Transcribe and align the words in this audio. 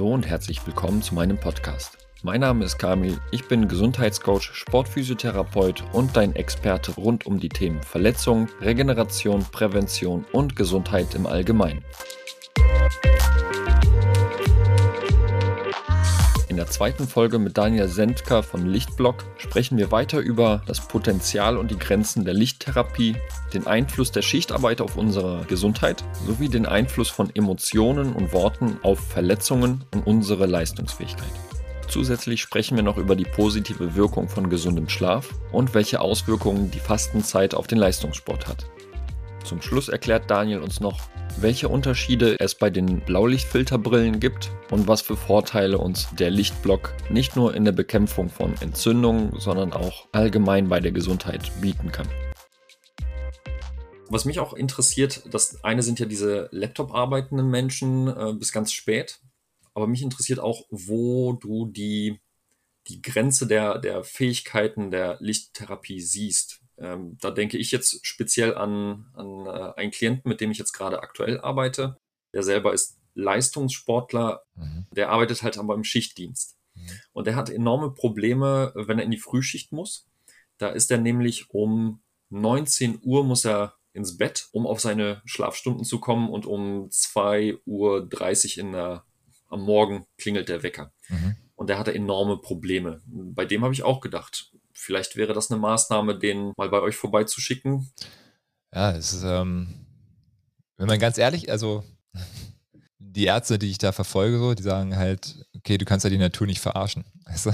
Hallo 0.00 0.14
und 0.14 0.26
herzlich 0.26 0.66
willkommen 0.66 1.02
zu 1.02 1.14
meinem 1.14 1.36
Podcast. 1.36 1.98
Mein 2.22 2.40
Name 2.40 2.64
ist 2.64 2.78
Kamil, 2.78 3.18
ich 3.32 3.46
bin 3.48 3.68
Gesundheitscoach, 3.68 4.48
Sportphysiotherapeut 4.54 5.84
und 5.92 6.16
dein 6.16 6.34
Experte 6.36 6.92
rund 6.92 7.26
um 7.26 7.38
die 7.38 7.50
Themen 7.50 7.82
Verletzung, 7.82 8.48
Regeneration, 8.62 9.44
Prävention 9.52 10.24
und 10.32 10.56
Gesundheit 10.56 11.14
im 11.14 11.26
Allgemeinen. 11.26 11.84
Der 16.60 16.66
zweiten 16.66 17.08
Folge 17.08 17.38
mit 17.38 17.56
Daniel 17.56 17.88
Sendker 17.88 18.42
von 18.42 18.66
Lichtblock 18.66 19.24
sprechen 19.38 19.78
wir 19.78 19.90
weiter 19.90 20.18
über 20.18 20.60
das 20.66 20.86
Potenzial 20.86 21.56
und 21.56 21.70
die 21.70 21.78
Grenzen 21.78 22.26
der 22.26 22.34
Lichttherapie, 22.34 23.16
den 23.54 23.66
Einfluss 23.66 24.12
der 24.12 24.20
Schichtarbeit 24.20 24.82
auf 24.82 24.98
unsere 24.98 25.46
Gesundheit 25.48 26.04
sowie 26.26 26.50
den 26.50 26.66
Einfluss 26.66 27.08
von 27.08 27.34
Emotionen 27.34 28.12
und 28.12 28.34
Worten 28.34 28.78
auf 28.82 29.00
Verletzungen 29.00 29.84
und 29.94 30.06
unsere 30.06 30.44
Leistungsfähigkeit. 30.44 31.32
Zusätzlich 31.88 32.42
sprechen 32.42 32.76
wir 32.76 32.84
noch 32.84 32.98
über 32.98 33.16
die 33.16 33.24
positive 33.24 33.94
Wirkung 33.94 34.28
von 34.28 34.50
gesundem 34.50 34.90
Schlaf 34.90 35.30
und 35.52 35.72
welche 35.72 36.02
Auswirkungen 36.02 36.70
die 36.70 36.78
Fastenzeit 36.78 37.54
auf 37.54 37.68
den 37.68 37.78
Leistungssport 37.78 38.48
hat. 38.48 38.66
Zum 39.44 39.62
Schluss 39.62 39.88
erklärt 39.88 40.30
Daniel 40.30 40.60
uns 40.60 40.80
noch, 40.80 41.08
welche 41.38 41.68
Unterschiede 41.68 42.36
es 42.38 42.54
bei 42.54 42.70
den 42.70 43.00
Blaulichtfilterbrillen 43.00 44.20
gibt 44.20 44.50
und 44.70 44.86
was 44.86 45.00
für 45.00 45.16
Vorteile 45.16 45.78
uns 45.78 46.08
der 46.18 46.30
Lichtblock 46.30 46.94
nicht 47.10 47.36
nur 47.36 47.54
in 47.54 47.64
der 47.64 47.72
Bekämpfung 47.72 48.28
von 48.28 48.54
Entzündungen, 48.60 49.32
sondern 49.38 49.72
auch 49.72 50.06
allgemein 50.12 50.68
bei 50.68 50.80
der 50.80 50.92
Gesundheit 50.92 51.50
bieten 51.60 51.90
kann. 51.90 52.08
Was 54.08 54.24
mich 54.24 54.40
auch 54.40 54.54
interessiert, 54.54 55.22
das 55.30 55.62
eine 55.62 55.82
sind 55.82 56.00
ja 56.00 56.06
diese 56.06 56.48
Laptop 56.50 56.92
arbeitenden 56.92 57.48
Menschen 57.48 58.08
äh, 58.08 58.32
bis 58.34 58.52
ganz 58.52 58.72
spät, 58.72 59.20
aber 59.72 59.86
mich 59.86 60.02
interessiert 60.02 60.40
auch, 60.40 60.66
wo 60.70 61.32
du 61.32 61.66
die, 61.66 62.20
die 62.88 63.02
Grenze 63.02 63.46
der, 63.46 63.78
der 63.78 64.02
Fähigkeiten 64.02 64.90
der 64.90 65.16
Lichttherapie 65.20 66.00
siehst. 66.00 66.59
Ähm, 66.80 67.18
da 67.20 67.30
denke 67.30 67.58
ich 67.58 67.70
jetzt 67.70 68.04
speziell 68.06 68.54
an, 68.54 69.06
an 69.14 69.46
äh, 69.46 69.72
einen 69.76 69.90
Klienten, 69.90 70.28
mit 70.28 70.40
dem 70.40 70.50
ich 70.50 70.58
jetzt 70.58 70.72
gerade 70.72 71.02
aktuell 71.02 71.38
arbeite. 71.40 71.96
Der 72.32 72.42
selber 72.42 72.72
ist 72.72 72.98
Leistungssportler, 73.14 74.42
mhm. 74.54 74.86
der 74.92 75.10
arbeitet 75.10 75.42
halt 75.42 75.58
aber 75.58 75.74
im 75.74 75.84
Schichtdienst. 75.84 76.56
Mhm. 76.74 76.88
Und 77.12 77.26
der 77.26 77.36
hat 77.36 77.50
enorme 77.50 77.92
Probleme, 77.92 78.72
wenn 78.74 78.98
er 78.98 79.04
in 79.04 79.10
die 79.10 79.18
Frühschicht 79.18 79.72
muss. 79.72 80.06
Da 80.58 80.68
ist 80.68 80.90
er 80.90 80.98
nämlich 80.98 81.50
um 81.50 82.02
19 82.30 83.00
Uhr 83.02 83.24
muss 83.24 83.44
er 83.44 83.74
ins 83.92 84.16
Bett, 84.16 84.48
um 84.52 84.66
auf 84.66 84.80
seine 84.80 85.20
Schlafstunden 85.24 85.84
zu 85.84 85.98
kommen 85.98 86.30
und 86.30 86.46
um 86.46 86.88
2.30 86.88 87.58
Uhr 87.66 88.64
in 88.64 88.72
der, 88.72 89.04
am 89.48 89.62
Morgen 89.62 90.06
klingelt 90.16 90.48
der 90.48 90.62
Wecker. 90.62 90.92
Mhm. 91.08 91.36
Und 91.56 91.68
der 91.68 91.78
hatte 91.78 91.94
enorme 91.94 92.38
Probleme. 92.38 93.02
Bei 93.06 93.44
dem 93.44 93.62
habe 93.62 93.74
ich 93.74 93.82
auch 93.82 94.00
gedacht, 94.00 94.52
vielleicht 94.80 95.16
wäre 95.16 95.34
das 95.34 95.50
eine 95.50 95.60
Maßnahme, 95.60 96.18
den 96.18 96.52
mal 96.56 96.68
bei 96.68 96.80
euch 96.80 96.96
vorbeizuschicken. 96.96 97.90
Ja, 98.74 98.92
es 98.92 99.12
ist, 99.12 99.24
ähm, 99.24 99.86
wenn 100.76 100.86
man 100.86 100.98
ganz 100.98 101.18
ehrlich, 101.18 101.50
also 101.50 101.84
die 102.98 103.24
Ärzte, 103.24 103.58
die 103.58 103.70
ich 103.70 103.78
da 103.78 103.92
verfolge, 103.92 104.38
so, 104.38 104.54
die 104.54 104.62
sagen 104.62 104.96
halt, 104.96 105.44
okay, 105.56 105.76
du 105.76 105.84
kannst 105.84 106.04
ja 106.04 106.10
die 106.10 106.18
Natur 106.18 106.46
nicht 106.46 106.60
verarschen. 106.60 107.04
Weißt 107.26 107.46
du? 107.46 107.50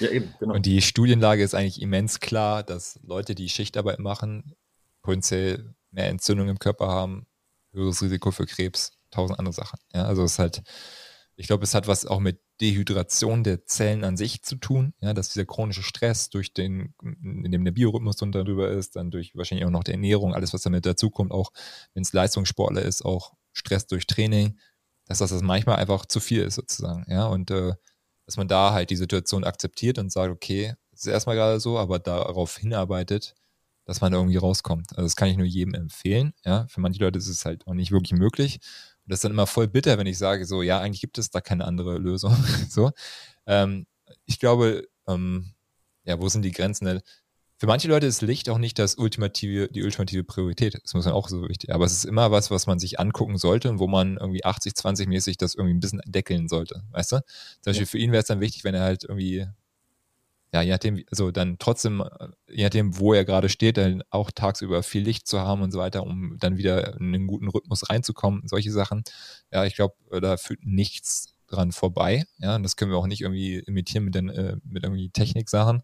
Ja, 0.00 0.10
eben, 0.10 0.34
genau. 0.38 0.54
Und 0.54 0.66
die 0.66 0.82
Studienlage 0.82 1.42
ist 1.42 1.54
eigentlich 1.54 1.80
immens 1.80 2.20
klar, 2.20 2.62
dass 2.62 2.98
Leute, 3.02 3.34
die 3.34 3.48
Schichtarbeit 3.48 3.98
machen, 3.98 4.54
potenziell 5.02 5.74
mehr 5.90 6.08
Entzündung 6.08 6.48
im 6.48 6.58
Körper 6.58 6.88
haben, 6.88 7.26
höheres 7.72 8.02
Risiko 8.02 8.30
für 8.30 8.46
Krebs, 8.46 8.92
tausend 9.10 9.38
andere 9.38 9.54
Sachen. 9.54 9.78
Ja, 9.94 10.04
also 10.04 10.24
es 10.24 10.32
ist 10.32 10.38
halt, 10.38 10.62
ich 11.36 11.46
glaube, 11.46 11.64
es 11.64 11.74
hat 11.74 11.86
was 11.86 12.06
auch 12.06 12.18
mit 12.18 12.40
Dehydration 12.60 13.44
der 13.44 13.66
Zellen 13.66 14.04
an 14.04 14.16
sich 14.16 14.42
zu 14.42 14.56
tun, 14.56 14.94
ja, 15.00 15.12
dass 15.12 15.28
dieser 15.28 15.44
chronische 15.44 15.82
Stress 15.82 16.30
durch 16.30 16.54
den, 16.54 16.94
in 17.02 17.50
dem 17.50 17.64
der 17.64 17.72
Biorhythmus 17.72 18.16
dann 18.16 18.32
darüber 18.32 18.70
ist, 18.70 18.96
dann 18.96 19.10
durch 19.10 19.34
wahrscheinlich 19.34 19.66
auch 19.66 19.70
noch 19.70 19.84
die 19.84 19.92
Ernährung, 19.92 20.34
alles, 20.34 20.54
was 20.54 20.62
damit 20.62 20.86
dazukommt, 20.86 21.32
auch 21.32 21.52
wenn 21.92 22.02
es 22.02 22.14
Leistungssportler 22.14 22.82
ist, 22.82 23.04
auch 23.04 23.34
Stress 23.52 23.86
durch 23.86 24.06
Training, 24.06 24.58
dass 25.04 25.18
das, 25.18 25.30
das 25.30 25.42
manchmal 25.42 25.76
einfach 25.76 26.06
zu 26.06 26.20
viel 26.20 26.42
ist 26.42 26.54
sozusagen, 26.54 27.04
ja, 27.08 27.26
und 27.26 27.50
äh, 27.50 27.74
dass 28.24 28.38
man 28.38 28.48
da 28.48 28.72
halt 28.72 28.90
die 28.90 28.96
Situation 28.96 29.44
akzeptiert 29.44 29.98
und 29.98 30.10
sagt, 30.10 30.32
okay, 30.32 30.74
ist 30.92 31.06
erstmal 31.06 31.36
gerade 31.36 31.60
so, 31.60 31.78
aber 31.78 31.98
darauf 31.98 32.56
hinarbeitet, 32.56 33.34
dass 33.86 34.02
man 34.02 34.12
da 34.12 34.18
irgendwie 34.18 34.36
rauskommt. 34.36 34.90
Also 34.90 35.02
das 35.02 35.16
kann 35.16 35.28
ich 35.28 35.38
nur 35.38 35.46
jedem 35.46 35.74
empfehlen, 35.74 36.34
ja, 36.44 36.66
für 36.68 36.80
manche 36.80 37.00
Leute 37.00 37.18
ist 37.18 37.28
es 37.28 37.44
halt 37.46 37.66
auch 37.66 37.74
nicht 37.74 37.90
wirklich 37.92 38.12
möglich 38.12 38.60
und 39.06 39.12
das 39.12 39.18
ist 39.18 39.24
dann 39.24 39.32
immer 39.32 39.46
voll 39.46 39.68
bitter, 39.68 39.98
wenn 39.98 40.08
ich 40.08 40.18
sage, 40.18 40.44
so, 40.46 40.62
ja, 40.62 40.80
eigentlich 40.80 41.00
gibt 41.00 41.16
es 41.18 41.30
da 41.30 41.40
keine 41.40 41.64
andere 41.64 41.96
Lösung. 41.98 42.34
so. 42.68 42.90
Ähm, 43.46 43.86
ich 44.24 44.40
glaube, 44.40 44.88
ähm, 45.06 45.52
ja, 46.02 46.20
wo 46.20 46.28
sind 46.28 46.42
die 46.42 46.50
Grenzen? 46.50 47.00
Für 47.56 47.68
manche 47.68 47.86
Leute 47.86 48.06
ist 48.06 48.20
Licht 48.20 48.48
auch 48.48 48.58
nicht 48.58 48.80
das 48.80 48.96
ultimative, 48.96 49.68
die 49.68 49.84
ultimative 49.84 50.24
Priorität. 50.24 50.80
Das 50.82 50.92
muss 50.94 51.04
man 51.04 51.14
auch 51.14 51.28
so 51.28 51.48
wichtig. 51.48 51.72
Aber 51.72 51.84
es 51.84 51.92
ist 51.92 52.04
immer 52.04 52.32
was, 52.32 52.50
was 52.50 52.66
man 52.66 52.80
sich 52.80 52.98
angucken 52.98 53.38
sollte 53.38 53.70
und 53.70 53.78
wo 53.78 53.86
man 53.86 54.16
irgendwie 54.16 54.44
80-20 54.44 55.06
mäßig 55.06 55.36
das 55.36 55.54
irgendwie 55.54 55.74
ein 55.74 55.80
bisschen 55.80 56.02
deckeln 56.04 56.48
sollte. 56.48 56.82
Weißt 56.90 57.12
du? 57.12 57.20
Zum 57.60 57.70
Beispiel 57.70 57.86
ja. 57.86 57.90
für 57.90 57.98
ihn 57.98 58.10
wäre 58.10 58.22
es 58.22 58.26
dann 58.26 58.40
wichtig, 58.40 58.64
wenn 58.64 58.74
er 58.74 58.82
halt 58.82 59.04
irgendwie 59.04 59.46
ja, 60.52 60.62
je 60.62 60.70
nachdem, 60.70 61.02
also 61.10 61.30
dann 61.30 61.58
trotzdem, 61.58 62.00
äh, 62.00 62.28
je 62.48 62.64
nachdem, 62.64 62.98
wo 62.98 63.12
er 63.12 63.24
gerade 63.24 63.48
steht, 63.48 63.76
dann 63.76 64.02
auch 64.10 64.30
tagsüber 64.30 64.82
viel 64.82 65.02
Licht 65.02 65.26
zu 65.26 65.40
haben 65.40 65.62
und 65.62 65.72
so 65.72 65.78
weiter, 65.78 66.02
um 66.04 66.36
dann 66.38 66.56
wieder 66.56 66.94
in 66.98 67.14
einen 67.14 67.26
guten 67.26 67.48
Rhythmus 67.48 67.88
reinzukommen, 67.90 68.46
solche 68.46 68.72
Sachen. 68.72 69.04
Ja, 69.52 69.64
ich 69.64 69.74
glaube, 69.74 69.94
äh, 70.12 70.20
da 70.20 70.36
führt 70.36 70.64
nichts 70.64 71.34
dran 71.48 71.72
vorbei. 71.72 72.24
Ja, 72.38 72.56
und 72.56 72.62
das 72.62 72.76
können 72.76 72.90
wir 72.90 72.98
auch 72.98 73.06
nicht 73.06 73.22
irgendwie 73.22 73.58
imitieren 73.58 74.04
mit, 74.04 74.14
den, 74.14 74.28
äh, 74.28 74.56
mit 74.64 74.84
irgendwie 74.84 75.10
Techniksachen. 75.10 75.82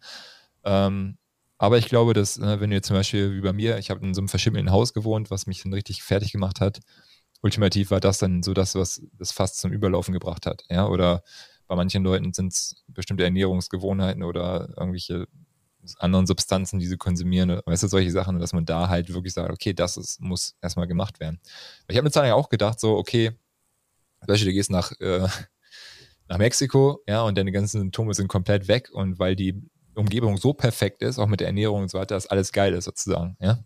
Ähm, 0.65 1.19
aber 1.59 1.79
ich 1.79 1.87
glaube, 1.87 2.13
dass, 2.15 2.39
äh, 2.39 2.61
wenn 2.61 2.73
jetzt 2.73 2.89
zum 2.89 2.97
Beispiel 2.97 3.35
wie 3.35 3.41
bei 3.41 3.53
mir, 3.53 3.79
ich 3.79 3.91
habe 3.91 4.05
in 4.05 4.15
so 4.15 4.21
einem 4.21 4.29
verschimmelten 4.29 4.73
Haus 4.73 4.93
gewohnt, 4.95 5.31
was 5.31 5.47
mich 5.47 5.63
dann 5.63 5.73
richtig 5.73 6.03
fertig 6.03 6.33
gemacht 6.33 6.61
hat, 6.61 6.81
ultimativ 7.43 7.91
war 7.91 8.01
das 8.01 8.19
dann 8.19 8.43
so 8.43 8.55
das, 8.55 8.75
was 8.75 9.03
das 9.19 9.33
fast 9.33 9.59
zum 9.61 9.73
Überlaufen 9.73 10.13
gebracht 10.13 10.47
hat. 10.47 10.65
Ja, 10.71 10.87
oder 10.89 11.23
bei 11.73 11.77
manchen 11.77 12.05
Leuten 12.05 12.35
sind 12.35 12.53
es 12.53 12.85
bestimmte 12.87 13.25
Ernährungsgewohnheiten 13.25 14.25
oder 14.25 14.69
irgendwelche 14.77 15.27
anderen 15.99 16.27
Substanzen, 16.27 16.79
die 16.79 16.87
sie 16.87 16.99
konsumieren, 16.99 17.63
weißt 17.65 17.85
du, 17.85 17.89
solche 17.89 18.11
Sachen, 18.11 18.39
dass 18.39 18.53
man 18.53 18.67
da 18.67 18.91
halt 18.91 19.11
wirklich 19.15 19.33
sagt, 19.33 19.51
okay, 19.51 19.73
das 19.73 19.97
ist, 19.97 20.21
muss 20.21 20.55
erstmal 20.61 20.87
gemacht 20.87 21.19
werden. 21.19 21.41
Ich 21.89 21.97
habe 21.97 22.05
mir 22.05 22.11
Zeit 22.11 22.31
auch 22.31 22.51
gedacht, 22.51 22.79
so, 22.79 22.99
okay, 22.99 23.31
zum 24.21 24.27
Beispiel, 24.27 24.49
du 24.49 24.53
gehst 24.53 24.71
nach, 24.71 24.93
äh, 25.01 25.27
nach 26.29 26.37
Mexiko, 26.37 27.01
ja, 27.09 27.23
und 27.23 27.39
deine 27.39 27.53
ganzen 27.53 27.81
Symptome 27.81 28.13
sind 28.13 28.29
komplett 28.29 28.69
weg 28.69 28.91
und 28.93 29.19
weil 29.19 29.35
die 29.35 29.59
Umgebung 29.95 30.37
so 30.37 30.53
perfekt 30.53 31.01
ist, 31.01 31.19
auch 31.19 31.27
mit 31.27 31.41
der 31.41 31.47
Ernährung 31.47 31.81
und 31.81 31.91
so 31.91 31.99
weiter, 31.99 32.17
dass 32.17 32.27
alles 32.27 32.53
geil 32.53 32.75
ist 32.75 32.85
sozusagen, 32.85 33.39
ja. 33.41 33.65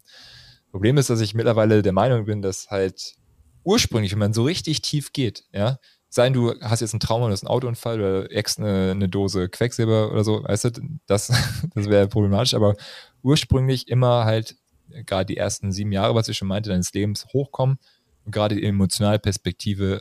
Problem 0.70 0.96
ist, 0.96 1.10
dass 1.10 1.20
ich 1.20 1.34
mittlerweile 1.34 1.82
der 1.82 1.92
Meinung 1.92 2.26
bin, 2.26 2.40
dass 2.40 2.70
halt 2.70 3.16
ursprünglich, 3.64 4.12
wenn 4.12 4.20
man 4.20 4.32
so 4.32 4.44
richtig 4.44 4.80
tief 4.80 5.12
geht, 5.12 5.42
ja, 5.52 5.80
sein, 6.08 6.32
du 6.32 6.54
hast 6.60 6.80
jetzt 6.80 6.94
ein 6.94 7.00
Trauma, 7.00 7.26
du 7.26 7.32
hast 7.32 7.42
einen 7.42 7.50
Autounfall 7.50 8.00
oder 8.00 8.32
ex 8.32 8.58
eine, 8.58 8.92
eine 8.92 9.08
Dose 9.08 9.48
Quecksilber 9.48 10.12
oder 10.12 10.24
so, 10.24 10.44
weißt 10.44 10.64
du, 10.64 10.70
das, 11.06 11.28
das 11.74 11.88
wäre 11.88 12.08
problematisch, 12.08 12.54
aber 12.54 12.74
ursprünglich 13.22 13.88
immer 13.88 14.24
halt 14.24 14.56
gerade 15.04 15.26
die 15.26 15.36
ersten 15.36 15.72
sieben 15.72 15.92
Jahre, 15.92 16.14
was 16.14 16.28
ich 16.28 16.36
schon 16.36 16.48
meinte, 16.48 16.70
deines 16.70 16.92
Lebens 16.92 17.26
hochkommen 17.32 17.78
und 18.24 18.32
gerade 18.32 18.54
die 18.54 18.64
emotionale 18.64 19.18
Perspektive 19.18 20.00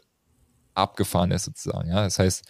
abgefahren 0.74 1.32
ist 1.32 1.46
sozusagen, 1.46 1.90
ja, 1.90 2.04
das 2.04 2.20
heißt, 2.20 2.44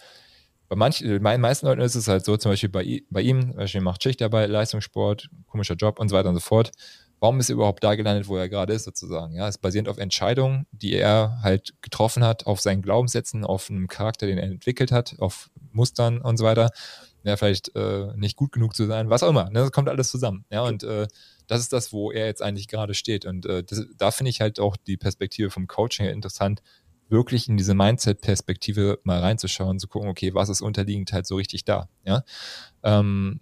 bei 0.68 0.74
manchen, 0.74 1.22
bei 1.22 1.38
meisten 1.38 1.66
Leuten 1.66 1.80
ist 1.80 1.94
es 1.94 2.08
halt 2.08 2.24
so, 2.24 2.36
zum 2.36 2.50
Beispiel 2.50 2.68
bei, 2.68 3.02
bei 3.08 3.20
ihm, 3.20 3.54
er 3.56 3.82
macht 3.82 4.02
Schichtarbeit, 4.02 4.50
Leistungssport, 4.50 5.28
komischer 5.46 5.74
Job 5.74 6.00
und 6.00 6.08
so 6.08 6.16
weiter 6.16 6.28
und 6.28 6.34
so 6.34 6.40
fort 6.40 6.72
warum 7.20 7.40
ist 7.40 7.48
er 7.48 7.54
überhaupt 7.54 7.82
da 7.82 7.94
gelandet, 7.94 8.28
wo 8.28 8.36
er 8.36 8.48
gerade 8.48 8.72
ist, 8.72 8.84
sozusagen. 8.84 9.34
Ja, 9.34 9.48
es 9.48 9.58
basiert 9.58 9.88
auf 9.88 9.98
Entscheidungen, 9.98 10.66
die 10.72 10.94
er 10.94 11.38
halt 11.42 11.74
getroffen 11.80 12.24
hat, 12.24 12.46
auf 12.46 12.60
seinen 12.60 12.82
Glaubenssätzen, 12.82 13.44
auf 13.44 13.70
einem 13.70 13.88
Charakter, 13.88 14.26
den 14.26 14.38
er 14.38 14.44
entwickelt 14.44 14.92
hat, 14.92 15.16
auf 15.18 15.50
Mustern 15.72 16.20
und 16.20 16.36
so 16.36 16.44
weiter. 16.44 16.70
Ja, 17.24 17.36
vielleicht 17.36 17.74
äh, 17.74 18.12
nicht 18.16 18.36
gut 18.36 18.52
genug 18.52 18.76
zu 18.76 18.86
sein, 18.86 19.10
was 19.10 19.22
auch 19.22 19.30
immer. 19.30 19.50
Ne? 19.50 19.60
Das 19.60 19.72
kommt 19.72 19.88
alles 19.88 20.10
zusammen. 20.10 20.44
Ja, 20.50 20.62
und 20.62 20.84
äh, 20.84 21.08
das 21.48 21.60
ist 21.60 21.72
das, 21.72 21.92
wo 21.92 22.12
er 22.12 22.26
jetzt 22.26 22.42
eigentlich 22.42 22.68
gerade 22.68 22.94
steht. 22.94 23.24
Und 23.24 23.46
äh, 23.46 23.64
das, 23.64 23.84
da 23.96 24.10
finde 24.10 24.30
ich 24.30 24.40
halt 24.40 24.60
auch 24.60 24.76
die 24.76 24.96
Perspektive 24.96 25.50
vom 25.50 25.66
Coaching 25.66 26.06
interessant, 26.06 26.62
wirklich 27.08 27.48
in 27.48 27.56
diese 27.56 27.74
Mindset-Perspektive 27.74 29.00
mal 29.04 29.20
reinzuschauen, 29.20 29.78
zu 29.78 29.88
gucken, 29.88 30.08
okay, 30.08 30.34
was 30.34 30.48
ist 30.48 30.60
unterliegend 30.60 31.12
halt 31.12 31.26
so 31.26 31.36
richtig 31.36 31.64
da. 31.64 31.88
Ja, 32.04 32.22
ähm, 32.82 33.40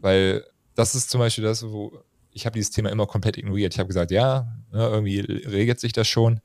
weil 0.00 0.44
das 0.74 0.94
ist 0.94 1.10
zum 1.10 1.20
Beispiel 1.20 1.44
das, 1.44 1.64
wo 1.68 2.04
ich 2.34 2.46
habe 2.46 2.54
dieses 2.54 2.70
Thema 2.70 2.90
immer 2.90 3.06
komplett 3.06 3.38
ignoriert. 3.38 3.72
Ich 3.74 3.78
habe 3.78 3.86
gesagt, 3.86 4.10
ja, 4.10 4.52
ne, 4.72 4.86
irgendwie 4.86 5.20
regelt 5.20 5.80
sich 5.80 5.92
das 5.92 6.08
schon. 6.08 6.40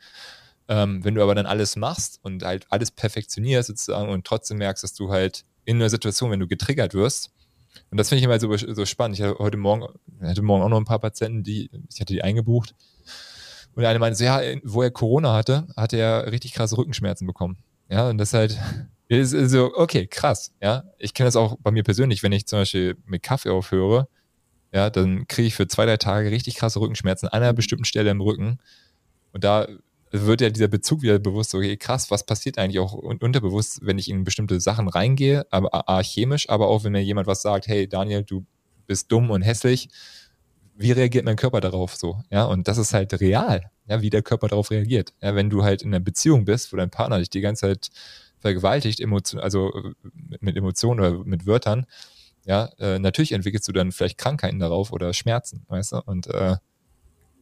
Ähm, 0.67 1.03
wenn 1.03 1.15
du 1.15 1.23
aber 1.23 1.35
dann 1.35 1.45
alles 1.45 1.75
machst 1.75 2.19
und 2.23 2.43
halt 2.43 2.67
alles 2.69 2.91
perfektionierst 2.91 3.67
sozusagen 3.67 4.09
und 4.09 4.25
trotzdem 4.25 4.59
merkst, 4.59 4.83
dass 4.83 4.93
du 4.93 5.09
halt 5.09 5.45
in 5.65 5.77
einer 5.77 5.89
Situation, 5.89 6.31
wenn 6.31 6.39
du 6.39 6.47
getriggert 6.47 6.93
wirst, 6.93 7.31
und 7.91 7.97
das 7.97 8.09
finde 8.09 8.19
ich 8.19 8.25
immer 8.25 8.39
so, 8.39 8.55
so 8.55 8.85
spannend. 8.85 9.17
Ich 9.17 9.23
hatte 9.23 9.37
heute 9.39 9.57
Morgen, 9.57 9.87
hatte 10.21 10.41
morgen 10.41 10.63
auch 10.63 10.69
noch 10.69 10.79
ein 10.79 10.85
paar 10.85 10.99
Patienten, 10.99 11.43
die, 11.43 11.69
ich 11.91 12.01
hatte 12.01 12.13
die 12.13 12.23
eingebucht. 12.23 12.75
Und 13.75 13.85
eine 13.85 13.99
meinte 13.99 14.17
so, 14.17 14.23
ja, 14.23 14.41
wo 14.63 14.81
er 14.81 14.91
Corona 14.91 15.33
hatte, 15.33 15.67
hatte 15.75 15.97
er 15.97 16.31
richtig 16.31 16.53
krasse 16.53 16.77
Rückenschmerzen 16.77 17.27
bekommen. 17.27 17.57
Ja, 17.89 18.09
und 18.09 18.17
das 18.17 18.33
halt, 18.33 18.59
Ist, 19.11 19.33
ist 19.33 19.51
so, 19.51 19.71
okay, 19.75 20.05
krass, 20.05 20.53
ja. 20.61 20.83
Ich 20.99 21.15
kenne 21.15 21.27
das 21.27 21.35
auch 21.35 21.57
bei 21.61 21.71
mir 21.71 21.83
persönlich, 21.83 22.21
wenn 22.21 22.31
ich 22.31 22.45
zum 22.45 22.59
Beispiel 22.59 22.95
mit 23.07 23.23
Kaffee 23.23 23.49
aufhöre, 23.49 24.07
ja, 24.71 24.89
dann 24.89 25.27
kriege 25.27 25.47
ich 25.47 25.55
für 25.55 25.67
zwei, 25.67 25.85
drei 25.85 25.97
Tage 25.97 26.31
richtig 26.31 26.55
krasse 26.55 26.79
Rückenschmerzen 26.79 27.27
an 27.29 27.41
einer 27.41 27.53
bestimmten 27.53 27.85
Stelle 27.85 28.11
im 28.11 28.21
Rücken. 28.21 28.59
Und 29.31 29.43
da 29.43 29.67
wird 30.11 30.41
ja 30.41 30.49
dieser 30.49 30.67
Bezug 30.67 31.01
wieder 31.01 31.19
bewusst, 31.19 31.53
okay, 31.53 31.77
krass, 31.77 32.09
was 32.09 32.25
passiert 32.25 32.57
eigentlich 32.57 32.79
auch 32.79 32.93
unterbewusst, 32.93 33.79
wenn 33.83 33.99
ich 33.99 34.09
in 34.09 34.23
bestimmte 34.23 34.59
Sachen 34.59 34.87
reingehe, 34.87 35.45
aber 35.51 35.87
A, 35.89 36.01
chemisch, 36.01 36.49
aber 36.49 36.67
auch 36.67 36.83
wenn 36.83 36.93
mir 36.93 37.03
jemand 37.03 37.27
was 37.27 37.41
sagt, 37.41 37.67
hey 37.67 37.87
Daniel, 37.87 38.23
du 38.23 38.45
bist 38.87 39.11
dumm 39.11 39.29
und 39.29 39.43
hässlich, 39.43 39.89
wie 40.75 40.91
reagiert 40.91 41.25
mein 41.25 41.35
Körper 41.35 41.61
darauf 41.61 41.95
so? 41.95 42.23
Ja, 42.31 42.45
und 42.45 42.67
das 42.67 42.77
ist 42.77 42.93
halt 42.93 43.19
real, 43.19 43.69
ja, 43.87 44.01
wie 44.01 44.09
der 44.09 44.23
Körper 44.23 44.47
darauf 44.47 44.71
reagiert. 44.71 45.13
Ja, 45.21 45.35
wenn 45.35 45.49
du 45.49 45.63
halt 45.63 45.83
in 45.83 45.89
einer 45.89 45.99
Beziehung 45.99 46.45
bist, 46.45 46.73
wo 46.73 46.77
dein 46.77 46.89
Partner 46.89 47.19
dich 47.19 47.29
die 47.29 47.41
ganze 47.41 47.67
Zeit 47.67 47.89
vergewaltigt, 48.39 48.99
Emotion, 48.99 49.39
also 49.39 49.91
mit 50.39 50.55
Emotionen 50.55 50.99
oder 51.01 51.23
mit 51.23 51.45
Wörtern, 51.45 51.85
ja, 52.49 52.71
äh, 52.79 52.97
natürlich 52.97 53.31
entwickelst 53.33 53.67
du 53.67 53.71
dann 53.71 53.91
vielleicht 53.91 54.17
Krankheiten 54.17 54.57
darauf 54.57 54.91
oder 54.91 55.13
Schmerzen, 55.13 55.65
weißt 55.67 55.91
du? 55.91 56.01
Und 56.01 56.25
äh, 56.33 56.55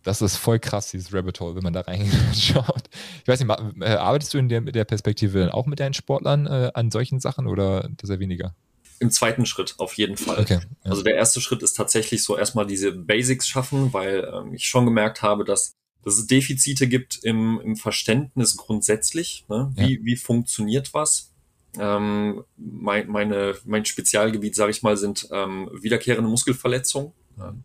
das 0.03 0.21
ist 0.21 0.35
voll 0.35 0.59
krass, 0.59 0.91
dieses 0.91 1.13
Rabbit 1.13 1.39
Hole, 1.39 1.55
wenn 1.55 1.63
man 1.63 1.71
da 1.71 1.79
reinschaut. 1.87 2.89
Ich 3.21 3.27
weiß 3.27 3.39
nicht, 3.39 3.49
äh, 3.79 3.85
arbeitest 3.95 4.33
du 4.33 4.37
in 4.37 4.49
der, 4.49 4.59
der 4.59 4.83
Perspektive 4.83 5.39
dann 5.39 5.49
auch 5.49 5.65
mit 5.65 5.79
deinen 5.79 5.93
Sportlern 5.93 6.45
äh, 6.45 6.71
an 6.73 6.91
solchen 6.91 7.21
Sachen 7.21 7.47
oder 7.47 7.89
das 7.95 8.09
ja 8.09 8.19
weniger? 8.19 8.53
Im 8.99 9.09
zweiten 9.09 9.45
Schritt 9.45 9.75
auf 9.77 9.93
jeden 9.93 10.17
Fall. 10.17 10.41
Okay, 10.41 10.59
ja. 10.83 10.91
Also 10.91 11.03
der 11.03 11.15
erste 11.15 11.39
Schritt 11.39 11.63
ist 11.63 11.77
tatsächlich 11.77 12.21
so 12.21 12.37
erstmal 12.37 12.67
diese 12.67 12.91
Basics 12.91 13.47
schaffen, 13.47 13.93
weil 13.93 14.29
ähm, 14.33 14.55
ich 14.55 14.67
schon 14.67 14.83
gemerkt 14.83 15.21
habe, 15.21 15.45
dass, 15.45 15.71
dass 16.03 16.17
es 16.17 16.27
Defizite 16.27 16.89
gibt 16.89 17.23
im, 17.23 17.61
im 17.63 17.77
Verständnis 17.77 18.57
grundsätzlich. 18.57 19.45
Ne? 19.47 19.71
Wie, 19.73 19.95
ja. 19.95 19.99
wie 20.03 20.17
funktioniert 20.17 20.93
was? 20.93 21.31
Ähm, 21.79 22.43
mein, 22.57 23.07
meine, 23.09 23.55
mein 23.65 23.85
Spezialgebiet, 23.85 24.55
sage 24.55 24.71
ich 24.71 24.83
mal, 24.83 24.97
sind 24.97 25.27
ähm, 25.31 25.69
wiederkehrende 25.73 26.29
Muskelverletzungen. 26.29 27.13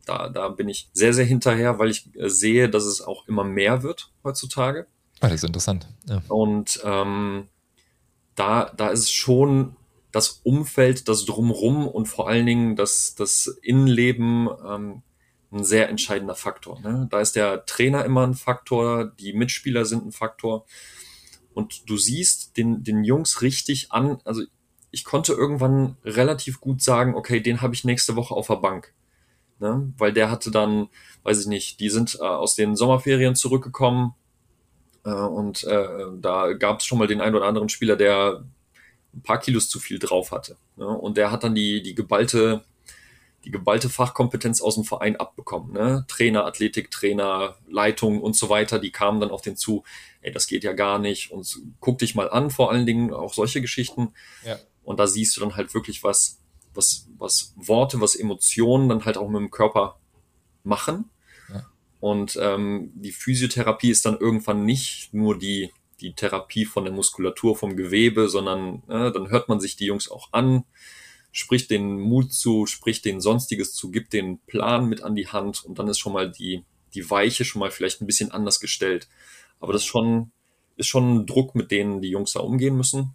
Da, 0.05 0.29
da 0.29 0.49
bin 0.49 0.69
ich 0.69 0.91
sehr, 0.93 1.15
sehr 1.15 1.25
hinterher, 1.25 1.79
weil 1.79 1.91
ich 1.91 2.15
äh, 2.17 2.29
sehe, 2.29 2.69
dass 2.69 2.85
es 2.85 3.01
auch 3.01 3.27
immer 3.27 3.45
mehr 3.45 3.83
wird 3.83 4.13
heutzutage. 4.23 4.87
Ah, 5.21 5.29
das 5.29 5.37
ist 5.37 5.45
interessant. 5.45 5.89
Ja. 6.09 6.23
Und 6.29 6.81
ähm, 6.85 7.49
da, 8.35 8.71
da 8.77 8.89
ist 8.89 9.13
schon 9.13 9.77
das 10.11 10.41
Umfeld, 10.43 11.09
das 11.09 11.25
Drumrum 11.25 11.89
und 11.89 12.07
vor 12.07 12.29
allen 12.29 12.45
Dingen 12.45 12.77
das, 12.77 13.15
das 13.15 13.47
Innenleben 13.63 14.49
ähm, 14.67 15.03
ein 15.53 15.65
sehr 15.65 15.89
entscheidender 15.89 16.35
Faktor. 16.35 16.81
Ne? 16.81 17.09
Da 17.11 17.21
ist 17.21 17.37
der 17.37 17.65
Trainer 17.65 18.05
immer 18.05 18.27
ein 18.27 18.35
Faktor, 18.35 19.07
die 19.07 19.33
Mitspieler 19.33 19.85
sind 19.85 20.05
ein 20.05 20.13
Faktor. 20.13 20.67
Und 21.55 21.89
du 21.89 21.97
siehst 21.97 22.57
den, 22.57 22.83
den 22.83 23.05
Jungs 23.05 23.43
richtig 23.43 23.93
an. 23.93 24.19
Also 24.25 24.43
ich 24.91 25.05
konnte 25.05 25.33
irgendwann 25.33 25.97
relativ 26.05 26.61
gut 26.61 26.83
sagen, 26.83 27.15
okay, 27.15 27.41
den 27.41 27.61
habe 27.61 27.75
ich 27.75 27.85
nächste 27.85 28.17
Woche 28.17 28.35
auf 28.35 28.47
der 28.49 28.57
Bank 28.57 28.93
ne? 29.63 29.93
weil 29.97 30.13
der 30.13 30.31
hatte 30.31 30.51
dann, 30.51 30.89
weiß 31.23 31.41
ich 31.41 31.47
nicht, 31.47 31.81
die 31.81 31.89
sind 31.89 32.19
äh, 32.21 32.25
aus 32.25 32.55
den 32.55 32.77
Sommerferien 32.77 33.35
zurückgekommen 33.35 34.15
äh, 35.05 35.11
und 35.11 35.65
äh, 35.65 35.87
da 36.21 36.53
gab 36.53 36.81
es 36.81 36.85
schon 36.85 36.99
mal 36.99 37.07
den 37.07 37.23
einen 37.23 37.37
oder 37.37 37.47
anderen 37.47 37.71
Spieler, 37.71 37.97
der 37.97 38.45
ein 39.15 39.23
paar 39.23 39.39
Kilos 39.39 39.71
zu 39.71 39.79
viel 39.79 39.99
drauf 39.99 40.33
hatte. 40.33 40.57
Ne? 40.77 40.87
Und 40.87 41.17
der 41.17 41.31
hat 41.31 41.45
dann 41.45 41.55
die, 41.55 41.83
die 41.83 41.95
geballte 41.95 42.65
die 43.45 43.51
geballte 43.51 43.89
Fachkompetenz 43.89 44.61
aus 44.61 44.77
dem 44.77 44.85
Verein 44.85 45.17
abbekommen. 45.17 45.73
Ne? 45.73 46.05
Trainer, 46.09 46.47
Athletiktrainer, 46.47 47.57
Leitung 47.69 48.21
und 48.21 48.37
so 48.37 48.49
weiter, 48.49 48.79
die 48.79 48.93
kamen 48.93 49.21
dann 49.21 49.31
auf 49.31 49.43
den 49.43 49.57
zu, 49.57 49.83
ey, 50.21 50.33
das 50.33 50.47
geht 50.47 50.65
ja 50.65 50.73
gar 50.73 50.99
nicht 50.99 51.33
und 51.33 51.61
guck 51.81 51.99
dich 51.99 52.15
mal 52.15 52.31
an, 52.31 52.51
vor 52.51 52.71
allen 52.71 52.87
Dingen 52.87 53.13
auch 53.13 53.35
solche 53.35 53.61
Geschichten. 53.61 54.13
Ja. 54.45 54.59
Und 54.85 55.01
da 55.01 55.07
siehst 55.07 55.37
du 55.37 55.41
dann 55.41 55.57
halt 55.57 55.75
wirklich 55.75 56.05
was, 56.05 56.41
was, 56.75 57.09
was 57.19 57.55
Worte, 57.57 58.01
was 58.01 58.15
Emotionen 58.15 58.89
dann 58.89 59.05
halt 59.05 59.19
auch 59.19 59.29
mit 59.29 59.41
dem 59.41 59.51
Körper 59.51 59.99
machen. 60.63 61.11
Ja. 61.53 61.67
Und 62.01 62.39
ähm, 62.41 62.93
die 62.95 63.13
Physiotherapie 63.13 63.91
ist 63.91 64.07
dann 64.07 64.19
irgendwann 64.19 64.65
nicht 64.65 65.13
nur 65.13 65.39
die, 65.39 65.73
die 66.01 66.15
Therapie 66.15 66.65
von 66.65 66.85
der 66.85 66.93
Muskulatur, 66.93 67.57
vom 67.57 67.77
Gewebe, 67.77 68.29
sondern 68.29 68.83
äh, 68.89 69.11
dann 69.13 69.31
hört 69.31 69.49
man 69.49 69.61
sich 69.61 69.77
die 69.77 69.87
Jungs 69.87 70.09
auch 70.11 70.33
an, 70.33 70.65
spricht 71.33 71.71
den 71.71 71.99
Mut 71.99 72.33
zu, 72.33 72.67
spricht 72.67 73.05
den 73.05 73.21
Sonstiges 73.21 73.75
zu, 73.75 73.91
gibt 73.91 74.13
den 74.13 74.39
Plan 74.41 74.87
mit 74.87 75.03
an 75.03 75.17
die 75.17 75.29
Hand 75.29 75.65
und 75.65 75.79
dann 75.79 75.89
ist 75.89 75.99
schon 75.99 76.13
mal 76.13 76.31
die, 76.31 76.65
die 76.95 77.09
Weiche 77.11 77.45
schon 77.45 77.61
mal 77.61 77.71
vielleicht 77.71 78.01
ein 78.01 78.07
bisschen 78.07 78.31
anders 78.31 78.61
gestellt. 78.61 79.09
Aber 79.59 79.73
das 79.73 79.83
ist 79.83 79.89
schon, 79.89 80.31
ist 80.77 80.89
schon 80.89 81.17
ein 81.17 81.27
Druck, 81.27 81.55
mit 81.55 81.71
denen 81.71 82.03
die 82.03 82.11
Jungs 82.11 82.33
da 82.33 82.41
umgehen 82.41 82.77
müssen. 82.77 83.15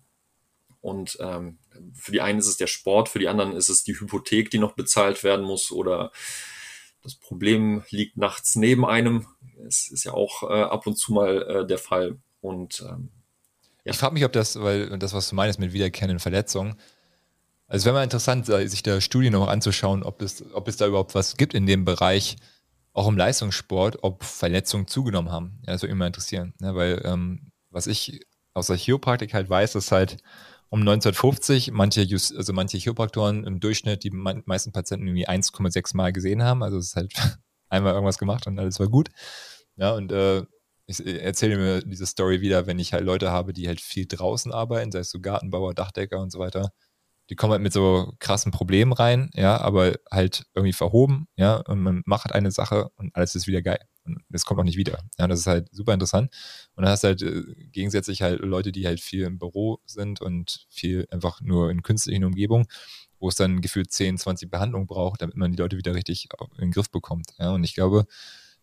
Und 0.82 1.18
ähm, 1.22 1.60
für 1.94 2.12
die 2.12 2.22
einen 2.22 2.40
ist 2.40 2.48
es 2.48 2.58
der 2.58 2.68
Sport, 2.68 3.10
für 3.10 3.20
die 3.20 3.28
anderen 3.28 3.54
ist 3.54 3.70
es 3.70 3.84
die 3.84 4.00
Hypothek, 4.00 4.50
die 4.50 4.60
noch 4.60 4.74
bezahlt 4.74 5.24
werden 5.24 5.46
muss 5.46 5.72
oder 5.72 6.12
das 7.04 7.16
Problem 7.16 7.84
liegt 7.90 8.18
nachts 8.18 8.56
neben 8.56 8.86
einem. 8.86 9.28
Es 9.66 9.90
ist 9.90 10.04
ja 10.04 10.14
auch 10.14 10.44
äh, 10.44 10.64
ab 10.64 10.88
und 10.88 10.98
zu 10.98 11.14
mal 11.14 11.42
äh, 11.44 11.68
der 11.68 11.78
Fall. 11.78 12.18
Und 12.42 12.84
ähm, 12.88 13.10
ja. 13.86 13.92
Ich 13.92 13.98
frage 13.98 14.14
mich, 14.14 14.26
ob 14.26 14.34
das, 14.34 14.60
weil 14.60 14.98
das, 14.98 15.14
was 15.14 15.30
du 15.30 15.36
meinst 15.36 15.60
mit 15.60 15.72
wiederkehrenden 15.72 16.20
Verletzungen, 16.20 16.78
also 17.68 17.82
es 17.82 17.86
wäre 17.86 17.96
mal 17.96 18.04
interessant, 18.04 18.50
äh, 18.50 18.68
sich 18.68 18.84
da 18.84 19.02
Studien 19.02 19.34
noch 19.34 19.48
anzuschauen, 19.48 20.04
ob 20.04 20.22
es, 20.22 20.44
ob 20.54 20.68
es 20.68 20.78
da 20.78 20.88
überhaupt 20.88 21.16
was 21.16 21.38
gibt 21.38 21.54
in 21.54 21.66
dem 21.66 21.86
Bereich, 21.86 22.38
auch 22.94 23.08
im 23.08 23.18
Leistungssport, 23.18 24.04
ob 24.04 24.24
Verletzungen 24.24 24.88
zugenommen 24.88 25.32
haben. 25.32 25.60
Ja, 25.66 25.74
das 25.74 25.82
würde 25.82 25.94
mich 25.94 26.00
mal 26.00 26.08
interessieren. 26.08 26.54
Ja, 26.62 26.76
weil 26.76 27.02
ähm, 27.06 27.52
was 27.70 27.88
ich 27.88 28.22
aus 28.54 28.68
der 28.68 28.78
Chiropraktik 28.78 29.34
halt 29.34 29.50
weiß, 29.50 29.76
ist 29.76 29.92
halt, 29.92 30.18
um 30.70 30.80
1950 30.82 31.72
manche, 31.72 32.02
Just, 32.02 32.36
also 32.36 32.54
manche 32.54 32.78
Chiropraktoren 32.78 33.46
im 33.46 33.60
Durchschnitt 33.60 34.04
die 34.04 34.12
meisten 34.12 34.72
Patienten 34.72 35.08
irgendwie 35.08 35.28
1,6 35.28 35.96
Mal 35.96 36.12
gesehen 36.12 36.44
haben. 36.44 36.64
Also 36.64 36.78
es 36.78 36.88
ist 36.88 36.96
halt 36.96 37.14
einmal 37.70 37.94
irgendwas 37.94 38.18
gemacht 38.18 38.48
und 38.48 38.60
alles 38.60 38.80
war 38.80 38.88
gut. 38.88 39.10
Ja, 39.78 39.94
und 39.94 40.12
äh, 40.12 40.44
ich 40.88 41.06
erzähle 41.06 41.58
mir 41.58 41.82
diese 41.82 42.06
Story 42.06 42.42
wieder, 42.42 42.66
wenn 42.66 42.80
ich 42.80 42.94
halt 42.94 43.04
Leute 43.04 43.32
habe, 43.32 43.54
die 43.54 43.68
halt 43.68 43.82
viel 43.82 44.06
draußen 44.08 44.52
arbeiten, 44.54 44.92
sei 44.92 45.00
es 45.00 45.12
so 45.12 45.20
Gartenbauer, 45.20 45.74
Dachdecker 45.74 46.20
und 46.20 46.32
so 46.32 46.40
weiter. 46.40 46.72
Die 47.30 47.36
kommen 47.36 47.52
halt 47.52 47.62
mit 47.62 47.74
so 47.74 48.14
krassen 48.20 48.52
Problemen 48.52 48.94
rein, 48.94 49.30
ja, 49.34 49.60
aber 49.60 49.96
halt 50.12 50.46
irgendwie 50.54 50.74
verhoben, 50.74 51.28
ja, 51.36 51.58
und 51.58 51.82
man 51.82 52.02
macht 52.06 52.32
eine 52.34 52.52
Sache 52.52 52.90
und 52.96 53.16
alles 53.16 53.36
ist 53.36 53.48
wieder 53.48 53.62
geil. 53.62 53.80
Und 54.06 54.24
das 54.30 54.46
kommt 54.46 54.60
auch 54.60 54.64
nicht 54.64 54.78
wieder. 54.78 55.00
Ja, 55.20 55.28
das 55.28 55.40
ist 55.40 55.48
halt 55.48 55.68
super 55.72 55.94
interessant. 55.94 56.34
Und 56.76 56.84
dann 56.84 56.92
hast 56.92 57.04
du 57.04 57.08
halt 57.10 57.22
äh, 57.22 57.44
gegensätzlich 57.72 58.22
halt 58.22 58.40
Leute, 58.40 58.72
die 58.72 58.88
halt 58.88 59.02
viel 59.02 59.24
im 59.24 59.38
Büro 59.38 59.80
sind 59.86 60.22
und 60.22 60.66
viel 60.70 61.08
einfach 61.12 61.42
nur 61.42 61.70
in 61.70 61.84
künstlichen 61.84 62.24
Umgebungen, 62.24 62.68
wo 63.20 63.28
es 63.28 63.36
dann 63.36 63.62
gefühlt 63.62 63.92
10, 63.92 64.18
20 64.18 64.50
Behandlungen 64.50 64.88
braucht, 64.88 65.22
damit 65.22 65.36
man 65.36 65.52
die 65.52 65.58
Leute 65.58 65.78
wieder 65.78 65.94
richtig 65.94 66.30
in 66.56 66.68
den 66.68 66.72
Griff 66.72 66.90
bekommt. 66.90 67.32
Ja, 67.38 67.52
und 67.52 67.64
ich 67.64 67.76
glaube, 67.76 68.06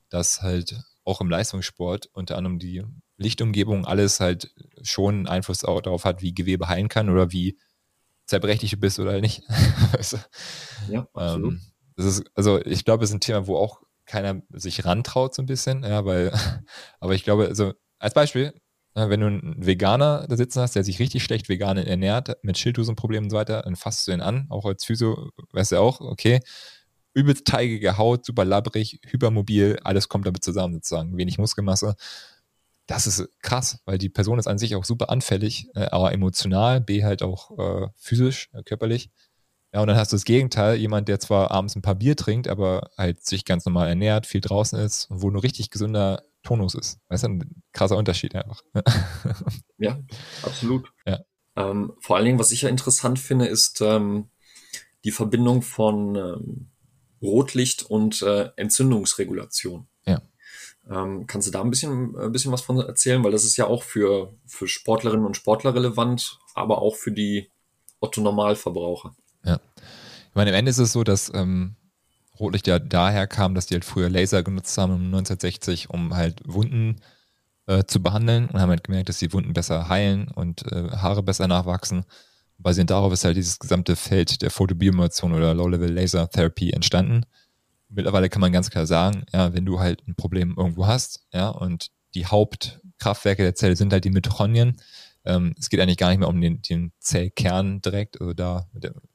dass 0.08 0.42
halt 0.42 0.82
auch 1.04 1.20
im 1.20 1.28
Leistungssport 1.28 2.08
unter 2.12 2.36
anderem 2.38 2.58
die 2.58 2.82
Lichtumgebung 3.16 3.84
alles 3.84 4.20
halt 4.20 4.54
schon 4.82 5.28
Einfluss 5.28 5.64
auch 5.64 5.80
darauf 5.82 6.04
hat, 6.04 6.22
wie 6.22 6.34
Gewebe 6.34 6.68
heilen 6.68 6.88
kann 6.88 7.10
oder 7.10 7.30
wie 7.30 7.58
zerbrechlich 8.26 8.72
du 8.72 8.76
bist 8.78 8.98
oder 8.98 9.20
nicht. 9.20 9.42
ja, 10.88 11.06
absolut. 11.12 11.54
Ähm, 11.54 11.60
das 11.96 12.06
ist, 12.06 12.24
also 12.34 12.60
ich 12.64 12.84
glaube, 12.84 13.04
es 13.04 13.10
ist 13.10 13.14
ein 13.14 13.20
Thema, 13.20 13.46
wo 13.46 13.56
auch 13.56 13.82
keiner 14.06 14.42
sich 14.50 14.84
rantraut 14.84 15.34
so 15.34 15.42
ein 15.42 15.46
bisschen, 15.46 15.82
ja, 15.84 16.04
weil, 16.04 16.32
aber 17.00 17.14
ich 17.14 17.24
glaube, 17.24 17.46
also 17.46 17.72
als 17.98 18.14
Beispiel, 18.14 18.52
wenn 18.94 19.20
du 19.20 19.26
einen 19.26 19.66
Veganer 19.66 20.26
da 20.28 20.36
sitzen 20.36 20.60
hast, 20.60 20.76
der 20.76 20.84
sich 20.84 21.00
richtig 21.00 21.24
schlecht 21.24 21.48
vegan 21.48 21.76
ernährt, 21.78 22.36
mit 22.42 22.58
Schilddrüsenproblemen 22.58 23.24
und 23.24 23.30
so 23.30 23.36
weiter, 23.36 23.62
dann 23.62 23.74
fasst 23.74 24.06
du 24.06 24.12
ihn 24.12 24.20
an, 24.20 24.46
auch 24.50 24.64
als 24.64 24.84
Physio, 24.84 25.30
weißt 25.52 25.72
du 25.72 25.78
auch, 25.78 26.00
okay, 26.00 26.40
übelst 27.12 27.46
teigige 27.46 27.98
Haut, 27.98 28.24
super 28.24 28.44
labbrig, 28.44 29.00
hypermobil, 29.06 29.78
alles 29.82 30.08
kommt 30.08 30.26
damit 30.26 30.44
zusammen 30.44 30.74
sozusagen, 30.74 31.16
wenig 31.16 31.38
Muskelmasse. 31.38 31.96
Das 32.86 33.06
ist 33.06 33.26
krass, 33.40 33.80
weil 33.86 33.98
die 33.98 34.10
Person 34.10 34.38
ist 34.38 34.46
an 34.46 34.58
sich 34.58 34.74
auch 34.74 34.84
super 34.84 35.08
anfällig, 35.10 35.68
äh, 35.74 35.86
aber 35.86 36.12
emotional, 36.12 36.80
B 36.80 37.04
halt 37.04 37.22
auch 37.22 37.58
äh, 37.58 37.88
physisch, 37.96 38.50
äh, 38.52 38.62
körperlich. 38.62 39.10
Ja, 39.72 39.80
und 39.80 39.88
dann 39.88 39.96
hast 39.96 40.12
du 40.12 40.16
das 40.16 40.24
Gegenteil, 40.24 40.76
jemand, 40.76 41.08
der 41.08 41.18
zwar 41.18 41.50
abends 41.50 41.74
ein 41.74 41.82
paar 41.82 41.96
Bier 41.96 42.14
trinkt, 42.14 42.46
aber 42.46 42.90
halt 42.96 43.24
sich 43.24 43.44
ganz 43.44 43.64
normal 43.64 43.88
ernährt, 43.88 44.26
viel 44.26 44.40
draußen 44.40 44.78
ist 44.78 45.10
und 45.10 45.22
wo 45.22 45.30
nur 45.30 45.42
richtig 45.42 45.70
gesunder 45.70 46.22
Tonus 46.44 46.74
ist. 46.74 47.00
Weißt 47.08 47.24
du, 47.24 47.28
ein 47.28 47.62
krasser 47.72 47.96
Unterschied 47.96 48.36
einfach. 48.36 48.62
ja, 49.78 49.98
absolut. 50.42 50.92
Ja. 51.06 51.20
Ähm, 51.56 51.94
vor 52.00 52.16
allen 52.16 52.26
Dingen, 52.26 52.38
was 52.38 52.52
ich 52.52 52.62
ja 52.62 52.68
interessant 52.68 53.18
finde, 53.18 53.46
ist 53.46 53.80
ähm, 53.80 54.28
die 55.04 55.10
Verbindung 55.10 55.62
von 55.62 56.14
ähm, 56.14 56.70
Rotlicht 57.20 57.82
und 57.82 58.22
äh, 58.22 58.50
Entzündungsregulation. 58.56 59.88
Ähm, 60.90 61.26
kannst 61.26 61.48
du 61.48 61.52
da 61.52 61.62
ein 61.62 61.70
bisschen, 61.70 62.16
ein 62.16 62.32
bisschen 62.32 62.52
was 62.52 62.62
von 62.62 62.78
erzählen? 62.78 63.24
Weil 63.24 63.32
das 63.32 63.44
ist 63.44 63.56
ja 63.56 63.66
auch 63.66 63.82
für, 63.82 64.34
für 64.46 64.68
Sportlerinnen 64.68 65.26
und 65.26 65.36
Sportler 65.36 65.74
relevant, 65.74 66.38
aber 66.54 66.82
auch 66.82 66.96
für 66.96 67.12
die 67.12 67.50
Otto-Normalverbraucher. 68.00 69.14
Ja. 69.44 69.60
Ich 69.76 70.34
meine, 70.34 70.50
am 70.50 70.56
Ende 70.56 70.70
ist 70.70 70.78
es 70.78 70.92
so, 70.92 71.04
dass 71.04 71.32
ähm, 71.34 71.76
Rotlicht 72.38 72.66
ja 72.66 72.78
daher 72.78 73.26
kam, 73.26 73.54
dass 73.54 73.66
die 73.66 73.74
halt 73.74 73.84
früher 73.84 74.10
Laser 74.10 74.42
genutzt 74.42 74.76
haben 74.76 74.92
um 74.92 75.04
1960, 75.06 75.90
um 75.90 76.14
halt 76.14 76.40
Wunden 76.44 76.96
äh, 77.66 77.84
zu 77.84 78.02
behandeln 78.02 78.48
und 78.48 78.60
haben 78.60 78.70
halt 78.70 78.84
gemerkt, 78.84 79.08
dass 79.08 79.18
die 79.18 79.32
Wunden 79.32 79.52
besser 79.52 79.88
heilen 79.88 80.28
und 80.28 80.70
äh, 80.70 80.90
Haare 80.90 81.22
besser 81.22 81.48
nachwachsen. 81.48 82.04
Basierend 82.58 82.90
darauf 82.90 83.12
ist 83.12 83.24
halt 83.24 83.36
dieses 83.36 83.58
gesamte 83.58 83.96
Feld 83.96 84.42
der 84.42 84.50
Photobiomodulation 84.50 85.32
oder 85.32 85.54
Low-Level 85.54 85.92
Laser 85.92 86.28
Therapy 86.28 86.70
entstanden. 86.70 87.24
Mittlerweile 87.88 88.28
kann 88.28 88.40
man 88.40 88.52
ganz 88.52 88.70
klar 88.70 88.86
sagen, 88.86 89.24
ja, 89.32 89.52
wenn 89.54 89.66
du 89.66 89.80
halt 89.80 90.06
ein 90.06 90.14
Problem 90.16 90.54
irgendwo 90.56 90.86
hast, 90.86 91.26
ja, 91.32 91.48
und 91.48 91.88
die 92.14 92.26
Hauptkraftwerke 92.26 93.42
der 93.42 93.54
Zelle 93.54 93.76
sind 93.76 93.92
halt 93.92 94.04
die 94.04 94.10
Mitochondrien, 94.10 94.76
ähm, 95.24 95.54
es 95.58 95.70
geht 95.70 95.80
eigentlich 95.80 95.96
gar 95.96 96.10
nicht 96.10 96.18
mehr 96.18 96.28
um 96.28 96.40
den, 96.40 96.60
den 96.62 96.92
Zellkern 97.00 97.80
direkt, 97.80 98.20
also 98.20 98.34
da, 98.34 98.68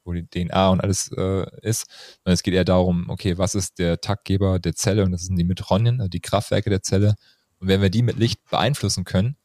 wo 0.04 0.14
die 0.14 0.28
DNA 0.28 0.70
und 0.70 0.82
alles 0.82 1.12
äh, 1.16 1.46
ist, 1.62 1.86
sondern 2.24 2.34
es 2.34 2.44
geht 2.44 2.54
eher 2.54 2.66
darum, 2.66 3.10
okay, 3.10 3.38
was 3.38 3.56
ist 3.56 3.80
der 3.80 4.02
Taktgeber 4.02 4.60
der 4.60 4.76
Zelle 4.76 5.04
und 5.04 5.12
das 5.12 5.24
sind 5.24 5.36
die 5.36 5.44
Mitochondrien, 5.44 6.00
also 6.00 6.10
die 6.10 6.20
Kraftwerke 6.20 6.70
der 6.70 6.82
Zelle. 6.82 7.16
Und 7.60 7.68
wenn 7.68 7.82
wir 7.82 7.90
die 7.90 8.02
mit 8.02 8.18
Licht 8.18 8.44
beeinflussen 8.50 9.04
können, 9.04 9.36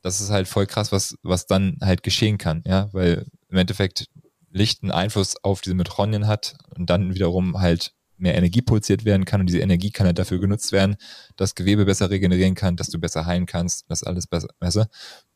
das 0.00 0.20
ist 0.20 0.30
halt 0.30 0.48
voll 0.48 0.66
krass, 0.66 0.92
was, 0.92 1.16
was 1.22 1.46
dann 1.46 1.78
halt 1.80 2.02
geschehen 2.02 2.38
kann, 2.38 2.62
ja, 2.66 2.88
weil 2.92 3.26
im 3.48 3.56
Endeffekt 3.56 4.06
Licht 4.50 4.82
einen 4.82 4.92
Einfluss 4.92 5.36
auf 5.42 5.60
diese 5.60 5.74
Mitochondrien 5.74 6.26
hat 6.26 6.56
und 6.76 6.90
dann 6.90 7.14
wiederum 7.14 7.60
halt 7.60 7.92
mehr 8.22 8.36
Energie 8.36 8.62
produziert 8.62 9.04
werden 9.04 9.24
kann 9.24 9.40
und 9.40 9.46
diese 9.46 9.58
Energie 9.58 9.90
kann 9.90 10.06
halt 10.06 10.18
dafür 10.18 10.38
genutzt 10.38 10.72
werden, 10.72 10.96
dass 11.36 11.54
Gewebe 11.54 11.84
besser 11.84 12.10
regenerieren 12.10 12.54
kann, 12.54 12.76
dass 12.76 12.88
du 12.88 12.98
besser 12.98 13.26
heilen 13.26 13.46
kannst, 13.46 13.90
dass 13.90 14.02
alles 14.02 14.26
besser, 14.26 14.48
besser. 14.58 14.88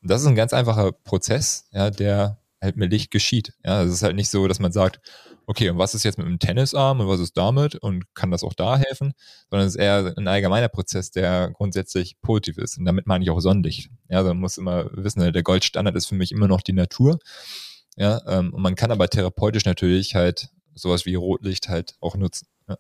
Und 0.03 0.11
das 0.11 0.23
ist 0.23 0.27
ein 0.29 0.37
ganz 0.37 0.53
einfacher 0.53 0.93
Prozess, 0.93 1.67
ja, 1.73 1.91
der 1.91 2.39
halt 2.63 2.77
mit 2.77 2.91
Licht 2.91 3.11
geschieht. 3.11 3.53
Ja, 3.65 3.83
es 3.83 3.93
ist 3.93 4.03
halt 4.03 4.17
nicht 4.17 4.31
so, 4.31 4.49
dass 4.49 4.61
man 4.61 4.73
sagt, 4.73 5.01
okay, 5.47 5.71
und 5.71 5.79
was 5.79 5.95
ist 5.95 6.05
jetzt 6.05 6.19
mit 6.19 6.27
dem 6.27 6.39
Tennisarm 6.39 7.01
und 7.01 7.09
was 7.09 7.21
ist 7.21 7.37
damit 7.37 7.77
und 7.77 8.05
kann 8.15 8.31
das 8.31 8.43
auch 8.43 8.55
da 8.55 8.77
helfen, 8.77 9.13
sondern 9.51 9.67
es 9.69 9.75
ist 9.75 9.81
eher 9.81 10.15
ein 10.17 10.29
allgemeiner 10.29 10.69
Prozess, 10.69 11.11
der 11.11 11.51
grundsätzlich 11.51 12.21
positiv 12.21 12.59
ist. 12.59 12.79
Und 12.79 12.85
damit 12.85 13.07
meine 13.07 13.25
ich 13.25 13.31
auch 13.31 13.41
Sonnenlicht. 13.41 13.91
Ja, 14.09 14.19
also 14.19 14.29
man 14.31 14.41
muss 14.41 14.59
immer 14.59 14.91
wissen, 14.93 15.33
der 15.33 15.43
Goldstandard 15.43 15.97
ist 15.97 16.07
für 16.07 16.15
mich 16.15 16.33
immer 16.33 16.49
noch 16.49 16.63
die 16.63 16.73
Natur. 16.73 17.19
Ja, 17.97 18.21
ähm, 18.27 18.53
und 18.53 18.63
man 18.63 18.75
kann 18.75 18.91
aber 18.91 19.09
therapeutisch 19.09 19.65
natürlich 19.65 20.15
halt 20.15 20.51
sowas 20.75 21.07
wie 21.07 21.15
Rotlicht 21.15 21.69
halt 21.69 21.97
auch 22.01 22.17
nutzen. 22.17 22.47
Ja. 22.69 22.79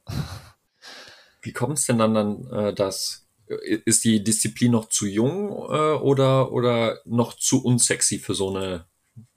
Wie 1.42 1.52
kommt 1.52 1.78
es 1.78 1.86
denn 1.86 1.98
dann, 1.98 2.14
dann 2.14 2.50
äh, 2.50 2.74
dass 2.74 3.28
äh, 3.48 3.80
ist 3.84 4.04
die 4.04 4.22
Disziplin 4.22 4.72
noch 4.72 4.88
zu 4.88 5.06
jung 5.06 5.50
äh, 5.50 5.94
oder, 5.98 6.52
oder 6.52 7.00
noch 7.04 7.34
zu 7.34 7.62
unsexy 7.62 8.18
für 8.18 8.34
so 8.34 8.54
eine 8.54 8.86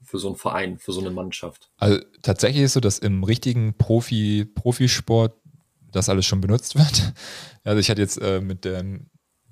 für 0.02 0.18
so 0.18 0.26
einen 0.26 0.36
Verein, 0.36 0.78
für 0.78 0.92
so 0.92 1.00
eine 1.00 1.10
Mannschaft? 1.10 1.70
Also 1.76 2.00
tatsächlich 2.22 2.64
ist 2.64 2.74
so, 2.74 2.80
dass 2.80 2.98
im 2.98 3.24
richtigen 3.24 3.76
Profi, 3.78 4.44
Profisport 4.44 5.34
das 5.92 6.08
alles 6.08 6.26
schon 6.26 6.40
benutzt 6.40 6.76
wird. 6.76 7.14
Also 7.62 7.78
ich 7.78 7.90
hatte 7.90 8.00
jetzt 8.00 8.16
äh, 8.16 8.40
mit 8.40 8.64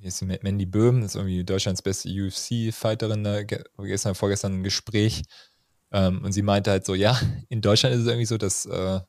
ist 0.01 0.23
Mandy 0.23 0.65
Böhm, 0.65 1.03
das 1.03 1.11
ist 1.11 1.17
irgendwie 1.17 1.45
Deutschlands 1.45 1.83
beste 1.83 2.09
UFC-Fighterin, 2.09 3.23
da 3.23 3.43
gestern, 3.43 4.15
vorgestern 4.15 4.55
ein 4.55 4.63
Gespräch. 4.63 5.25
Ähm, 5.93 6.25
und 6.25 6.33
sie 6.33 6.41
meinte 6.41 6.71
halt 6.71 6.87
so, 6.87 6.95
ja, 6.95 7.21
in 7.51 7.61
Deutschland 7.61 7.95
ist 7.95 8.03
es 8.03 8.07
irgendwie 8.07 8.25
so, 8.25 8.39
dass 8.39 8.65
äh, 8.65 9.01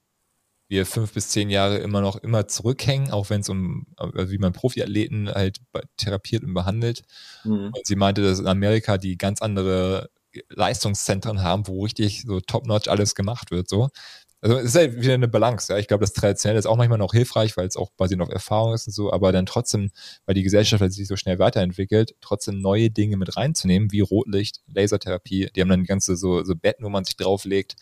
wir 0.70 0.86
fünf 0.86 1.14
bis 1.14 1.30
zehn 1.30 1.50
Jahre 1.50 1.80
immer 1.80 2.00
noch 2.00 2.16
immer 2.18 2.48
zurückhängen, 2.48 3.12
auch 3.12 3.30
wenn 3.30 3.42
es 3.42 3.50
um, 3.50 3.88
also 3.98 4.32
wie 4.32 4.38
man 4.38 4.54
Profiathleten 4.54 5.30
halt 5.30 5.60
therapiert 5.98 6.44
und 6.44 6.54
behandelt. 6.54 7.02
Mhm. 7.44 7.72
Und 7.76 7.86
sie 7.86 7.96
meinte, 7.96 8.22
dass 8.22 8.40
in 8.40 8.48
Amerika 8.48 8.98
die 8.98 9.18
ganz 9.18 9.42
andere 9.42 10.10
Leistungszentren 10.50 11.42
haben, 11.42 11.68
wo 11.68 11.84
richtig 11.84 12.22
so 12.22 12.40
top-notch 12.40 12.88
alles 12.88 13.16
gemacht 13.16 13.52
wird, 13.52 13.68
so. 13.68 13.90
Also 14.42 14.58
es 14.58 14.66
ist 14.68 14.76
halt 14.76 15.02
wieder 15.02 15.16
eine 15.16 15.28
Balance, 15.28 15.74
ja. 15.74 15.80
Ich 15.80 15.88
glaube, 15.88 16.02
das 16.02 16.14
Traditionelle 16.14 16.60
ist 16.60 16.66
auch 16.66 16.78
manchmal 16.78 17.00
noch 17.00 17.12
hilfreich, 17.12 17.58
weil 17.58 17.68
es 17.68 17.76
auch 17.76 17.90
basierend 17.98 18.24
auf 18.24 18.30
Erfahrung 18.30 18.74
ist 18.74 18.88
und 18.88 18.94
so, 18.94 19.12
aber 19.12 19.32
dann 19.34 19.46
trotzdem, 19.46 19.90
weil 20.26 20.36
die 20.36 20.44
Gesellschaft 20.44 20.82
halt 20.82 20.94
sich 20.94 21.08
so 21.08 21.18
schnell 21.18 21.40
weiterentwickelt, 21.40 22.16
trotzdem 22.22 22.62
neue 22.62 22.90
Dinge 22.90 23.18
mit 23.18 23.36
reinzunehmen, 23.36 23.92
wie 23.92 24.00
Rotlicht, 24.00 24.62
Lasertherapie, 24.68 25.50
die 25.54 25.62
haben 25.62 25.70
dann 25.70 25.84
ganze 25.84 26.16
so, 26.16 26.44
so 26.44 26.56
Betten, 26.56 26.86
wo 26.86 26.90
man 26.90 27.04
sich 27.04 27.18
drauflegt 27.18 27.76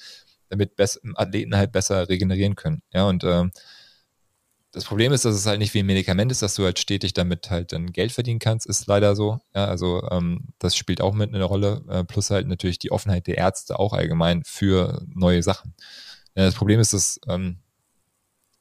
damit 0.49 0.73
Athleten 1.15 1.55
halt 1.55 1.71
besser 1.71 2.09
regenerieren 2.09 2.55
können. 2.55 2.81
Ja, 2.93 3.07
und 3.07 3.23
äh, 3.23 3.45
das 4.71 4.85
Problem 4.85 5.11
ist, 5.11 5.25
dass 5.25 5.35
es 5.35 5.45
halt 5.45 5.59
nicht 5.59 5.73
wie 5.73 5.79
ein 5.79 5.85
Medikament 5.85 6.31
ist, 6.31 6.41
dass 6.41 6.55
du 6.55 6.63
halt 6.63 6.77
stetig 6.77 7.13
damit 7.13 7.49
halt 7.49 7.71
dann 7.71 7.91
Geld 7.91 8.11
verdienen 8.11 8.39
kannst, 8.39 8.67
ist 8.67 8.85
leider 8.87 9.15
so. 9.15 9.39
Ja, 9.55 9.65
also 9.65 10.07
ähm, 10.11 10.49
das 10.59 10.75
spielt 10.75 11.01
auch 11.01 11.13
mit 11.13 11.33
eine 11.33 11.43
Rolle, 11.43 11.83
äh, 11.89 12.03
plus 12.03 12.29
halt 12.29 12.47
natürlich 12.47 12.77
die 12.77 12.91
Offenheit 12.91 13.27
der 13.27 13.37
Ärzte 13.37 13.79
auch 13.79 13.93
allgemein 13.93 14.43
für 14.45 15.03
neue 15.07 15.41
Sachen. 15.41 15.73
Ja, 16.35 16.45
das 16.45 16.55
Problem 16.55 16.79
ist, 16.79 16.93
dass 16.93 17.19
ähm, 17.27 17.59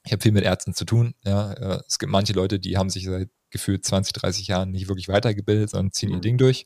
ich 0.05 0.11
habe 0.11 0.23
viel 0.23 0.31
mit 0.31 0.43
Ärzten 0.43 0.73
zu 0.73 0.85
tun. 0.85 1.13
Ja, 1.23 1.53
äh, 1.53 1.81
es 1.87 1.99
gibt 1.99 2.11
manche 2.11 2.33
Leute, 2.33 2.59
die 2.59 2.77
haben 2.77 2.89
sich 2.89 3.05
seit 3.05 3.29
gefühlt 3.49 3.85
20, 3.85 4.13
30 4.13 4.47
Jahren 4.47 4.71
nicht 4.71 4.87
wirklich 4.87 5.09
weitergebildet, 5.09 5.69
sondern 5.69 5.91
ziehen 5.91 6.09
ihr 6.09 6.17
mhm. 6.17 6.21
Ding 6.21 6.37
durch 6.37 6.65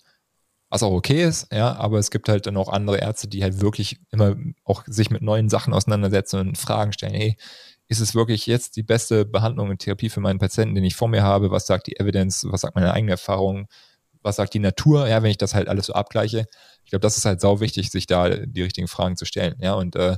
was 0.72 0.84
auch 0.84 0.94
okay 0.94 1.24
ist, 1.26 1.52
ja, 1.52 1.76
aber 1.76 2.00
es 2.00 2.12
gibt 2.12 2.30
halt 2.30 2.48
dann 2.48 2.56
auch 2.56 2.70
andere 2.70 2.98
Ärzte, 2.98 3.28
die 3.28 3.44
halt 3.44 3.60
wirklich 3.60 4.00
immer 4.10 4.38
auch 4.64 4.84
sich 4.88 5.10
mit 5.10 5.22
neuen 5.22 5.50
Sachen 5.50 5.74
auseinandersetzen 5.74 6.40
und 6.40 6.58
Fragen 6.58 6.94
stellen, 6.94 7.14
hey, 7.14 7.38
ist 7.90 8.00
es 8.00 8.16
wirklich 8.16 8.48
jetzt 8.48 8.78
die 8.78 8.84
beste 8.84 9.26
Behandlung 9.26 9.70
und 9.70 9.80
Therapie 9.80 10.10
für 10.10 10.22
meinen 10.22 10.40
Patienten, 10.40 10.74
den 10.76 10.86
ich 10.86 10.96
vor 10.96 11.10
mir 11.10 11.24
habe? 11.24 11.52
Was 11.52 11.68
sagt 11.68 11.88
die 11.88 12.00
Evidence? 12.00 12.48
Was 12.50 12.62
sagt 12.62 12.76
meine 12.76 12.94
eigene 12.94 13.12
Erfahrung? 13.12 13.68
Was 14.22 14.38
sagt 14.38 14.54
die 14.54 14.60
Natur? 14.60 15.10
Ja, 15.10 15.22
wenn 15.22 15.32
ich 15.32 15.38
das 15.38 15.54
halt 15.54 15.68
alles 15.68 15.88
so 15.88 15.94
abgleiche. 15.94 16.46
Ich 16.86 16.92
glaube, 16.92 17.02
das 17.02 17.18
ist 17.18 17.26
halt 17.26 17.42
sau 17.42 17.60
wichtig, 17.60 17.92
sich 17.92 18.08
da 18.08 18.30
die 18.30 18.62
richtigen 18.62 18.88
Fragen 18.88 19.18
zu 19.18 19.26
stellen. 19.26 19.56
Ja, 19.60 19.74
und 19.74 19.98
äh, 19.98 20.16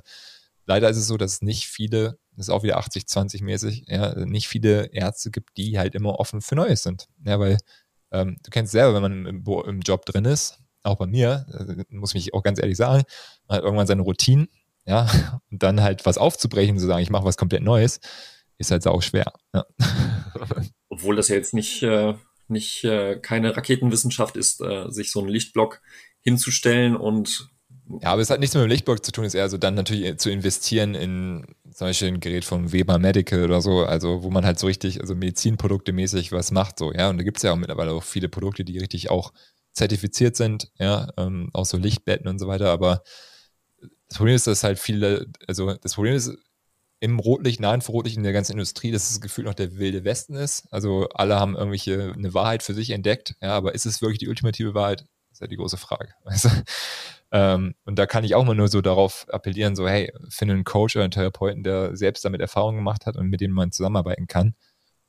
leider 0.68 0.88
ist 0.88 0.98
es 0.98 1.08
so, 1.08 1.18
dass 1.18 1.34
es 1.34 1.42
nicht 1.42 1.66
viele, 1.66 2.20
das 2.36 2.48
ist 2.48 2.50
auch 2.54 2.62
wieder 2.62 2.78
80-20 2.78 3.44
mäßig, 3.44 3.86
ja, 3.88 4.14
nicht 4.24 4.48
viele 4.48 4.94
Ärzte 4.94 5.32
gibt, 5.32 5.58
die 5.58 5.80
halt 5.80 5.96
immer 5.96 6.20
offen 6.20 6.42
für 6.42 6.54
Neues 6.56 6.84
sind. 6.84 7.08
Ja, 7.26 7.40
weil 7.40 7.58
ähm, 8.13 8.38
du 8.43 8.50
kennst 8.51 8.72
selber, 8.72 8.93
wenn 8.96 9.01
man 9.01 9.25
im, 9.25 9.43
im, 9.46 9.79
Job 9.82 10.05
drin 10.05 10.25
ist, 10.25 10.60
auch 10.84 10.98
bei 10.98 11.08
mir, 11.08 11.46
äh, 11.51 11.84
muss 11.89 12.15
ich 12.15 12.34
auch 12.34 12.43
ganz 12.43 12.60
ehrlich 12.60 12.77
sagen, 12.77 13.03
man 13.48 13.58
hat 13.58 13.63
irgendwann 13.63 13.88
seine 13.88 14.03
Routinen, 14.03 14.48
ja, 14.86 15.10
und 15.51 15.63
dann 15.63 15.82
halt 15.82 16.05
was 16.05 16.17
aufzubrechen, 16.17 16.77
zu 16.77 16.86
sagen, 16.86 17.01
ich 17.01 17.10
mache 17.10 17.25
was 17.25 17.38
komplett 17.38 17.63
Neues, 17.63 18.00
ist 18.58 18.72
halt 18.72 18.86
auch 18.88 19.01
schwer. 19.01 19.34
Ja. 19.53 19.65
Obwohl 20.89 21.15
das 21.15 21.27
ja 21.27 21.36
jetzt 21.36 21.53
nicht, 21.53 21.82
äh, 21.82 22.13
nicht 22.48 22.84
äh, 22.84 23.17
keine 23.20 23.58
Raketenwissenschaft 23.58 24.38
ist, 24.38 24.63
sich 24.89 25.12
so 25.12 25.20
einen 25.20 25.29
Lichtblock 25.29 25.82
hinzustellen 26.22 26.96
und 26.96 27.50
ja, 28.01 28.10
aber 28.13 28.22
es 28.22 28.29
hat 28.29 28.39
nichts 28.39 28.55
mit 28.55 28.63
dem 28.63 28.70
Lichtblock 28.70 29.03
zu 29.03 29.12
tun, 29.12 29.25
es 29.25 29.34
ist 29.34 29.39
eher 29.39 29.50
so 29.50 29.58
dann 29.58 29.75
natürlich 29.75 30.17
zu 30.17 30.29
investieren 30.29 30.96
in 30.96 31.46
zum 31.74 31.88
Beispiel 31.88 32.10
ein 32.10 32.20
Gerät 32.20 32.46
von 32.46 32.72
Weber 32.72 33.00
Medical 33.00 33.44
oder 33.44 33.62
so, 33.62 33.86
also 33.86 34.24
wo 34.24 34.30
man 34.30 34.46
halt 34.46 34.60
so 34.60 34.68
richtig, 34.68 35.01
also 35.01 35.15
Medizinprodukte 35.15 35.94
mäßig 35.94 36.32
was 36.32 36.51
macht, 36.51 36.80
so, 36.80 36.94
ja. 36.94 37.10
Und 37.10 37.18
da 37.18 37.24
gibt 37.24 37.38
es 37.38 37.44
ja 37.44 37.51
auch 37.51 37.58
mittlerweile 37.58 37.92
auch 37.92 38.03
viele 38.03 38.30
Produkte, 38.30 38.63
die 38.63 38.77
richtig 38.80 39.10
auch 39.10 39.34
zertifiziert 39.74 40.36
sind, 40.36 40.72
ja, 40.80 41.08
ähm, 41.18 41.50
auch 41.53 41.65
so 41.65 41.77
Lichtbetten 41.77 42.27
und 42.27 42.39
so 42.39 42.48
weiter, 42.48 42.70
aber 42.70 43.03
das 44.08 44.18
Problem 44.18 44.36
ist, 44.36 44.48
dass 44.48 44.63
halt 44.63 44.80
viele, 44.80 45.25
also 45.48 45.74
das 45.74 45.96
Problem 45.96 46.15
ist, 46.15 46.32
im 47.00 47.20
Rotlicht, 47.20 47.60
nahen 47.60 47.82
Rotlicht 47.82 48.15
in 48.15 48.24
der 48.24 48.32
ganzen 48.32 48.53
Industrie, 48.53 48.92
dass 48.92 49.10
das 49.10 49.20
Gefühl 49.20 49.44
noch 49.44 49.56
der 49.56 49.75
wilde 49.77 50.06
Westen 50.06 50.36
ist. 50.36 50.68
Also 50.72 51.10
alle 51.10 51.38
haben 51.38 51.53
irgendwelche 51.53 52.13
eine 52.15 52.34
Wahrheit 52.34 52.63
für 52.63 52.74
sich 52.74 52.92
entdeckt, 52.92 53.36
ja, 53.42 53.50
aber 53.50 53.75
ist 53.75 53.86
es 53.86 54.01
wirklich 54.01 54.20
die 54.20 54.30
ultimative 54.30 54.74
Wahrheit? 54.74 55.01
Das 55.01 55.34
ist 55.34 55.42
ja 55.42 55.48
die 55.48 55.58
große 55.58 55.77
Frage. 55.77 56.13
Du? 56.30 56.50
Ähm, 57.34 57.74
und 57.84 57.98
da 57.98 58.06
kann 58.06 58.24
ich 58.24 58.36
auch 58.36 58.46
mal 58.46 58.54
nur 58.54 58.68
so 58.68 58.82
darauf 58.82 59.25
appellieren, 59.28 59.75
so, 59.75 59.88
hey, 59.88 60.13
finde 60.30 60.54
einen 60.54 60.63
Coach 60.63 60.96
oder 60.96 61.04
einen 61.04 61.12
Therapeuten, 61.12 61.63
der 61.63 61.98
selbst 61.98 62.24
damit 62.24 62.42
Erfahrung 62.42 62.75
gemacht 62.75 63.08
hat 63.08 63.18
und 63.18 63.28
mit 63.28 63.42
dem 63.42 63.52
man 63.52 63.72
zusammenarbeiten 63.72 64.28
kann. 64.28 64.54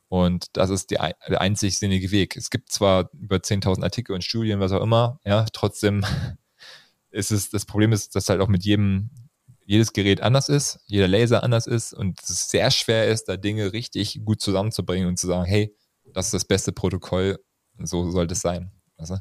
Und 0.09 0.47
das 0.55 0.71
ist 0.71 0.91
die, 0.91 0.95
der 0.97 1.41
einzig 1.43 1.79
sinnige 1.79 2.11
Weg. 2.13 2.37
Es 2.37 2.49
gibt 2.49 2.73
zwar 2.73 3.11
über 3.13 3.37
10.000 3.37 3.83
Artikel 3.83 4.15
und 4.15 4.25
Studien, 4.25 4.59
was 4.59 4.73
auch 4.73 4.83
immer, 4.83 5.21
ja, 5.25 5.45
trotzdem 5.53 6.05
ist 7.11 7.31
es, 7.31 7.51
das 7.51 7.67
Problem 7.67 7.93
ist, 7.93 8.17
dass 8.17 8.31
halt 8.31 8.41
auch 8.41 8.49
mit 8.49 8.65
jedem, 8.65 9.11
jedes 9.67 9.93
Gerät 9.93 10.23
anders 10.23 10.49
ist, 10.49 10.81
jeder 10.87 11.09
Laser 11.09 11.43
anders 11.43 11.67
ist 11.67 11.93
und 11.93 12.23
es 12.23 12.49
sehr 12.49 12.71
schwer 12.71 13.07
ist, 13.09 13.25
da 13.27 13.37
Dinge 13.37 13.75
richtig 13.75 14.25
gut 14.25 14.41
zusammenzubringen 14.41 15.09
und 15.09 15.19
zu 15.19 15.27
sagen, 15.27 15.45
hey, 15.45 15.77
das 16.15 16.27
ist 16.27 16.35
das 16.35 16.45
beste 16.47 16.73
Protokoll, 16.73 17.39
so 17.79 18.11
sollte 18.11 18.33
es 18.33 18.41
sein. 18.41 18.73
Also, 18.97 19.19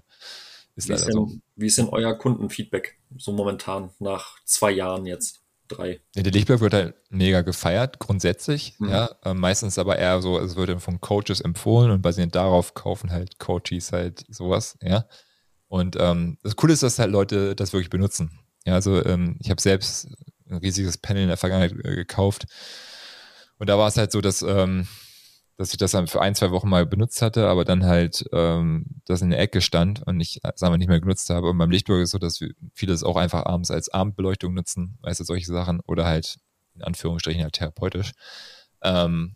ist 0.76 0.90
wie, 0.90 0.94
ist 0.94 1.06
denn, 1.06 1.14
so. 1.14 1.32
wie 1.56 1.68
ist 1.68 1.78
denn 1.78 1.90
euer 1.90 2.18
Kundenfeedback 2.18 2.98
so 3.18 3.32
momentan 3.32 3.92
nach 4.00 4.38
zwei 4.46 4.72
Jahren 4.72 5.06
jetzt? 5.06 5.42
Drei. 5.70 6.02
Ja, 6.14 6.24
der 6.24 6.34
Lichtblock 6.34 6.60
wird 6.60 6.74
halt 6.74 6.96
mega 7.10 7.42
gefeiert, 7.42 7.98
grundsätzlich. 8.00 8.76
Mhm. 8.80 8.90
Ja, 8.90 9.16
äh, 9.24 9.34
meistens 9.34 9.80
aber 9.80 9.98
eher 9.98 10.22
so, 10.22 10.38
es 10.38 10.58
wird 10.58 10.82
von 10.82 11.00
Coaches 11.00 11.40
empfohlen 11.40 11.90
und 11.90 12.02
basierend 12.02 12.36
darauf 12.36 12.74
kaufen 12.74 13.12
halt 13.12 13.40
Coaches 13.40 13.94
halt 13.94 14.26
sowas, 14.28 14.78
ja. 14.82 15.06
Und 15.68 15.96
ähm, 16.00 16.38
das 16.44 16.56
Coole 16.56 16.74
ist, 16.74 16.84
dass 16.84 17.00
halt 17.00 17.12
Leute 17.12 17.56
das 17.56 17.72
wirklich 17.72 17.90
benutzen. 17.90 18.40
Ja, 18.66 18.74
also 18.74 19.04
ähm, 19.06 19.38
ich 19.40 19.50
habe 19.50 19.62
selbst 19.62 20.08
ein 20.50 20.58
riesiges 20.58 20.98
Panel 20.98 21.24
in 21.24 21.30
der 21.30 21.38
Vergangenheit 21.38 21.74
äh, 21.86 21.96
gekauft. 21.96 22.46
Und 23.58 23.70
da 23.70 23.78
war 23.78 23.88
es 23.88 23.98
halt 23.98 24.12
so, 24.12 24.22
dass 24.22 24.42
ähm, 24.42 24.88
dass 25.58 25.72
ich 25.72 25.78
das 25.78 25.92
dann 25.92 26.08
für 26.08 26.22
ein, 26.22 26.36
zwei 26.36 26.52
Wochen 26.52 26.70
mal 26.70 26.86
benutzt 26.86 27.22
hatte, 27.22 27.48
aber 27.48 27.64
dann 27.64 27.86
halt 27.86 28.26
ähm, 28.32 28.86
das 29.06 29.22
in 29.22 29.30
der 29.30 29.40
Ecke 29.40 29.62
stand 29.62 30.02
und 30.06 30.20
ich 30.20 30.40
es 30.44 30.64
einfach 30.64 30.78
nicht 30.78 30.88
mehr 30.88 31.00
genutzt 31.00 31.30
habe. 31.30 31.50
Und 31.50 31.58
beim 31.58 31.70
Lichtburg 31.70 32.02
ist 32.02 32.10
es 32.10 32.12
so, 32.12 32.18
dass 32.18 32.40
viele 32.74 32.94
es 32.94 33.04
auch 33.04 33.18
einfach 33.18 33.46
abends 33.46 33.70
als 33.70 33.90
Abendbeleuchtung 33.90 34.54
nutzen, 34.54 34.98
weißt 35.02 35.20
du, 35.20 35.24
solche 35.24 35.52
Sachen, 35.52 35.80
oder 35.82 36.06
halt 36.06 36.38
in 36.76 36.82
Anführungsstrichen 36.82 37.44
halt 37.44 37.54
therapeutisch. 37.54 38.14
Ähm, 38.82 39.36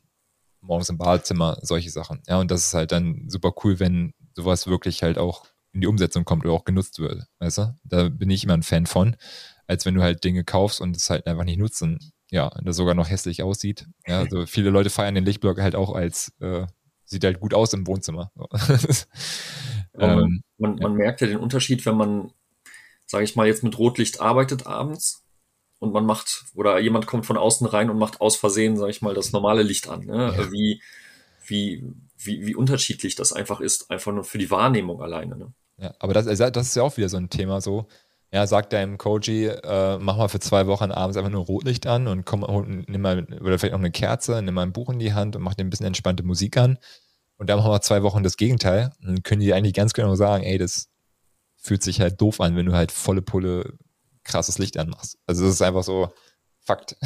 morgens 0.61 0.89
im 0.89 0.97
Badezimmer, 0.97 1.57
solche 1.61 1.89
Sachen. 1.89 2.21
Ja, 2.27 2.39
und 2.39 2.51
das 2.51 2.65
ist 2.65 2.73
halt 2.73 2.91
dann 2.91 3.29
super 3.29 3.53
cool, 3.63 3.79
wenn 3.79 4.13
sowas 4.35 4.67
wirklich 4.67 5.03
halt 5.03 5.17
auch 5.17 5.45
in 5.71 5.81
die 5.81 5.87
Umsetzung 5.87 6.25
kommt 6.25 6.45
oder 6.45 6.53
auch 6.53 6.65
genutzt 6.65 6.99
wird. 6.99 7.27
Weißt 7.39 7.59
du? 7.59 7.75
Da 7.83 8.09
bin 8.09 8.29
ich 8.29 8.43
immer 8.43 8.55
ein 8.55 8.63
Fan 8.63 8.85
von, 8.85 9.15
als 9.67 9.85
wenn 9.85 9.93
du 9.93 10.01
halt 10.01 10.23
Dinge 10.23 10.43
kaufst 10.43 10.81
und 10.81 10.95
es 10.95 11.09
halt 11.09 11.27
einfach 11.27 11.43
nicht 11.43 11.59
nutzen. 11.59 11.99
Ja, 12.29 12.51
das 12.61 12.75
sogar 12.75 12.93
noch 12.93 13.09
hässlich 13.09 13.41
aussieht. 13.43 13.87
Ja, 14.05 14.19
also 14.19 14.45
viele 14.45 14.69
Leute 14.69 14.89
feiern 14.89 15.15
den 15.15 15.25
Lichtblock 15.25 15.61
halt 15.61 15.75
auch 15.75 15.93
als, 15.93 16.33
äh, 16.41 16.65
sieht 17.05 17.23
halt 17.23 17.39
gut 17.39 17.53
aus 17.53 17.73
im 17.73 17.87
Wohnzimmer. 17.87 18.31
ähm, 19.97 20.43
man, 20.57 20.75
man 20.75 20.81
ja. 20.81 20.89
merkt 20.89 21.21
ja 21.21 21.27
den 21.27 21.37
Unterschied, 21.37 21.85
wenn 21.85 21.95
man, 21.95 22.31
sage 23.05 23.23
ich 23.23 23.35
mal, 23.35 23.47
jetzt 23.47 23.63
mit 23.63 23.77
Rotlicht 23.77 24.19
arbeitet 24.19 24.67
abends 24.67 25.23
und 25.79 25.93
man 25.93 26.05
macht, 26.05 26.45
oder 26.53 26.79
jemand 26.79 27.07
kommt 27.07 27.25
von 27.25 27.37
außen 27.37 27.65
rein 27.65 27.89
und 27.89 27.97
macht 27.97 28.19
aus 28.19 28.35
Versehen, 28.35 28.75
sage 28.75 28.91
ich 28.91 29.01
mal, 29.01 29.13
das 29.13 29.31
normale 29.31 29.63
Licht 29.63 29.87
an. 29.87 30.05
Ne? 30.05 30.33
Ja. 30.37 30.51
Wie, 30.51 30.81
wie, 31.45 31.83
wie, 32.17 32.45
wie 32.45 32.55
unterschiedlich 32.55 33.15
das 33.15 33.31
einfach 33.31 33.61
ist, 33.61 33.89
einfach 33.89 34.11
nur 34.11 34.25
für 34.25 34.37
die 34.37 34.51
Wahrnehmung 34.51 35.01
alleine. 35.01 35.37
Ne? 35.37 35.53
Ja, 35.77 35.93
aber 35.99 36.13
das, 36.13 36.27
also, 36.27 36.49
das 36.49 36.67
ist 36.67 36.75
ja 36.75 36.83
auch 36.83 36.97
wieder 36.97 37.09
so 37.09 37.17
ein 37.17 37.29
Thema 37.29 37.61
so. 37.61 37.87
Ja, 38.31 38.45
sagt 38.45 38.73
deinem 38.73 38.97
Koji, 38.97 39.45
äh, 39.45 39.97
mach 39.99 40.17
mal 40.17 40.27
für 40.27 40.39
zwei 40.39 40.67
Wochen 40.67 40.91
abends 40.91 41.15
einfach 41.15 41.31
nur 41.31 41.45
Rotlicht 41.45 41.87
an 41.87 42.07
und 42.07 42.25
komm 42.25 42.43
und 42.43 42.89
nimm 42.89 43.01
mal, 43.01 43.23
oder 43.39 43.57
vielleicht 43.57 43.71
noch 43.71 43.79
eine 43.79 43.91
Kerze, 43.91 44.41
nimm 44.41 44.53
mal 44.53 44.63
ein 44.63 44.73
Buch 44.73 44.89
in 44.89 44.99
die 44.99 45.13
Hand 45.13 45.37
und 45.37 45.43
mach 45.43 45.53
dir 45.53 45.63
ein 45.63 45.69
bisschen 45.69 45.85
entspannte 45.85 46.23
Musik 46.23 46.57
an. 46.57 46.77
Und 47.37 47.49
dann 47.49 47.57
machen 47.57 47.71
wir 47.71 47.81
zwei 47.81 48.03
Wochen 48.03 48.23
das 48.23 48.35
Gegenteil. 48.35 48.91
Dann 49.01 49.23
können 49.23 49.41
die 49.41 49.53
eigentlich 49.53 49.73
ganz 49.73 49.93
genau 49.93 50.15
sagen, 50.15 50.43
ey, 50.43 50.57
das 50.57 50.89
fühlt 51.55 51.83
sich 51.83 52.01
halt 52.01 52.19
doof 52.19 52.41
an, 52.41 52.55
wenn 52.55 52.65
du 52.65 52.73
halt 52.73 52.91
volle 52.91 53.21
Pulle 53.21 53.77
krasses 54.23 54.57
Licht 54.57 54.77
anmachst. 54.77 55.17
Also 55.25 55.45
das 55.45 55.53
ist 55.53 55.61
einfach 55.61 55.83
so 55.83 56.11
Fakt. 56.67 56.97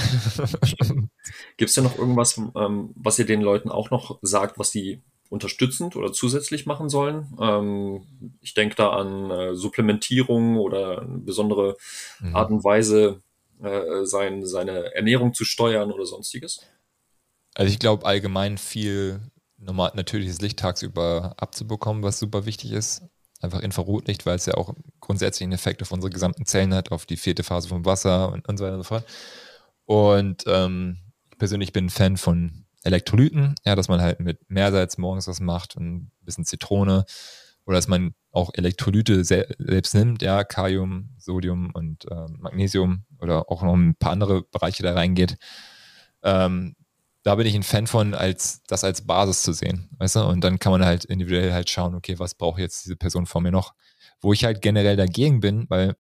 Gibt 1.57 1.69
es 1.69 1.75
ja 1.75 1.83
noch 1.83 1.95
irgendwas, 1.95 2.35
ähm, 2.35 2.93
was 2.95 3.19
ihr 3.19 3.27
den 3.27 3.41
Leuten 3.41 3.69
auch 3.69 3.91
noch 3.91 4.17
sagt, 4.23 4.57
was 4.57 4.71
die 4.71 5.03
unterstützend 5.31 5.95
oder 5.95 6.11
zusätzlich 6.11 6.65
machen 6.65 6.89
sollen. 6.89 7.33
Ähm, 7.39 8.03
ich 8.41 8.53
denke 8.53 8.75
da 8.75 8.89
an 8.89 9.31
äh, 9.31 9.55
Supplementierung 9.55 10.57
oder 10.57 11.01
eine 11.01 11.19
besondere 11.19 11.77
mhm. 12.19 12.35
Art 12.35 12.51
und 12.51 12.63
Weise, 12.65 13.21
äh, 13.63 14.03
sein, 14.03 14.45
seine 14.45 14.93
Ernährung 14.93 15.33
zu 15.33 15.45
steuern 15.45 15.91
oder 15.91 16.05
sonstiges. 16.05 16.59
Also 17.55 17.71
ich 17.71 17.79
glaube 17.79 18.05
allgemein 18.05 18.57
viel 18.57 19.21
normal, 19.57 19.91
natürliches 19.95 20.41
Licht 20.41 20.59
tagsüber 20.59 21.33
abzubekommen, 21.37 22.03
was 22.03 22.19
super 22.19 22.45
wichtig 22.45 22.73
ist. 22.73 23.01
Einfach 23.39 23.61
Infrarotlicht, 23.61 24.25
weil 24.25 24.35
es 24.35 24.45
ja 24.45 24.55
auch 24.55 24.75
grundsätzlich 24.99 25.45
einen 25.45 25.53
Effekt 25.53 25.81
auf 25.81 25.91
unsere 25.93 26.11
gesamten 26.11 26.45
Zellen 26.45 26.73
hat, 26.73 26.91
auf 26.91 27.05
die 27.05 27.17
vierte 27.17 27.43
Phase 27.43 27.69
vom 27.69 27.85
Wasser 27.85 28.33
und, 28.33 28.47
und 28.49 28.57
so 28.57 28.65
weiter 28.65 28.75
und 28.75 28.83
so 28.83 28.87
fort. 28.87 29.05
Und 29.85 30.43
ähm, 30.45 30.97
ich 31.31 31.37
persönlich 31.37 31.71
bin 31.71 31.89
Fan 31.89 32.17
von 32.17 32.60
Elektrolyten, 32.83 33.55
ja, 33.65 33.75
dass 33.75 33.87
man 33.87 34.01
halt 34.01 34.19
mit 34.19 34.39
Meersalz 34.49 34.97
morgens 34.97 35.27
was 35.27 35.39
macht 35.39 35.75
und 35.75 35.95
ein 35.95 36.11
bisschen 36.21 36.45
Zitrone 36.45 37.05
oder 37.65 37.75
dass 37.75 37.87
man 37.87 38.15
auch 38.31 38.51
Elektrolyte 38.53 39.23
se 39.23 39.47
selbst 39.59 39.93
nimmt, 39.93 40.21
ja, 40.21 40.43
Kalium, 40.43 41.09
Sodium 41.17 41.71
und 41.73 42.09
äh, 42.09 42.27
Magnesium 42.37 43.05
oder 43.19 43.51
auch 43.51 43.61
noch 43.61 43.73
ein 43.73 43.95
paar 43.95 44.11
andere 44.11 44.43
Bereiche 44.43 44.83
da 44.83 44.93
reingeht. 44.93 45.37
Ähm, 46.23 46.75
da 47.23 47.35
bin 47.35 47.45
ich 47.45 47.55
ein 47.55 47.63
Fan 47.63 47.87
von, 47.87 48.13
als 48.15 48.63
das 48.63 48.83
als 48.83 49.05
Basis 49.05 49.43
zu 49.43 49.53
sehen, 49.53 49.89
weißt 49.99 50.15
du? 50.15 50.21
Und 50.21 50.43
dann 50.43 50.57
kann 50.59 50.71
man 50.71 50.85
halt 50.85 51.05
individuell 51.05 51.53
halt 51.53 51.69
schauen, 51.69 51.93
okay, 51.93 52.17
was 52.17 52.35
braucht 52.35 52.59
jetzt 52.59 52.85
diese 52.85 52.95
Person 52.95 53.27
vor 53.27 53.41
mir 53.41 53.51
noch? 53.51 53.73
Wo 54.21 54.33
ich 54.33 54.43
halt 54.43 54.61
generell 54.61 54.95
dagegen 54.95 55.39
bin, 55.39 55.65
weil 55.69 55.95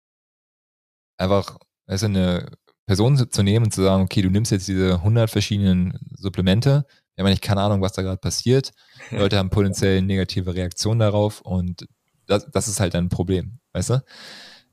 einfach, 1.16 1.58
weißt 1.86 2.02
du, 2.04 2.06
eine 2.06 2.50
Person 2.86 3.30
zu 3.30 3.42
nehmen 3.42 3.66
und 3.66 3.72
zu 3.72 3.82
sagen, 3.82 4.04
okay, 4.04 4.22
du 4.22 4.30
nimmst 4.30 4.52
jetzt 4.52 4.68
diese 4.68 4.94
100 4.94 5.28
verschiedenen 5.28 5.98
Supplemente, 6.16 6.86
wir 7.16 7.24
haben 7.24 7.30
nicht 7.30 7.42
keine 7.42 7.62
Ahnung, 7.62 7.80
was 7.80 7.94
da 7.94 8.02
gerade 8.02 8.18
passiert. 8.18 8.72
Leute 9.10 9.38
haben 9.38 9.48
potenziell 9.48 10.02
negative 10.02 10.54
Reaktionen 10.54 11.00
darauf 11.00 11.40
und 11.40 11.88
das, 12.26 12.46
das 12.50 12.68
ist 12.68 12.78
halt 12.78 12.94
ein 12.94 13.08
Problem, 13.08 13.58
weißt 13.72 13.90
du? 13.90 14.04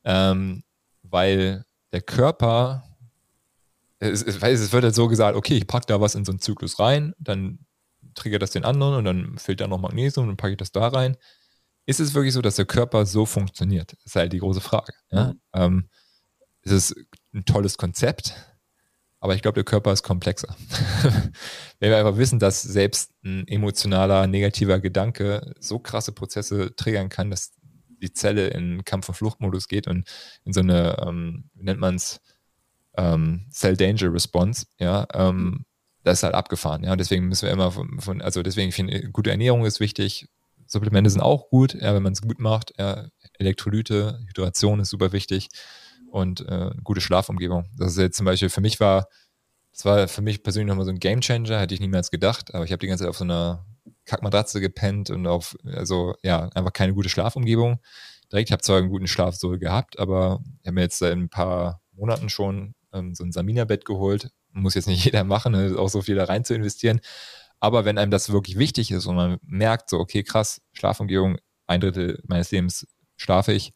Ähm, 0.04 0.64
weil 1.04 1.66
der 1.94 2.02
Körper, 2.02 2.84
es, 4.00 4.22
es, 4.22 4.42
es 4.42 4.74
wird 4.74 4.84
halt 4.84 4.96
so 4.96 5.08
gesagt, 5.08 5.38
okay, 5.38 5.56
ich 5.56 5.68
packe 5.68 5.86
da 5.88 6.02
was 6.02 6.16
in 6.16 6.26
so 6.26 6.32
einen 6.32 6.40
Zyklus 6.40 6.80
rein, 6.80 7.14
dann 7.18 7.60
triggert 8.14 8.42
das 8.42 8.52
den 8.52 8.66
anderen 8.66 8.96
und 8.96 9.06
dann 9.06 9.38
fehlt 9.38 9.62
da 9.62 9.68
noch 9.68 9.80
Magnesium 9.80 10.26
und 10.26 10.32
dann 10.32 10.38
packe 10.38 10.54
ich 10.54 10.58
das 10.58 10.72
da 10.72 10.88
rein. 10.90 11.16
Ist 11.86 12.00
es 12.00 12.14
wirklich 12.14 12.34
so, 12.34 12.42
dass 12.42 12.56
der 12.56 12.66
Körper 12.66 13.06
so 13.06 13.26
funktioniert? 13.26 13.94
Das 13.94 14.06
ist 14.06 14.16
halt 14.16 14.34
die 14.34 14.40
große 14.40 14.62
Frage. 14.62 14.94
Ja? 15.12 15.28
Mhm. 15.28 15.40
Ähm, 15.54 15.90
es 16.64 16.72
ist 16.72 16.96
ein 17.34 17.46
tolles 17.46 17.78
Konzept, 17.78 18.36
aber 19.20 19.36
ich 19.36 19.42
glaube, 19.42 19.56
der 19.56 19.64
Körper 19.64 19.94
ist 19.94 20.04
komplexer. 20.04 20.56
Wenn 21.80 21.90
wir 21.90 21.98
einfach 21.98 22.18
wissen, 22.18 22.40
dass 22.40 22.62
selbst 22.62 23.14
ein 23.24 23.48
emotionaler, 23.48 24.28
negativer 24.28 24.80
Gedanke 24.80 25.54
so 25.60 25.80
krasse 25.80 26.12
Prozesse 26.12 26.76
triggern 26.76 27.10
kann, 27.10 27.32
dass 27.32 27.54
die 28.02 28.12
Zelle 28.12 28.48
in 28.48 28.84
Kampf- 28.84 29.08
und 29.08 29.16
Fluchtmodus 29.16 29.68
geht 29.68 29.88
und 29.88 30.10
in 30.44 30.54
so 30.54 30.60
eine, 30.60 30.98
ähm, 31.08 31.50
wie 31.54 31.64
nennt 31.64 31.80
man 31.80 31.96
es, 31.96 32.20
ähm, 32.98 33.48
Cell 33.50 33.78
Danger 33.78 34.14
Response, 34.14 34.66
ja, 34.78 35.08
ähm, 35.14 35.66
das 36.04 36.20
ist 36.20 36.24
halt 36.24 36.36
abgefahren, 36.36 36.84
ja, 36.84 36.92
und 36.92 37.00
deswegen 37.00 37.28
müssen 37.28 37.46
wir 37.46 37.54
immer 37.54 37.72
von, 37.72 38.00
von 38.02 38.22
also 38.22 38.44
deswegen 38.44 38.74
finde 38.74 38.98
ich, 38.98 39.14
gute 39.14 39.32
Ernährung 39.32 39.66
ist 39.66 39.80
wichtig, 39.80 40.28
Supplemente 40.68 41.10
sind 41.10 41.22
auch 41.22 41.50
gut, 41.50 41.76
ja, 41.76 41.96
wenn 41.96 42.04
man 42.04 42.14
es 42.14 42.22
gut 42.22 42.40
macht, 42.40 42.74
ja, 42.78 43.08
Elektrolyte, 43.40 44.20
Hydration 44.28 44.82
ist 44.82 44.90
super 44.90 45.12
wichtig, 45.14 45.48
und 46.14 46.48
äh, 46.48 46.70
gute 46.84 47.02
Schlafumgebung. 47.02 47.66
Das 47.76 47.94
ist 47.94 47.98
jetzt 47.98 48.18
zum 48.18 48.28
Beispiel 48.28 48.50
für 48.50 48.62
mich 48.62 48.80
war, 48.80 49.08
das 49.72 49.84
war 49.84 50.08
für 50.08 50.22
mich 50.22 50.44
persönlich 50.44 50.70
nochmal 50.70 50.86
so 50.86 50.92
ein 50.92 51.00
Gamechanger, 51.00 51.60
hätte 51.60 51.74
ich 51.74 51.80
niemals 51.80 52.12
gedacht, 52.12 52.54
aber 52.54 52.64
ich 52.66 52.72
habe 52.72 52.78
die 52.78 52.88
ganze 52.88 53.04
Zeit 53.04 53.10
auf 53.10 53.18
so 53.18 53.24
einer 53.24 53.66
Kackmatratze 54.06 54.62
gepennt 54.62 55.10
und 55.10 55.26
auf, 55.26 55.58
also 55.66 56.14
ja, 56.22 56.50
einfach 56.54 56.72
keine 56.72 56.94
gute 56.94 57.10
Schlafumgebung. 57.10 57.80
Direkt, 58.32 58.50
ich 58.50 58.54
habe 58.54 58.62
zwar 58.62 58.78
einen 58.78 58.90
guten 58.90 59.08
Schlaf 59.08 59.36
so 59.36 59.58
gehabt, 59.58 59.98
aber 59.98 60.40
ich 60.62 60.68
habe 60.68 60.76
mir 60.76 60.82
jetzt 60.82 61.00
seit 61.00 61.14
ein 61.14 61.30
paar 61.30 61.82
Monaten 61.94 62.30
schon 62.30 62.76
ähm, 62.94 63.16
so 63.16 63.24
ein 63.24 63.32
Samina-Bett 63.32 63.84
geholt. 63.84 64.30
Muss 64.52 64.76
jetzt 64.76 64.88
nicht 64.88 65.06
jeder 65.06 65.24
machen, 65.24 65.54
ne, 65.54 65.76
auch 65.80 65.90
so 65.90 66.04
viel 66.04 66.16
da 66.16 66.26
rein 66.26 66.46
zu 66.46 66.54
investieren. 66.54 67.02
Aber 67.60 67.86
wenn 67.86 67.98
einem 67.98 68.12
das 68.12 68.32
wirklich 68.32 68.60
wichtig 68.60 68.92
ist 68.92 69.08
und 69.08 69.16
man 69.16 69.40
merkt 69.42 69.90
so, 69.90 69.98
okay, 69.98 70.22
krass, 70.22 70.62
Schlafumgebung, 70.74 71.38
ein 71.66 71.82
Drittel 71.82 72.22
meines 72.28 72.52
Lebens 72.52 72.86
schlafe 73.16 73.54
ich, 73.54 73.74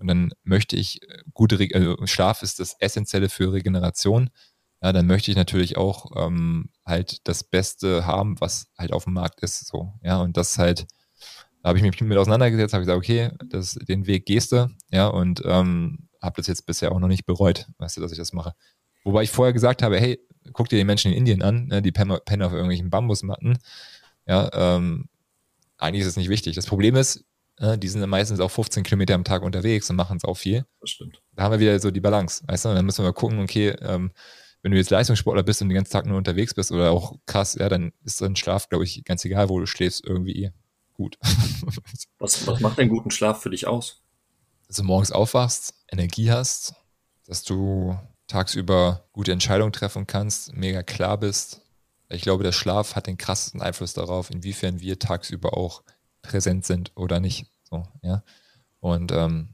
und 0.00 0.08
dann 0.08 0.32
möchte 0.42 0.76
ich 0.76 1.02
äh, 1.02 1.22
gute, 1.34 1.58
also 1.74 1.96
Schlaf 2.06 2.42
ist 2.42 2.58
das 2.60 2.76
Essentielle 2.78 3.28
für 3.28 3.52
Regeneration. 3.52 4.30
Ja, 4.82 4.92
dann 4.92 5.06
möchte 5.06 5.30
ich 5.30 5.36
natürlich 5.36 5.76
auch 5.76 6.10
ähm, 6.16 6.70
halt 6.86 7.28
das 7.28 7.44
Beste 7.44 8.06
haben, 8.06 8.40
was 8.40 8.68
halt 8.78 8.92
auf 8.92 9.04
dem 9.04 9.12
Markt 9.12 9.40
ist. 9.42 9.66
So, 9.66 9.92
ja, 10.02 10.18
und 10.20 10.36
das 10.36 10.56
halt, 10.58 10.86
da 11.62 11.68
habe 11.68 11.78
ich 11.78 11.84
mich 11.84 12.00
mit 12.00 12.16
auseinandergesetzt, 12.16 12.72
habe 12.72 12.82
gesagt, 12.82 12.98
okay, 12.98 13.30
das, 13.46 13.74
den 13.74 14.06
Weg 14.06 14.24
gehst 14.24 14.52
du, 14.52 14.70
ja, 14.90 15.08
und 15.08 15.42
ähm, 15.44 16.08
habe 16.22 16.36
das 16.36 16.46
jetzt 16.46 16.64
bisher 16.64 16.92
auch 16.92 16.98
noch 16.98 17.08
nicht 17.08 17.26
bereut, 17.26 17.66
weißt 17.78 17.98
du, 17.98 18.00
dass 18.00 18.12
ich 18.12 18.18
das 18.18 18.32
mache. 18.32 18.54
Wobei 19.04 19.22
ich 19.22 19.30
vorher 19.30 19.52
gesagt 19.52 19.82
habe, 19.82 19.98
hey, 20.00 20.18
guck 20.52 20.68
dir 20.68 20.78
die 20.78 20.84
Menschen 20.84 21.12
in 21.12 21.18
Indien 21.18 21.42
an, 21.42 21.66
ne, 21.66 21.82
die 21.82 21.92
pennen 21.92 22.12
auf 22.12 22.52
irgendwelchen 22.52 22.90
Bambusmatten. 22.90 23.58
Ja, 24.26 24.50
ähm, 24.52 25.08
eigentlich 25.76 26.02
ist 26.02 26.08
es 26.08 26.16
nicht 26.16 26.28
wichtig. 26.28 26.56
Das 26.56 26.66
Problem 26.66 26.96
ist, 26.96 27.24
die 27.60 27.88
sind 27.88 28.08
meistens 28.08 28.40
auch 28.40 28.50
15 28.50 28.84
Kilometer 28.84 29.14
am 29.14 29.24
Tag 29.24 29.42
unterwegs 29.42 29.90
und 29.90 29.96
machen 29.96 30.16
es 30.16 30.24
auch 30.24 30.36
viel. 30.36 30.64
Das 30.80 30.90
stimmt. 30.90 31.20
Da 31.34 31.42
haben 31.44 31.52
wir 31.52 31.60
wieder 31.60 31.78
so 31.78 31.90
die 31.90 32.00
Balance, 32.00 32.42
weißt 32.46 32.64
du? 32.64 32.68
Und 32.70 32.74
dann 32.76 32.86
müssen 32.86 33.04
wir 33.04 33.08
mal 33.08 33.12
gucken, 33.12 33.40
okay, 33.40 33.70
ähm, 33.80 34.12
wenn 34.62 34.72
du 34.72 34.78
jetzt 34.78 34.90
Leistungssportler 34.90 35.42
bist 35.42 35.60
und 35.60 35.68
den 35.68 35.74
ganzen 35.74 35.92
Tag 35.92 36.06
nur 36.06 36.16
unterwegs 36.16 36.54
bist 36.54 36.72
oder 36.72 36.90
auch 36.90 37.16
krass, 37.26 37.54
ja, 37.54 37.68
dann 37.68 37.92
ist 38.04 38.20
dein 38.20 38.36
Schlaf, 38.36 38.68
glaube 38.68 38.84
ich, 38.84 39.04
ganz 39.04 39.24
egal, 39.24 39.48
wo 39.48 39.58
du 39.58 39.66
schläfst, 39.66 40.04
irgendwie 40.04 40.50
gut. 40.94 41.18
was, 42.18 42.46
was 42.46 42.60
macht 42.60 42.78
einen 42.78 42.90
guten 42.90 43.10
Schlaf 43.10 43.42
für 43.42 43.50
dich 43.50 43.66
aus? 43.66 44.02
Dass 44.66 44.76
du 44.76 44.84
morgens 44.84 45.12
aufwachst, 45.12 45.74
Energie 45.90 46.30
hast, 46.30 46.74
dass 47.26 47.42
du 47.42 47.98
tagsüber 48.26 49.08
gute 49.12 49.32
Entscheidungen 49.32 49.72
treffen 49.72 50.06
kannst, 50.06 50.54
mega 50.54 50.82
klar 50.82 51.18
bist. 51.18 51.62
Ich 52.08 52.22
glaube, 52.22 52.44
der 52.44 52.52
Schlaf 52.52 52.96
hat 52.96 53.06
den 53.06 53.18
krassesten 53.18 53.60
Einfluss 53.60 53.92
darauf, 53.92 54.30
inwiefern 54.30 54.80
wir 54.80 54.98
tagsüber 54.98 55.56
auch 55.56 55.82
präsent 56.22 56.64
sind 56.66 56.92
oder 56.96 57.20
nicht. 57.20 57.49
So, 57.70 57.84
ja. 58.02 58.22
Und 58.80 59.12
ähm, 59.12 59.50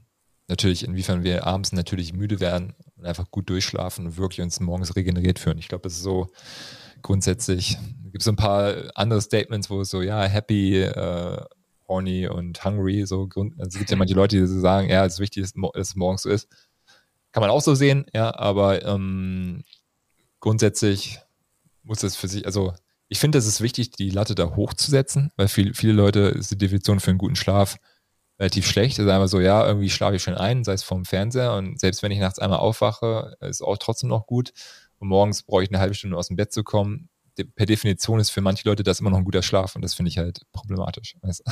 natürlich, 0.47 0.85
inwiefern 0.85 1.23
wir 1.23 1.45
abends 1.45 1.71
natürlich 1.71 2.13
müde 2.13 2.39
werden 2.39 2.73
und 2.95 3.05
einfach 3.05 3.29
gut 3.31 3.49
durchschlafen 3.49 4.05
und 4.05 4.17
wirklich 4.17 4.41
uns 4.41 4.59
morgens 4.59 4.95
regeneriert 4.95 5.39
fühlen. 5.39 5.57
Ich 5.57 5.67
glaube, 5.67 5.83
das 5.83 5.93
ist 5.93 6.03
so 6.03 6.27
grundsätzlich. 7.01 7.77
Es 8.05 8.11
gibt 8.11 8.23
so 8.23 8.31
ein 8.31 8.37
paar 8.37 8.91
andere 8.95 9.21
Statements, 9.21 9.69
wo 9.69 9.81
es 9.81 9.89
so, 9.89 10.01
ja, 10.01 10.23
happy, 10.23 10.81
äh, 10.81 11.41
horny 11.87 12.27
und 12.27 12.63
hungry, 12.63 13.05
so 13.05 13.29
also 13.35 13.49
es 13.59 13.77
gibt 13.77 13.89
ja 13.89 13.95
manche 13.95 14.13
Leute, 14.13 14.37
die 14.37 14.45
so 14.45 14.59
sagen, 14.59 14.89
ja, 14.89 15.05
es 15.05 15.13
ist 15.13 15.19
wichtig, 15.19 15.43
dass 15.43 15.53
es 15.75 15.95
morgens 15.95 16.23
so 16.23 16.29
ist. 16.29 16.47
Kann 17.31 17.41
man 17.41 17.49
auch 17.49 17.61
so 17.61 17.75
sehen, 17.75 18.05
ja, 18.13 18.35
aber 18.35 18.83
ähm, 18.85 19.63
grundsätzlich 20.39 21.19
muss 21.83 22.03
es 22.03 22.15
für 22.15 22.27
sich, 22.27 22.45
also 22.45 22.73
ich 23.07 23.19
finde, 23.19 23.37
es 23.37 23.47
ist 23.47 23.61
wichtig, 23.61 23.91
die 23.91 24.09
Latte 24.09 24.35
da 24.35 24.55
hochzusetzen, 24.55 25.31
weil 25.37 25.47
viel, 25.47 25.73
viele 25.73 25.93
Leute 25.93 26.19
ist 26.19 26.51
die 26.51 26.57
Definition 26.57 26.99
für 26.99 27.11
einen 27.11 27.17
guten 27.17 27.37
Schlaf 27.37 27.77
relativ 28.39 28.67
schlecht. 28.67 28.99
Es 28.99 29.05
ist 29.05 29.11
einfach 29.11 29.27
so, 29.27 29.39
ja, 29.39 29.65
irgendwie 29.65 29.89
schlafe 29.89 30.15
ich 30.15 30.23
schon 30.23 30.35
ein, 30.35 30.63
sei 30.63 30.73
es 30.73 30.83
vom 30.83 31.05
Fernseher 31.05 31.53
und 31.55 31.79
selbst 31.79 32.03
wenn 32.03 32.11
ich 32.11 32.19
nachts 32.19 32.39
einmal 32.39 32.59
aufwache, 32.59 33.35
ist 33.41 33.61
auch 33.61 33.77
trotzdem 33.77 34.09
noch 34.09 34.27
gut. 34.27 34.51
Und 34.99 35.09
morgens 35.09 35.43
brauche 35.43 35.63
ich 35.63 35.69
eine 35.69 35.79
halbe 35.79 35.95
Stunde 35.95 36.17
aus 36.17 36.27
dem 36.27 36.37
Bett 36.37 36.51
zu 36.51 36.63
kommen. 36.63 37.09
per 37.55 37.65
Definition 37.65 38.19
ist 38.19 38.29
für 38.29 38.41
manche 38.41 38.67
Leute 38.67 38.83
das 38.83 38.99
immer 38.99 39.09
noch 39.09 39.17
ein 39.17 39.25
guter 39.25 39.43
Schlaf 39.43 39.75
und 39.75 39.81
das 39.81 39.93
finde 39.93 40.09
ich 40.09 40.17
halt 40.17 40.41
problematisch. 40.51 41.15
Das 41.21 41.43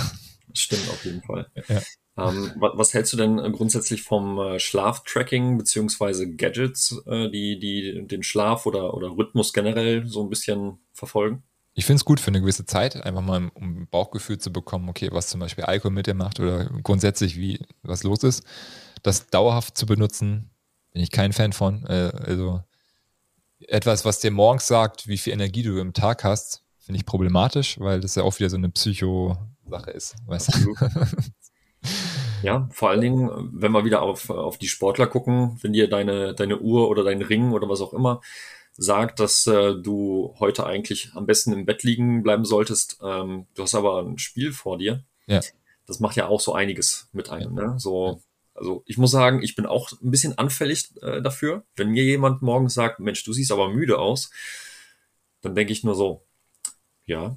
stimmt 0.54 0.90
auf 0.90 1.04
jeden 1.06 1.22
Fall. 1.22 1.48
Ja. 1.68 1.82
Ähm, 2.30 2.54
was, 2.56 2.94
hältst 2.94 3.12
du 3.12 3.18
denn 3.18 3.36
grundsätzlich 3.52 4.02
vom 4.02 4.40
äh, 4.40 4.58
Schlaftracking 4.58 5.58
beziehungsweise 5.58 6.34
Gadgets, 6.34 6.98
äh, 7.08 7.30
die, 7.30 7.60
die 7.60 8.08
den 8.08 8.24
Schlaf 8.24 8.66
oder, 8.66 8.94
oder 8.94 9.10
Rhythmus 9.18 9.52
generell 9.52 10.08
so 10.08 10.24
ein 10.24 10.30
bisschen 10.30 10.80
verfolgen? 10.94 11.44
Ich 11.78 11.86
finde 11.86 11.98
es 11.98 12.06
gut 12.06 12.22
für 12.22 12.30
eine 12.30 12.40
gewisse 12.40 12.66
Zeit, 12.66 13.04
einfach 13.04 13.22
mal 13.22 13.52
um 13.54 13.82
ein 13.82 13.88
Bauchgefühl 13.88 14.38
zu 14.38 14.52
bekommen, 14.52 14.88
okay, 14.88 15.10
was 15.12 15.28
zum 15.28 15.42
Beispiel 15.42 15.66
Alkohol 15.66 15.92
mit 15.92 16.08
dir 16.08 16.14
macht 16.14 16.40
oder 16.40 16.66
grundsätzlich 16.82 17.36
wie 17.36 17.60
was 17.84 18.04
los 18.04 18.24
ist. 18.24 18.46
Das 19.04 19.28
dauerhaft 19.28 19.78
zu 19.78 19.86
benutzen, 19.86 20.50
bin 20.94 21.04
ich 21.04 21.12
kein 21.12 21.34
Fan 21.34 21.52
von. 21.52 21.86
Äh, 21.86 22.14
also 22.16 22.64
etwas, 23.60 24.06
was 24.06 24.22
dir 24.22 24.32
morgens 24.32 24.68
sagt, 24.68 25.10
wie 25.10 25.18
viel 25.18 25.34
Energie 25.34 25.64
du 25.64 25.78
im 25.80 25.92
Tag 25.92 26.24
hast, 26.24 26.64
finde 26.80 27.00
ich 27.00 27.06
problematisch, 27.06 27.78
weil 27.80 28.00
das 28.00 28.16
ja 28.16 28.24
auch 28.24 28.40
wieder 28.40 28.50
so 28.50 28.56
eine 28.56 28.70
Psycho-Sache 28.70 29.92
ist. 29.92 30.16
Weißt 30.28 30.56
du? 30.56 30.76
Ja, 32.42 32.70
vor 32.72 32.90
allen 32.90 33.02
Dingen, 33.02 33.50
wenn 33.54 33.72
wir 33.72 33.86
wieder 33.86 34.02
auf, 34.02 34.30
auf 34.30 34.58
die 34.58 34.68
Sportler 34.68 35.08
gucken, 35.08 35.58
wenn 35.62 35.74
dir 35.74 35.90
deine, 35.90 36.36
deine 36.36 36.60
Uhr 36.60 36.90
oder 36.90 37.04
dein 37.04 37.22
Ring 37.22 37.52
oder 37.54 37.68
was 37.68 37.82
auch 37.82 37.94
immer 37.94 38.22
sagt, 38.78 39.20
dass 39.20 39.48
äh, 39.48 39.76
du 39.76 40.36
heute 40.40 40.66
eigentlich 40.66 41.12
am 41.14 41.26
besten 41.26 41.54
im 41.54 41.66
Bett 41.66 41.84
liegen 41.84 42.24
bleiben 42.24 42.46
solltest, 42.46 43.00
ähm, 43.02 43.48
du 43.56 43.64
hast 43.64 43.76
aber 43.76 44.02
ein 44.04 44.18
Spiel 44.18 44.52
vor 44.52 44.78
dir. 44.78 45.04
Ja. 45.28 45.42
Das 45.86 46.00
macht 46.00 46.16
ja 46.16 46.28
auch 46.28 46.42
so 46.42 46.54
einiges 46.54 47.10
mit 47.14 47.30
einem. 47.30 47.58
Ja. 47.58 47.68
Ne? 47.68 47.80
So, 47.80 48.22
also 48.54 48.84
ich 48.86 48.98
muss 48.98 49.12
sagen, 49.12 49.42
ich 49.44 49.56
bin 49.56 49.66
auch 49.66 49.92
ein 49.92 50.12
bisschen 50.12 50.38
anfällig 50.38 50.90
äh, 51.02 51.22
dafür. 51.22 51.64
Wenn 51.76 51.90
mir 51.90 52.04
jemand 52.04 52.42
morgens 52.42 52.74
sagt, 52.74 53.00
Mensch, 53.00 53.24
du 53.24 53.34
siehst 53.34 53.52
aber 53.52 53.70
müde 53.70 54.00
aus, 54.00 54.32
dann 55.42 55.56
denke 55.56 55.74
ich 55.74 55.84
nur 55.84 55.96
so, 55.96 56.26
ja, 57.06 57.36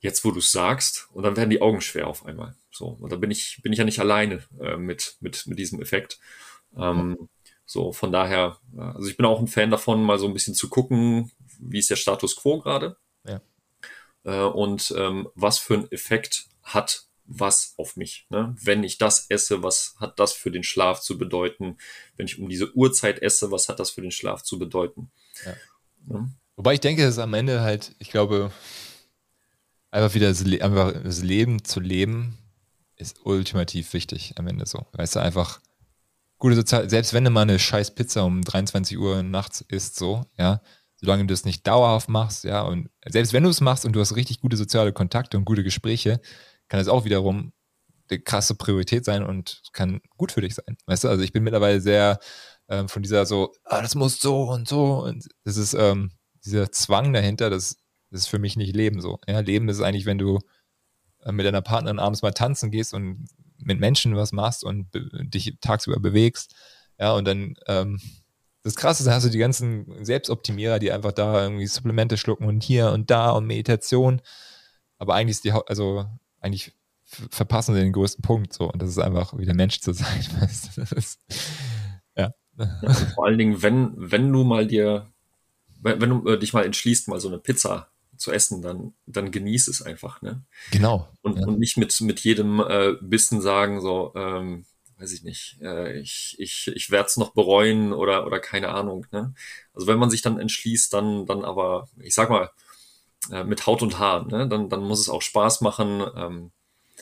jetzt 0.00 0.24
wo 0.24 0.30
du 0.30 0.38
es 0.38 0.52
sagst, 0.52 1.08
und 1.12 1.24
dann 1.24 1.36
werden 1.36 1.50
die 1.50 1.62
Augen 1.62 1.80
schwer 1.80 2.06
auf 2.06 2.24
einmal. 2.24 2.54
So, 2.70 2.86
und 3.00 3.10
da 3.10 3.16
bin 3.16 3.30
ich, 3.30 3.60
bin 3.62 3.72
ich 3.72 3.78
ja 3.78 3.84
nicht 3.84 4.00
alleine 4.00 4.44
äh, 4.60 4.76
mit, 4.76 5.16
mit, 5.20 5.46
mit 5.46 5.58
diesem 5.58 5.80
Effekt. 5.80 6.20
Ähm, 6.76 7.28
so, 7.68 7.92
von 7.92 8.10
daher, 8.10 8.56
also 8.78 9.08
ich 9.08 9.18
bin 9.18 9.26
auch 9.26 9.38
ein 9.38 9.46
Fan 9.46 9.70
davon, 9.70 10.02
mal 10.02 10.18
so 10.18 10.26
ein 10.26 10.32
bisschen 10.32 10.54
zu 10.54 10.70
gucken, 10.70 11.30
wie 11.60 11.78
ist 11.78 11.90
der 11.90 11.96
Status 11.96 12.34
quo 12.34 12.60
gerade. 12.60 12.96
Ja. 13.26 13.42
Äh, 14.24 14.48
und 14.48 14.94
ähm, 14.96 15.28
was 15.34 15.58
für 15.58 15.74
einen 15.74 15.92
Effekt 15.92 16.46
hat 16.62 17.04
was 17.26 17.74
auf 17.76 17.96
mich. 17.96 18.26
Ne? 18.30 18.56
Wenn 18.58 18.82
ich 18.84 18.96
das 18.96 19.26
esse, 19.28 19.62
was 19.62 19.96
hat 19.98 20.18
das 20.18 20.32
für 20.32 20.50
den 20.50 20.62
Schlaf 20.62 21.02
zu 21.02 21.18
bedeuten? 21.18 21.76
Wenn 22.16 22.24
ich 22.24 22.38
um 22.38 22.48
diese 22.48 22.74
Uhrzeit 22.74 23.20
esse, 23.20 23.50
was 23.50 23.68
hat 23.68 23.78
das 23.78 23.90
für 23.90 24.00
den 24.00 24.12
Schlaf 24.12 24.42
zu 24.42 24.58
bedeuten? 24.58 25.10
Ja. 25.44 25.54
Ja. 26.08 26.28
Wobei 26.56 26.72
ich 26.72 26.80
denke, 26.80 27.02
dass 27.02 27.18
am 27.18 27.34
Ende 27.34 27.60
halt, 27.60 27.94
ich 27.98 28.08
glaube, 28.08 28.50
einfach 29.90 30.14
wieder 30.14 30.28
das, 30.28 30.42
Le 30.42 30.64
einfach 30.64 30.94
das 31.02 31.22
Leben 31.22 31.64
zu 31.64 31.80
leben, 31.80 32.38
ist 32.96 33.26
ultimativ 33.26 33.92
wichtig 33.92 34.32
am 34.36 34.46
Ende 34.46 34.64
so. 34.64 34.86
Weißt 34.92 35.16
du, 35.16 35.20
einfach 35.20 35.60
gute 36.38 36.56
Sozial, 36.56 36.88
selbst 36.88 37.12
wenn 37.12 37.24
du 37.24 37.30
mal 37.30 37.42
eine 37.42 37.58
scheiß 37.58 37.94
Pizza 37.94 38.24
um 38.24 38.42
23 38.42 38.98
Uhr 38.98 39.22
nachts 39.22 39.60
isst, 39.62 39.96
so, 39.96 40.24
ja, 40.38 40.60
solange 40.96 41.24
du 41.24 41.32
das 41.32 41.44
nicht 41.44 41.66
dauerhaft 41.66 42.08
machst, 42.08 42.44
ja, 42.44 42.62
und 42.62 42.90
selbst 43.06 43.32
wenn 43.32 43.42
du 43.44 43.50
es 43.50 43.60
machst 43.60 43.84
und 43.84 43.92
du 43.92 44.00
hast 44.00 44.16
richtig 44.16 44.40
gute 44.40 44.56
soziale 44.56 44.92
Kontakte 44.92 45.36
und 45.36 45.44
gute 45.44 45.64
Gespräche, 45.64 46.20
kann 46.68 46.80
es 46.80 46.88
auch 46.88 47.04
wiederum 47.04 47.52
eine 48.10 48.20
krasse 48.20 48.54
Priorität 48.54 49.04
sein 49.04 49.22
und 49.22 49.62
kann 49.72 50.00
gut 50.16 50.32
für 50.32 50.40
dich 50.40 50.54
sein. 50.54 50.76
Weißt 50.86 51.04
du, 51.04 51.08
also 51.08 51.22
ich 51.22 51.32
bin 51.32 51.44
mittlerweile 51.44 51.80
sehr 51.80 52.18
ähm, 52.68 52.88
von 52.88 53.02
dieser 53.02 53.26
so, 53.26 53.52
ah, 53.64 53.82
das 53.82 53.94
muss 53.94 54.20
so 54.20 54.44
und 54.44 54.68
so 54.68 55.04
und 55.04 55.28
das 55.44 55.56
ist 55.56 55.74
ähm, 55.74 56.12
dieser 56.44 56.70
Zwang 56.72 57.12
dahinter, 57.12 57.50
das, 57.50 57.76
das 58.10 58.22
ist 58.22 58.26
für 58.28 58.38
mich 58.38 58.56
nicht 58.56 58.74
Leben 58.74 59.00
so. 59.00 59.18
Ja, 59.26 59.40
Leben 59.40 59.68
ist 59.68 59.80
eigentlich, 59.80 60.06
wenn 60.06 60.18
du 60.18 60.38
äh, 61.22 61.32
mit 61.32 61.46
deiner 61.46 61.62
Partnerin 61.62 61.98
abends 61.98 62.22
mal 62.22 62.32
tanzen 62.32 62.70
gehst 62.70 62.94
und 62.94 63.28
mit 63.58 63.80
Menschen 63.80 64.16
was 64.16 64.32
machst 64.32 64.64
und 64.64 64.88
dich 64.94 65.56
tagsüber 65.60 66.00
bewegst. 66.00 66.54
Ja, 66.98 67.12
und 67.12 67.26
dann 67.26 67.54
ähm, 67.66 68.00
das 68.62 68.74
Krasse 68.74 69.02
ist, 69.02 69.08
hast 69.08 69.24
du 69.24 69.30
die 69.30 69.38
ganzen 69.38 70.04
Selbstoptimierer, 70.04 70.78
die 70.78 70.92
einfach 70.92 71.12
da 71.12 71.42
irgendwie 71.42 71.66
Supplemente 71.66 72.16
schlucken 72.16 72.46
und 72.46 72.62
hier 72.62 72.90
und 72.90 73.10
da 73.10 73.30
und 73.30 73.46
Meditation. 73.46 74.20
Aber 74.98 75.14
eigentlich 75.14 75.36
ist 75.36 75.44
die, 75.44 75.52
also 75.52 76.06
eigentlich 76.40 76.72
verpassen 77.04 77.74
sie 77.74 77.80
den 77.80 77.92
größten 77.92 78.22
Punkt 78.22 78.52
so 78.52 78.70
und 78.70 78.82
das 78.82 78.90
ist 78.90 78.98
einfach 78.98 79.36
wieder 79.38 79.54
Mensch 79.54 79.80
zu 79.80 79.92
sein. 79.92 80.06
Weißt 80.40 81.18
ja. 82.16 82.34
ja 82.56 82.92
vor 83.14 83.26
allen 83.26 83.38
Dingen, 83.38 83.62
wenn, 83.62 83.94
wenn 83.96 84.30
du 84.30 84.44
mal 84.44 84.66
dir, 84.66 85.06
wenn, 85.80 86.00
wenn 86.00 86.10
du 86.10 86.28
äh, 86.28 86.38
dich 86.38 86.52
mal 86.52 86.64
entschließt, 86.64 87.08
mal 87.08 87.20
so 87.20 87.28
eine 87.28 87.38
Pizza 87.38 87.88
zu 88.18 88.32
essen, 88.32 88.62
dann, 88.62 88.94
dann 89.06 89.30
genieß 89.30 89.68
es 89.68 89.82
einfach, 89.82 90.22
ne? 90.22 90.42
Genau. 90.70 91.08
Und, 91.22 91.38
ja. 91.38 91.46
und 91.46 91.58
nicht 91.58 91.76
mit, 91.76 91.98
mit 92.00 92.20
jedem 92.20 92.60
äh, 92.60 92.94
Bissen 93.00 93.40
sagen, 93.40 93.80
so, 93.80 94.12
ähm, 94.14 94.64
weiß 94.98 95.12
ich 95.12 95.22
nicht, 95.22 95.58
äh, 95.62 95.98
ich, 96.00 96.36
ich, 96.38 96.68
ich 96.74 96.90
werde 96.90 97.06
es 97.06 97.16
noch 97.16 97.32
bereuen 97.32 97.92
oder, 97.92 98.26
oder 98.26 98.40
keine 98.40 98.70
Ahnung, 98.70 99.06
ne? 99.12 99.34
Also 99.72 99.86
wenn 99.86 99.98
man 99.98 100.10
sich 100.10 100.22
dann 100.22 100.40
entschließt, 100.40 100.92
dann, 100.92 101.26
dann 101.26 101.44
aber, 101.44 101.88
ich 102.00 102.14
sag 102.14 102.30
mal, 102.30 102.50
äh, 103.30 103.44
mit 103.44 103.66
Haut 103.66 103.82
und 103.82 103.98
Haar, 103.98 104.26
ne? 104.26 104.48
Dann, 104.48 104.68
dann 104.68 104.82
muss 104.82 105.00
es 105.00 105.08
auch 105.08 105.22
Spaß 105.22 105.60
machen. 105.60 106.04
Ähm, 106.16 106.50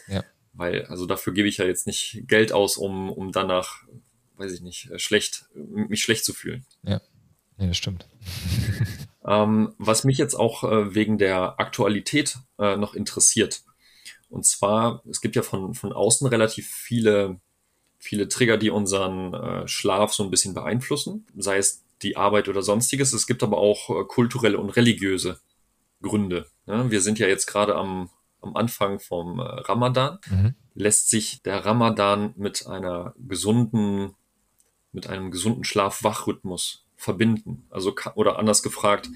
ja. 0.08 0.24
Weil, 0.52 0.86
also 0.86 1.06
dafür 1.06 1.32
gebe 1.32 1.48
ich 1.48 1.58
ja 1.58 1.64
jetzt 1.64 1.86
nicht 1.86 2.22
Geld 2.26 2.52
aus, 2.52 2.76
um, 2.76 3.10
um 3.10 3.32
danach, 3.32 3.82
weiß 4.36 4.52
ich 4.52 4.60
nicht, 4.60 4.90
äh, 4.90 4.98
schlecht, 4.98 5.46
mich 5.54 6.02
schlecht 6.02 6.24
zu 6.24 6.34
fühlen. 6.34 6.66
Ja, 6.82 7.00
ja 7.58 7.66
das 7.66 7.76
stimmt. 7.76 8.06
Ähm, 9.26 9.74
was 9.78 10.04
mich 10.04 10.18
jetzt 10.18 10.34
auch 10.34 10.62
äh, 10.64 10.94
wegen 10.94 11.18
der 11.18 11.58
Aktualität 11.58 12.38
äh, 12.58 12.76
noch 12.76 12.94
interessiert. 12.94 13.62
Und 14.28 14.46
zwar, 14.46 15.02
es 15.10 15.20
gibt 15.20 15.36
ja 15.36 15.42
von, 15.42 15.74
von 15.74 15.92
außen 15.92 16.26
relativ 16.28 16.68
viele, 16.70 17.40
viele 17.98 18.28
Trigger, 18.28 18.56
die 18.56 18.70
unseren 18.70 19.34
äh, 19.34 19.68
Schlaf 19.68 20.12
so 20.12 20.22
ein 20.22 20.30
bisschen 20.30 20.54
beeinflussen, 20.54 21.26
sei 21.36 21.58
es 21.58 21.84
die 22.02 22.16
Arbeit 22.16 22.48
oder 22.48 22.62
sonstiges. 22.62 23.12
Es 23.12 23.26
gibt 23.26 23.42
aber 23.42 23.58
auch 23.58 23.90
äh, 23.90 24.04
kulturelle 24.04 24.58
und 24.58 24.70
religiöse 24.70 25.40
Gründe. 26.02 26.46
Ne? 26.66 26.90
Wir 26.90 27.00
sind 27.00 27.18
ja 27.18 27.26
jetzt 27.26 27.46
gerade 27.46 27.74
am, 27.74 28.10
am 28.40 28.56
Anfang 28.56 29.00
vom 29.00 29.40
äh, 29.40 29.42
Ramadan. 29.42 30.18
Mhm. 30.28 30.54
Lässt 30.74 31.10
sich 31.10 31.42
der 31.42 31.64
Ramadan 31.64 32.34
mit 32.36 32.66
einer 32.66 33.14
gesunden, 33.18 34.14
mit 34.92 35.08
einem 35.08 35.30
gesunden 35.30 35.64
Schlaf-Wach-Rhythmus 35.64 36.85
verbinden? 36.96 37.66
Also, 37.70 37.94
oder 38.14 38.38
anders 38.38 38.62
gefragt, 38.62 39.08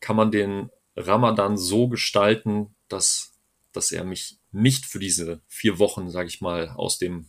kann 0.00 0.16
man 0.16 0.30
den 0.30 0.70
Ramadan 0.96 1.56
so 1.58 1.88
gestalten, 1.88 2.74
dass, 2.88 3.32
dass 3.72 3.92
er 3.92 4.04
mich 4.04 4.38
nicht 4.52 4.86
für 4.86 4.98
diese 4.98 5.40
vier 5.48 5.78
Wochen, 5.78 6.10
sage 6.10 6.28
ich 6.28 6.40
mal, 6.40 6.70
aus 6.70 6.98
dem, 6.98 7.28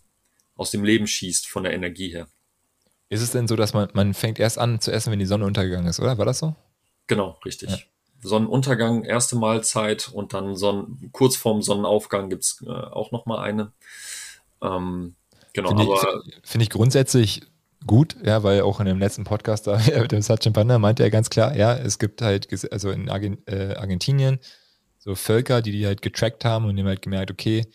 aus 0.56 0.72
dem 0.72 0.84
Leben 0.84 1.08
schießt 1.08 1.48
von 1.48 1.64
der 1.64 1.74
Energie 1.74 2.10
her? 2.10 2.28
Ist 3.10 3.22
es 3.22 3.32
denn 3.32 3.48
so, 3.48 3.56
dass 3.56 3.74
man, 3.74 3.90
man 3.94 4.14
fängt 4.14 4.40
erst 4.40 4.58
an 4.58 4.80
zu 4.80 4.92
essen, 4.92 5.12
wenn 5.12 5.20
die 5.20 5.26
Sonne 5.26 5.46
untergegangen 5.46 5.88
ist, 5.88 6.00
oder? 6.00 6.18
War 6.18 6.26
das 6.26 6.40
so? 6.40 6.56
Genau, 7.08 7.40
richtig. 7.46 7.70
Ja. 7.70 7.78
Sonnenuntergang, 8.22 9.04
erste 9.04 9.36
Mahlzeit 9.36 10.10
und 10.10 10.34
dann 10.34 10.56
Sonnen, 10.56 11.10
kurz 11.12 11.36
vorm 11.36 11.62
Sonnenaufgang 11.62 12.30
gibt's 12.30 12.64
äh, 12.66 12.70
auch 12.70 13.12
nochmal 13.12 13.40
eine. 13.40 13.72
Ähm, 14.62 15.16
genau, 15.54 15.70
Finde 15.70 15.84
ich, 15.84 16.50
find 16.50 16.64
ich 16.64 16.70
grundsätzlich 16.70 17.44
gut, 17.86 18.16
ja, 18.24 18.44
weil 18.44 18.62
auch 18.62 18.80
in 18.80 18.86
dem 18.86 19.00
letzten 19.00 19.24
Podcast 19.24 19.68
da 19.68 19.78
mit 20.02 20.12
dem 20.12 20.22
Sachin 20.22 20.54
Panda 20.54 20.80
meinte 20.80 21.04
er 21.04 21.10
ganz 21.10 21.30
klar, 21.30 21.56
ja, 21.56 21.76
es 21.76 22.00
gibt 22.00 22.22
halt, 22.22 22.48
also 22.72 22.92
in 22.92 23.10
Argent, 23.10 23.48
äh, 23.48 23.76
Argentinien 23.76 24.40
so 24.98 25.16
Völker, 25.16 25.62
die 25.62 25.72
die 25.72 25.86
halt 25.86 26.02
getrackt 26.02 26.44
haben 26.44 26.66
und 26.66 26.76
die 26.76 26.82
haben 26.82 26.90
halt 26.90 27.02
gemerkt, 27.02 27.32
okay, 27.32 27.66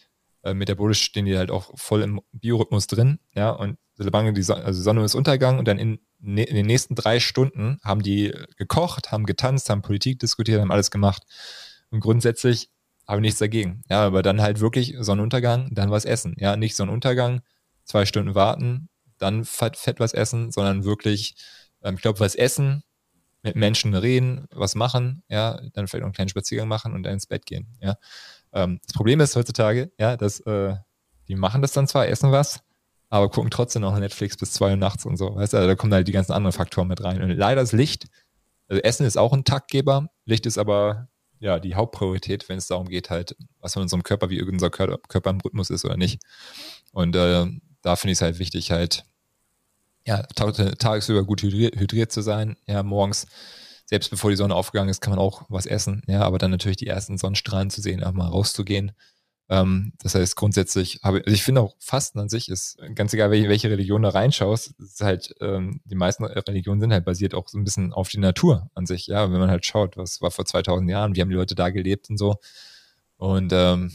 äh, 0.42 0.54
metabolisch 0.54 1.02
stehen 1.02 1.24
die 1.24 1.38
halt 1.38 1.50
auch 1.50 1.70
voll 1.76 2.02
im 2.02 2.20
Biorhythmus 2.32 2.86
drin, 2.86 3.18
ja, 3.34 3.50
und 3.50 3.78
solange 3.96 4.32
die 4.32 4.42
Sonne, 4.42 4.64
also 4.64 4.82
Sonne 4.82 5.04
ist 5.04 5.14
Untergang 5.14 5.58
und 5.58 5.68
dann 5.68 5.78
in, 5.78 6.00
ne, 6.18 6.42
in 6.44 6.56
den 6.56 6.66
nächsten 6.66 6.94
drei 6.94 7.20
Stunden 7.20 7.78
haben 7.84 8.02
die 8.02 8.34
gekocht, 8.56 9.12
haben 9.12 9.24
getanzt, 9.24 9.70
haben 9.70 9.82
Politik 9.82 10.18
diskutiert, 10.18 10.60
haben 10.60 10.72
alles 10.72 10.90
gemacht 10.90 11.22
und 11.90 12.00
grundsätzlich 12.00 12.70
habe 13.06 13.20
ich 13.20 13.22
nichts 13.22 13.38
dagegen, 13.38 13.82
ja, 13.88 14.04
aber 14.04 14.22
dann 14.22 14.42
halt 14.42 14.60
wirklich 14.60 14.96
Sonnenuntergang, 14.98 15.68
dann 15.72 15.90
was 15.90 16.04
essen, 16.04 16.34
ja, 16.38 16.56
nicht 16.56 16.76
Sonnenuntergang, 16.76 17.42
zwei 17.84 18.04
Stunden 18.04 18.34
warten, 18.34 18.88
dann 19.22 19.44
fett, 19.44 19.76
fett 19.76 20.00
was 20.00 20.14
essen, 20.14 20.52
sondern 20.52 20.84
wirklich, 20.84 21.34
ähm, 21.82 21.96
ich 21.96 22.02
glaube, 22.02 22.20
was 22.20 22.34
essen, 22.34 22.82
mit 23.42 23.56
Menschen 23.56 23.94
reden, 23.94 24.46
was 24.52 24.74
machen, 24.76 25.24
ja, 25.28 25.60
dann 25.72 25.88
vielleicht 25.88 26.02
noch 26.02 26.06
einen 26.06 26.12
kleinen 26.12 26.28
Spaziergang 26.28 26.68
machen 26.68 26.94
und 26.94 27.02
dann 27.02 27.14
ins 27.14 27.26
Bett 27.26 27.44
gehen, 27.46 27.66
ja. 27.80 27.96
Ähm, 28.52 28.80
das 28.86 28.94
Problem 28.94 29.20
ist 29.20 29.34
heutzutage, 29.34 29.90
ja, 29.98 30.16
dass 30.16 30.40
äh, 30.40 30.76
die 31.28 31.34
machen 31.34 31.62
das 31.62 31.72
dann 31.72 31.88
zwar, 31.88 32.06
essen 32.08 32.30
was, 32.30 32.60
aber 33.08 33.30
gucken 33.30 33.50
trotzdem 33.50 33.82
noch 33.82 33.98
Netflix 33.98 34.36
bis 34.36 34.52
zwei 34.52 34.70
Uhr 34.70 34.76
nachts 34.76 35.04
und 35.06 35.16
so, 35.16 35.34
weißt 35.34 35.52
du, 35.52 35.56
also 35.58 35.68
da 35.68 35.74
kommen 35.74 35.92
halt 35.92 36.08
die 36.08 36.12
ganzen 36.12 36.32
anderen 36.32 36.52
Faktoren 36.52 36.88
mit 36.88 37.02
rein. 37.02 37.22
Und 37.22 37.30
leider 37.30 37.62
ist 37.62 37.72
Licht, 37.72 38.06
also 38.68 38.80
Essen 38.82 39.06
ist 39.06 39.18
auch 39.18 39.32
ein 39.32 39.44
Taktgeber, 39.44 40.08
Licht 40.24 40.46
ist 40.46 40.58
aber 40.58 41.08
ja 41.40 41.58
die 41.58 41.74
Hauptpriorität, 41.74 42.48
wenn 42.48 42.58
es 42.58 42.68
darum 42.68 42.88
geht, 42.88 43.10
halt, 43.10 43.36
was 43.58 43.74
von 43.74 43.82
unserem 43.82 44.02
Körper, 44.02 44.30
wie 44.30 44.40
unser 44.42 44.70
Körper 44.70 45.30
im 45.30 45.40
Rhythmus 45.40 45.70
ist 45.70 45.84
oder 45.84 45.96
nicht. 45.96 46.22
Und 46.92 47.16
äh, 47.16 47.46
da 47.82 47.96
finde 47.96 48.12
ich 48.12 48.18
es 48.18 48.22
halt 48.22 48.38
wichtig, 48.38 48.70
halt 48.70 49.04
ja, 50.06 50.22
tagsüber 50.22 51.24
gut 51.24 51.42
hydriert, 51.42 51.78
hydriert, 51.78 52.12
zu 52.12 52.22
sein, 52.22 52.56
ja, 52.66 52.82
morgens 52.82 53.26
selbst 53.86 54.10
bevor 54.10 54.30
die 54.30 54.36
Sonne 54.36 54.54
aufgegangen 54.54 54.88
ist, 54.88 55.00
kann 55.00 55.10
man 55.10 55.18
auch 55.18 55.42
was 55.48 55.66
essen, 55.66 56.02
ja, 56.06 56.22
aber 56.22 56.38
dann 56.38 56.50
natürlich 56.50 56.78
die 56.78 56.86
ersten 56.86 57.18
Sonnenstrahlen 57.18 57.70
zu 57.70 57.82
sehen, 57.82 58.02
auch 58.02 58.12
mal 58.12 58.28
rauszugehen. 58.28 58.92
Ähm, 59.50 59.92
das 59.98 60.14
heißt, 60.14 60.34
grundsätzlich 60.34 61.00
habe 61.02 61.18
also 61.18 61.34
ich 61.34 61.42
finde 61.42 61.60
auch 61.60 61.74
Fasten 61.78 62.18
an 62.18 62.30
sich 62.30 62.48
ist, 62.48 62.78
ganz 62.94 63.12
egal, 63.12 63.30
welche, 63.30 63.50
welche 63.50 63.68
Religion 63.68 64.00
da 64.02 64.08
reinschaust, 64.08 64.74
ist 64.78 65.00
halt, 65.02 65.34
ähm, 65.42 65.82
die 65.84 65.94
meisten 65.94 66.24
Religionen 66.24 66.80
sind 66.80 66.92
halt 66.92 67.04
basiert 67.04 67.34
auch 67.34 67.48
so 67.48 67.58
ein 67.58 67.64
bisschen 67.64 67.92
auf 67.92 68.08
die 68.08 68.18
Natur 68.18 68.70
an 68.74 68.86
sich, 68.86 69.08
ja, 69.08 69.30
wenn 69.30 69.40
man 69.40 69.50
halt 69.50 69.66
schaut, 69.66 69.98
was 69.98 70.22
war 70.22 70.30
vor 70.30 70.46
2000 70.46 70.90
Jahren, 70.90 71.14
wie 71.14 71.20
haben 71.20 71.28
die 71.28 71.36
Leute 71.36 71.54
da 71.54 71.68
gelebt 71.68 72.08
und 72.08 72.16
so. 72.16 72.36
Und 73.18 73.52
ähm, 73.52 73.92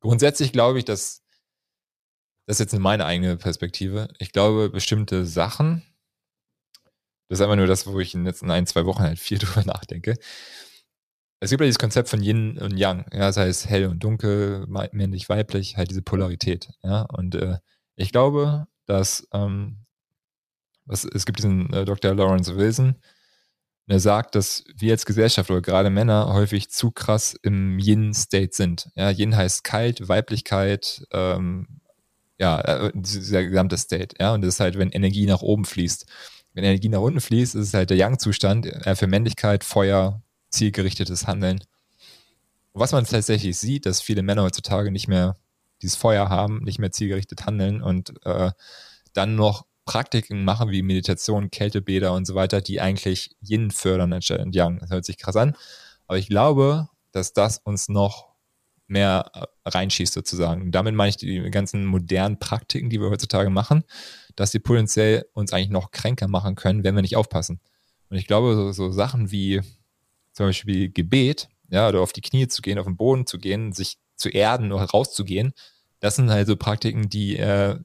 grundsätzlich 0.00 0.52
glaube 0.52 0.78
ich, 0.78 0.84
dass 0.84 1.19
das 2.50 2.58
ist 2.58 2.72
jetzt 2.72 2.80
meine 2.80 3.06
eigene 3.06 3.36
Perspektive. 3.36 4.08
Ich 4.18 4.32
glaube, 4.32 4.70
bestimmte 4.70 5.24
Sachen, 5.24 5.84
das 7.28 7.38
ist 7.38 7.42
einfach 7.44 7.54
nur 7.54 7.68
das, 7.68 7.86
wo 7.86 8.00
ich 8.00 8.12
in 8.12 8.22
den 8.22 8.26
letzten 8.26 8.50
ein, 8.50 8.66
zwei 8.66 8.86
Wochen 8.86 9.04
halt 9.04 9.20
viel 9.20 9.38
drüber 9.38 9.64
nachdenke. 9.64 10.16
Es 11.38 11.50
gibt 11.50 11.60
ja 11.60 11.66
dieses 11.66 11.78
Konzept 11.78 12.08
von 12.08 12.20
Yin 12.20 12.58
und 12.58 12.76
Yang, 12.76 13.06
ja, 13.12 13.20
das 13.20 13.36
heißt 13.36 13.68
hell 13.68 13.86
und 13.86 14.02
dunkel, 14.02 14.66
männlich, 14.66 15.28
weiblich, 15.28 15.76
halt 15.76 15.90
diese 15.90 16.02
Polarität, 16.02 16.70
ja. 16.82 17.02
Und 17.02 17.36
äh, 17.36 17.58
ich 17.94 18.10
glaube, 18.10 18.66
dass 18.84 19.28
ähm, 19.32 19.86
was, 20.86 21.04
es 21.04 21.26
gibt 21.26 21.38
diesen 21.38 21.72
äh, 21.72 21.84
Dr. 21.84 22.16
Lawrence 22.16 22.56
Wilson, 22.56 22.96
der 23.86 24.00
sagt, 24.00 24.34
dass 24.34 24.64
wir 24.74 24.90
als 24.90 25.06
Gesellschaft 25.06 25.52
oder 25.52 25.62
gerade 25.62 25.90
Männer 25.90 26.34
häufig 26.34 26.68
zu 26.72 26.90
krass 26.90 27.36
im 27.42 27.78
Yin-State 27.78 28.54
sind. 28.54 28.90
Ja, 28.96 29.10
Yin 29.10 29.36
heißt 29.36 29.62
kalt, 29.62 30.08
Weiblichkeit, 30.08 31.04
ähm, 31.12 31.79
ja, 32.40 32.60
äh, 32.60 32.90
dieser 32.94 33.44
gesamte 33.44 33.78
State, 33.78 34.16
ja, 34.18 34.34
und 34.34 34.42
das 34.42 34.54
ist 34.54 34.60
halt, 34.60 34.78
wenn 34.78 34.90
Energie 34.90 35.26
nach 35.26 35.42
oben 35.42 35.64
fließt 35.64 36.06
wenn 36.54 36.64
Energie 36.64 36.88
nach 36.88 37.00
unten 37.00 37.20
fließt, 37.20 37.54
ist 37.54 37.68
es 37.68 37.74
halt 37.74 37.90
der 37.90 37.96
Yang-Zustand 37.96 38.66
äh, 38.66 38.96
für 38.96 39.06
Männlichkeit, 39.06 39.64
Feuer, 39.64 40.22
zielgerichtetes 40.50 41.26
Handeln. 41.26 41.60
Und 42.72 42.80
was 42.80 42.92
man 42.92 43.04
tatsächlich 43.04 43.58
sieht, 43.58 43.86
dass 43.86 44.00
viele 44.00 44.22
Männer 44.22 44.42
heutzutage 44.42 44.90
nicht 44.90 45.08
mehr 45.08 45.36
dieses 45.82 45.96
Feuer 45.96 46.28
haben, 46.28 46.62
nicht 46.64 46.78
mehr 46.78 46.90
zielgerichtet 46.90 47.46
handeln 47.46 47.82
und 47.82 48.14
äh, 48.24 48.50
dann 49.12 49.36
noch 49.36 49.66
Praktiken 49.84 50.44
machen 50.44 50.70
wie 50.70 50.82
Meditation, 50.82 51.50
Kältebäder 51.50 52.12
und 52.12 52.26
so 52.26 52.34
weiter, 52.34 52.60
die 52.60 52.80
eigentlich 52.80 53.36
Yin 53.40 53.70
fördern 53.70 54.12
anstatt 54.12 54.54
Yang. 54.54 54.78
Das 54.80 54.90
hört 54.90 55.04
sich 55.04 55.18
krass 55.18 55.36
an. 55.36 55.56
Aber 56.06 56.18
ich 56.18 56.28
glaube, 56.28 56.88
dass 57.12 57.32
das 57.32 57.58
uns 57.58 57.88
noch 57.88 58.29
mehr 58.90 59.30
äh, 59.34 59.68
reinschießt 59.68 60.12
sozusagen. 60.12 60.72
Damit 60.72 60.94
meine 60.94 61.10
ich 61.10 61.16
die 61.16 61.50
ganzen 61.50 61.86
modernen 61.86 62.38
Praktiken, 62.38 62.90
die 62.90 63.00
wir 63.00 63.10
heutzutage 63.10 63.50
machen, 63.50 63.84
dass 64.36 64.50
die 64.50 64.58
potenziell 64.58 65.26
uns 65.32 65.52
eigentlich 65.52 65.70
noch 65.70 65.90
kränker 65.90 66.28
machen 66.28 66.56
können, 66.56 66.84
wenn 66.84 66.94
wir 66.94 67.02
nicht 67.02 67.16
aufpassen. 67.16 67.60
Und 68.10 68.16
ich 68.16 68.26
glaube, 68.26 68.54
so, 68.54 68.72
so 68.72 68.90
Sachen 68.90 69.30
wie 69.30 69.60
zum 70.32 70.46
Beispiel 70.46 70.90
Gebet, 70.90 71.48
ja, 71.68 71.88
oder 71.88 72.00
auf 72.00 72.12
die 72.12 72.20
Knie 72.20 72.48
zu 72.48 72.62
gehen, 72.62 72.78
auf 72.78 72.86
den 72.86 72.96
Boden 72.96 73.26
zu 73.26 73.38
gehen, 73.38 73.72
sich 73.72 73.98
zu 74.16 74.28
erden 74.28 74.72
oder 74.72 74.84
rauszugehen, 74.84 75.52
das 76.00 76.16
sind 76.16 76.30
halt 76.30 76.48
so 76.48 76.56
Praktiken, 76.56 77.08
die 77.08 77.36
äh, 77.36 77.78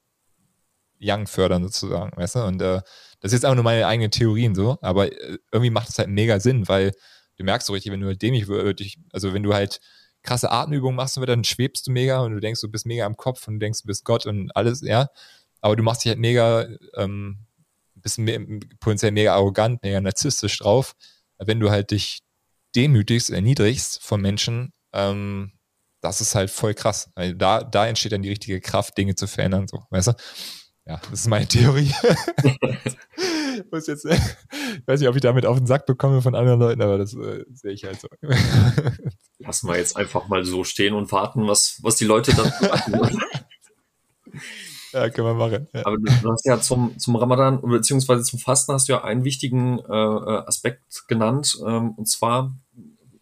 Young 0.99 1.27
fördern 1.27 1.63
sozusagen, 1.63 2.15
weißt 2.17 2.35
du? 2.35 2.39
Und 2.45 2.61
äh, 2.61 2.81
das 3.19 3.31
ist 3.31 3.33
jetzt 3.33 3.45
auch 3.45 3.55
nur 3.55 3.63
meine 3.63 3.85
eigenen 3.85 4.11
Theorien 4.11 4.55
so, 4.55 4.77
aber 4.81 5.11
äh, 5.11 5.37
irgendwie 5.51 5.69
macht 5.69 5.89
es 5.89 5.99
halt 5.99 6.09
mega 6.09 6.39
Sinn, 6.39 6.67
weil 6.67 6.93
du 7.37 7.43
merkst 7.43 7.67
so 7.67 7.73
richtig, 7.73 7.91
wenn 7.91 8.01
du 8.01 8.15
dämlich 8.15 8.47
würdest, 8.47 8.97
also 9.11 9.33
wenn 9.33 9.43
du 9.43 9.53
halt 9.53 9.79
krasse 10.25 10.51
Atemübungen 10.51 10.95
machst, 10.95 11.17
dann 11.17 11.43
schwebst 11.43 11.87
du 11.87 11.91
mega 11.91 12.19
und 12.19 12.33
du 12.33 12.39
denkst, 12.39 12.61
du 12.61 12.69
bist 12.69 12.85
mega 12.85 13.05
am 13.05 13.15
Kopf 13.15 13.47
und 13.47 13.55
du 13.55 13.59
denkst, 13.59 13.81
du 13.81 13.87
bist 13.87 14.03
Gott 14.03 14.25
und 14.25 14.55
alles, 14.55 14.81
ja. 14.81 15.07
Aber 15.61 15.75
du 15.75 15.83
machst 15.83 16.03
dich 16.03 16.09
halt 16.09 16.19
mega, 16.19 16.67
ähm, 16.95 17.39
bist 17.95 18.19
mehr, 18.19 18.39
potenziell 18.79 19.11
mega 19.11 19.33
arrogant, 19.33 19.81
mega 19.83 20.01
narzisstisch 20.01 20.57
drauf, 20.59 20.95
wenn 21.37 21.59
du 21.59 21.71
halt 21.71 21.91
dich 21.91 22.19
demütigst, 22.75 23.29
erniedrigst 23.29 24.01
von 24.01 24.21
Menschen, 24.21 24.73
ähm, 24.93 25.53
das 26.01 26.21
ist 26.21 26.35
halt 26.35 26.51
voll 26.51 26.73
krass. 26.73 27.09
Weil 27.15 27.35
da, 27.35 27.63
da 27.63 27.87
entsteht 27.87 28.11
dann 28.11 28.21
die 28.21 28.29
richtige 28.29 28.61
Kraft, 28.61 28.97
Dinge 28.97 29.15
zu 29.15 29.27
verändern, 29.27 29.67
so, 29.67 29.83
weißt 29.89 30.07
du? 30.09 30.13
Ja, 30.87 31.01
das 31.09 31.21
ist 31.21 31.27
meine 31.27 31.47
Theorie. 31.47 31.91
muss 33.71 33.87
jetzt, 33.87 34.05
ich 34.05 34.87
weiß 34.87 34.99
nicht, 34.99 35.09
ob 35.09 35.15
ich 35.15 35.21
damit 35.21 35.45
auf 35.45 35.57
den 35.57 35.67
Sack 35.67 35.85
bekomme 35.85 36.21
von 36.21 36.35
anderen 36.35 36.59
Leuten, 36.59 36.81
aber 36.81 36.97
das 36.97 37.13
äh, 37.13 37.45
sehe 37.53 37.71
ich 37.71 37.83
halt 37.83 37.99
so. 37.99 38.07
Lassen 39.39 39.67
wir 39.67 39.77
jetzt 39.77 39.95
einfach 39.95 40.27
mal 40.27 40.45
so 40.45 40.63
stehen 40.63 40.93
und 40.93 41.11
warten, 41.11 41.47
was, 41.47 41.79
was 41.81 41.95
die 41.95 42.05
Leute 42.05 42.33
dann 42.35 42.51
machen. 42.91 43.19
Ja, 44.91 45.09
können 45.09 45.27
wir 45.27 45.33
machen. 45.33 45.67
Ja. 45.73 45.85
Aber 45.85 45.97
du, 45.97 46.31
hast 46.31 46.45
ja 46.45 46.61
zum, 46.61 46.97
zum 46.97 47.17
Ramadan, 47.17 47.59
beziehungsweise 47.61 48.23
zum 48.23 48.39
Fasten 48.39 48.71
hast 48.71 48.87
du 48.87 48.93
ja 48.93 49.03
einen 49.03 49.25
wichtigen 49.25 49.79
äh, 49.79 49.93
äh, 49.93 50.47
Aspekt 50.47 51.05
genannt, 51.09 51.57
ähm, 51.67 51.91
und 51.91 52.07
zwar 52.07 52.55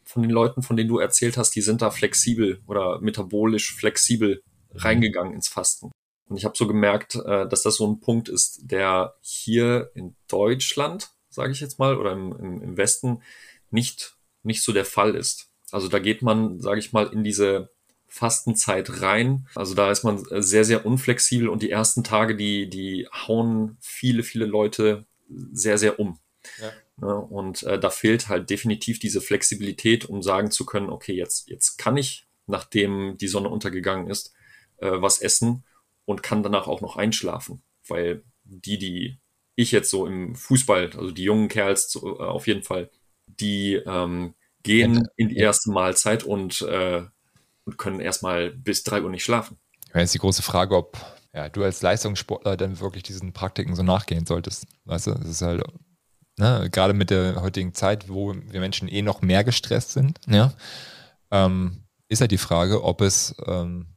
von 0.03 0.21
den 0.21 0.29
Leuten, 0.29 0.61
von 0.61 0.77
denen 0.77 0.89
du 0.89 0.99
erzählt 0.99 1.35
hast, 1.35 1.55
die 1.55 1.61
sind 1.61 1.81
da 1.81 1.89
flexibel 1.89 2.61
oder 2.67 3.01
metabolisch 3.01 3.73
flexibel 3.73 4.43
reingegangen 4.75 5.33
ins 5.33 5.47
Fasten. 5.47 5.91
Und 6.27 6.37
ich 6.37 6.45
habe 6.45 6.57
so 6.57 6.67
gemerkt, 6.67 7.15
äh, 7.15 7.47
dass 7.47 7.63
das 7.63 7.75
so 7.75 7.87
ein 7.87 7.99
Punkt 7.99 8.29
ist, 8.29 8.59
der 8.63 9.15
hier 9.21 9.91
in 9.93 10.15
Deutschland, 10.27 11.11
sage 11.29 11.51
ich 11.51 11.59
jetzt 11.59 11.79
mal, 11.79 11.97
oder 11.97 12.13
im, 12.13 12.33
im, 12.37 12.61
im 12.61 12.77
Westen 12.77 13.21
nicht, 13.69 14.15
nicht 14.43 14.63
so 14.63 14.71
der 14.71 14.85
Fall 14.85 15.15
ist. 15.15 15.49
Also 15.71 15.87
da 15.87 15.99
geht 15.99 16.21
man, 16.21 16.59
sage 16.59 16.79
ich 16.79 16.93
mal, 16.93 17.07
in 17.07 17.23
diese 17.23 17.71
Fastenzeit 18.07 19.01
rein. 19.01 19.47
Also 19.55 19.73
da 19.73 19.91
ist 19.91 20.03
man 20.03 20.23
sehr, 20.29 20.65
sehr 20.65 20.85
unflexibel 20.85 21.49
und 21.49 21.63
die 21.63 21.71
ersten 21.71 22.03
Tage, 22.03 22.35
die, 22.35 22.69
die 22.69 23.07
hauen 23.11 23.77
viele, 23.81 24.21
viele 24.21 24.45
Leute 24.45 25.05
sehr, 25.51 25.77
sehr 25.77 25.99
um. 25.99 26.19
Ja. 26.61 26.71
Ja, 27.01 27.13
und 27.13 27.63
äh, 27.63 27.79
da 27.79 27.89
fehlt 27.89 28.29
halt 28.29 28.49
definitiv 28.49 28.99
diese 28.99 29.19
Flexibilität, 29.19 30.05
um 30.05 30.21
sagen 30.21 30.51
zu 30.51 30.65
können, 30.65 30.89
okay, 30.89 31.13
jetzt, 31.13 31.49
jetzt 31.49 31.77
kann 31.77 31.97
ich, 31.97 32.27
nachdem 32.45 33.17
die 33.17 33.27
Sonne 33.27 33.49
untergegangen 33.49 34.07
ist, 34.07 34.33
äh, 34.77 34.91
was 34.91 35.19
essen 35.19 35.63
und 36.05 36.23
kann 36.23 36.43
danach 36.43 36.67
auch 36.67 36.81
noch 36.81 36.97
einschlafen. 36.97 37.63
Weil 37.87 38.23
die, 38.43 38.77
die 38.77 39.19
ich 39.55 39.71
jetzt 39.71 39.89
so 39.89 40.05
im 40.05 40.35
Fußball, 40.35 40.91
also 40.97 41.11
die 41.11 41.23
jungen 41.23 41.47
Kerls 41.47 41.91
so, 41.91 42.19
äh, 42.19 42.23
auf 42.23 42.47
jeden 42.47 42.63
Fall, 42.63 42.89
die 43.27 43.75
ähm, 43.85 44.35
gehen 44.63 45.07
in 45.15 45.29
die 45.29 45.37
erste 45.37 45.71
Mahlzeit 45.71 46.23
und, 46.23 46.61
äh, 46.61 47.03
und 47.65 47.77
können 47.77 47.99
erstmal 47.99 48.51
bis 48.51 48.83
drei 48.83 49.01
Uhr 49.01 49.09
nicht 49.09 49.23
schlafen. 49.23 49.57
Ja, 49.93 49.99
jetzt 49.99 50.13
die 50.13 50.19
große 50.19 50.41
Frage, 50.41 50.75
ob 50.75 50.97
ja, 51.33 51.49
du 51.49 51.63
als 51.63 51.81
Leistungssportler 51.81 52.57
dann 52.57 52.79
wirklich 52.79 53.03
diesen 53.03 53.33
Praktiken 53.33 53.75
so 53.75 53.83
nachgehen 53.83 54.25
solltest. 54.25 54.65
Weißt 54.85 55.07
du, 55.07 55.11
das 55.11 55.27
ist 55.27 55.41
halt, 55.41 55.63
ne, 56.37 56.69
gerade 56.71 56.93
mit 56.93 57.09
der 57.09 57.41
heutigen 57.41 57.73
Zeit, 57.73 58.09
wo 58.09 58.33
wir 58.33 58.59
Menschen 58.59 58.87
eh 58.87 59.01
noch 59.01 59.21
mehr 59.21 59.43
gestresst 59.43 59.91
sind, 59.91 60.19
ja, 60.27 60.53
ähm, 61.31 61.83
ist 62.07 62.21
halt 62.21 62.31
die 62.31 62.37
Frage, 62.37 62.83
ob 62.83 63.01
es 63.01 63.35
ähm, 63.47 63.87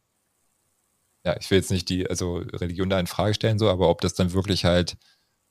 ja, 1.26 1.36
ich 1.40 1.50
will 1.50 1.58
jetzt 1.58 1.72
nicht 1.72 1.88
die, 1.88 2.08
also 2.08 2.36
Religion 2.36 2.88
da 2.88 3.00
in 3.00 3.08
Frage 3.08 3.34
stellen, 3.34 3.58
so, 3.58 3.68
aber 3.68 3.90
ob 3.90 4.00
das 4.00 4.14
dann 4.14 4.32
wirklich 4.32 4.64
halt 4.64 4.96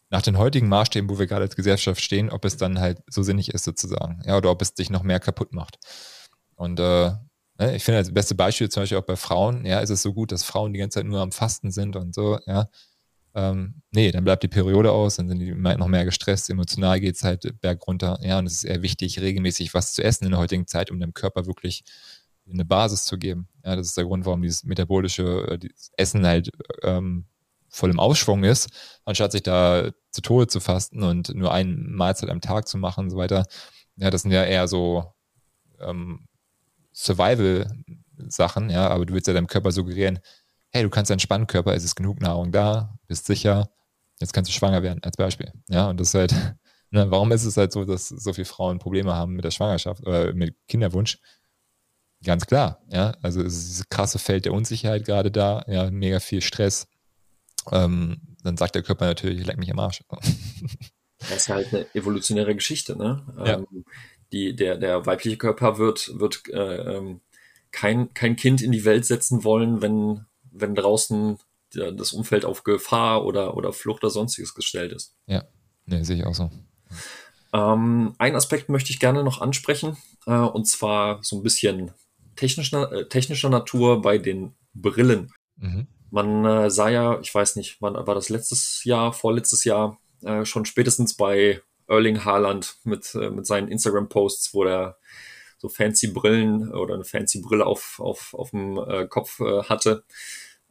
nach 0.09 0.21
den 0.21 0.37
heutigen 0.37 0.69
Maßstäben, 0.69 1.09
wo 1.09 1.19
wir 1.19 1.27
gerade 1.27 1.43
als 1.43 1.57
Gesellschaft 1.57 2.01
stehen, 2.01 2.29
ob 2.29 2.45
es 2.45 2.55
dann 2.55 2.79
halt 2.79 3.01
so 3.09 3.23
sinnig 3.23 3.53
ist, 3.53 3.65
sozusagen. 3.65 4.21
Ja, 4.25 4.37
oder 4.37 4.51
ob 4.51 4.61
es 4.61 4.73
dich 4.73 4.89
noch 4.89 5.03
mehr 5.03 5.19
kaputt 5.19 5.51
macht. 5.51 5.77
Und 6.55 6.79
äh, 6.79 7.11
ne, 7.59 7.75
ich 7.75 7.83
finde 7.83 7.99
das 7.99 8.13
beste 8.13 8.35
Beispiel 8.35 8.69
zum 8.69 8.83
Beispiel 8.83 8.97
auch 8.97 9.05
bei 9.05 9.17
Frauen, 9.17 9.65
ja, 9.65 9.79
ist 9.79 9.89
es 9.89 10.01
so 10.01 10.13
gut, 10.13 10.31
dass 10.31 10.43
Frauen 10.43 10.71
die 10.71 10.79
ganze 10.79 10.99
Zeit 10.99 11.07
nur 11.07 11.19
am 11.19 11.33
Fasten 11.33 11.71
sind 11.71 11.97
und 11.97 12.15
so, 12.15 12.39
ja. 12.47 12.69
Ähm, 13.33 13.81
nee, 13.91 14.11
dann 14.13 14.23
bleibt 14.23 14.43
die 14.43 14.47
Periode 14.47 14.93
aus, 14.93 15.17
dann 15.17 15.27
sind 15.27 15.39
die 15.39 15.51
noch 15.53 15.87
mehr 15.89 16.05
gestresst, 16.05 16.49
emotional 16.49 17.01
geht 17.01 17.17
es 17.17 17.23
halt 17.23 17.59
bergunter, 17.59 18.17
ja, 18.21 18.39
und 18.39 18.45
es 18.45 18.53
ist 18.53 18.63
eher 18.63 18.81
wichtig, 18.81 19.19
regelmäßig 19.19 19.73
was 19.73 19.93
zu 19.93 20.03
essen 20.05 20.23
in 20.23 20.31
der 20.31 20.39
heutigen 20.39 20.67
Zeit, 20.67 20.89
um 20.89 21.01
dem 21.01 21.13
Körper 21.13 21.45
wirklich 21.45 21.83
eine 22.51 22.65
Basis 22.65 23.05
zu 23.05 23.17
geben. 23.17 23.47
Ja, 23.63 23.75
das 23.75 23.87
ist 23.87 23.97
der 23.97 24.05
Grund, 24.05 24.25
warum 24.25 24.41
dieses 24.41 24.63
metabolische 24.63 25.47
äh, 25.47 25.57
dieses 25.57 25.91
Essen 25.97 26.25
halt 26.25 26.51
ähm, 26.83 27.25
voll 27.69 27.89
im 27.89 27.99
Aufschwung 27.99 28.43
ist, 28.43 28.69
anstatt 29.03 29.31
sich 29.31 29.43
da 29.43 29.91
zu 30.11 30.21
Tode 30.21 30.47
zu 30.47 30.59
fasten 30.59 31.03
und 31.03 31.33
nur 31.35 31.51
eine 31.51 31.73
Mahlzeit 31.73 32.29
am 32.29 32.41
Tag 32.41 32.67
zu 32.67 32.77
machen 32.77 33.05
und 33.05 33.09
so 33.09 33.17
weiter. 33.17 33.45
Ja, 33.97 34.09
das 34.09 34.21
sind 34.21 34.31
ja 34.31 34.43
eher 34.43 34.67
so 34.67 35.13
ähm, 35.79 36.27
Survival-Sachen, 36.93 38.69
ja, 38.69 38.87
aber 38.87 39.05
du 39.05 39.13
willst 39.13 39.27
ja 39.27 39.33
deinem 39.33 39.47
Körper 39.47 39.71
suggerieren, 39.71 40.19
hey, 40.71 40.83
du 40.83 40.89
kannst 40.89 41.11
entspannen, 41.11 41.47
Körper, 41.47 41.73
es 41.73 41.83
ist 41.83 41.95
genug 41.95 42.21
Nahrung 42.21 42.51
da, 42.51 42.97
bist 43.07 43.25
sicher, 43.25 43.69
jetzt 44.19 44.33
kannst 44.33 44.49
du 44.49 44.53
schwanger 44.53 44.83
werden, 44.83 45.03
als 45.03 45.17
Beispiel. 45.17 45.51
Ja, 45.67 45.89
und 45.89 45.99
das 45.99 46.09
ist 46.09 46.13
halt, 46.15 46.31
ne, 46.91 47.11
warum 47.11 47.31
ist 47.31 47.45
es 47.45 47.57
halt 47.57 47.73
so, 47.73 47.85
dass 47.85 48.07
so 48.09 48.33
viele 48.33 48.45
Frauen 48.45 48.79
Probleme 48.79 49.13
haben 49.13 49.33
mit 49.33 49.43
der 49.43 49.51
Schwangerschaft 49.51 50.05
oder 50.05 50.33
mit 50.33 50.55
Kinderwunsch? 50.67 51.19
Ganz 52.25 52.47
klar, 52.47 52.81
ja. 52.91 53.13
Also 53.21 53.41
es 53.41 53.55
ist 53.55 53.67
dieses 53.69 53.89
krasse 53.89 54.19
Feld 54.19 54.45
der 54.45 54.53
Unsicherheit 54.53 55.05
gerade 55.05 55.31
da, 55.31 55.63
ja, 55.67 55.89
mega 55.91 56.19
viel 56.19 56.41
Stress. 56.41 56.87
Ähm, 57.71 58.19
dann 58.43 58.57
sagt 58.57 58.75
der 58.75 58.83
Körper 58.83 59.05
natürlich, 59.05 59.45
leck 59.45 59.57
mich 59.57 59.71
am 59.71 59.79
Arsch. 59.79 60.03
Das 61.17 61.37
ist 61.37 61.49
halt 61.49 61.73
eine 61.73 61.95
evolutionäre 61.95 62.53
Geschichte, 62.53 62.95
ne? 62.95 63.25
Ja. 63.37 63.57
Ähm, 63.57 63.85
die, 64.31 64.55
der, 64.55 64.77
der 64.77 65.05
weibliche 65.05 65.37
Körper 65.37 65.79
wird, 65.79 66.11
wird 66.19 66.43
äh, 66.49 66.97
ähm, 66.97 67.21
kein, 67.71 68.13
kein 68.13 68.35
Kind 68.35 68.61
in 68.61 68.71
die 68.71 68.85
Welt 68.85 69.05
setzen 69.05 69.43
wollen, 69.43 69.81
wenn, 69.81 70.25
wenn 70.51 70.75
draußen 70.75 71.39
das 71.71 72.13
Umfeld 72.13 72.45
auf 72.45 72.63
Gefahr 72.63 73.25
oder, 73.25 73.55
oder 73.57 73.73
Flucht 73.73 74.03
oder 74.03 74.11
sonstiges 74.11 74.53
gestellt 74.53 74.91
ist. 74.91 75.15
Ja, 75.25 75.45
ne, 75.85 76.03
sehe 76.05 76.17
ich 76.17 76.25
auch 76.25 76.35
so. 76.35 76.51
Ähm, 77.53 78.13
einen 78.17 78.35
Aspekt 78.35 78.69
möchte 78.69 78.91
ich 78.91 78.99
gerne 78.99 79.23
noch 79.23 79.41
ansprechen, 79.41 79.97
äh, 80.27 80.35
und 80.35 80.67
zwar 80.67 81.23
so 81.23 81.37
ein 81.37 81.43
bisschen 81.43 81.91
technischer, 82.35 82.91
äh, 82.91 83.07
technischer 83.07 83.49
Natur 83.49 84.01
bei 84.01 84.17
den 84.17 84.53
Brillen. 84.73 85.31
Mhm. 85.57 85.87
Man 86.11 86.45
äh, 86.45 86.69
sah 86.69 86.89
ja, 86.89 87.19
ich 87.19 87.33
weiß 87.33 87.55
nicht, 87.55 87.77
wann 87.81 87.95
war 87.95 88.15
das 88.15 88.29
letztes 88.29 88.83
Jahr, 88.83 89.13
vorletztes 89.13 89.63
Jahr, 89.63 89.99
äh, 90.23 90.45
schon 90.45 90.65
spätestens 90.65 91.15
bei 91.15 91.61
Erling 91.87 92.23
Haaland 92.23 92.77
mit, 92.83 93.13
äh, 93.15 93.29
mit 93.29 93.45
seinen 93.45 93.67
Instagram-Posts, 93.67 94.53
wo 94.53 94.63
der 94.63 94.97
so 95.57 95.69
fancy 95.69 96.07
Brillen 96.07 96.71
oder 96.71 96.95
eine 96.95 97.03
fancy 97.03 97.41
Brille 97.41 97.65
auf, 97.65 97.99
auf, 97.99 98.33
auf 98.33 98.51
dem 98.51 98.77
äh, 98.77 99.07
Kopf 99.07 99.39
äh, 99.39 99.63
hatte, 99.63 100.03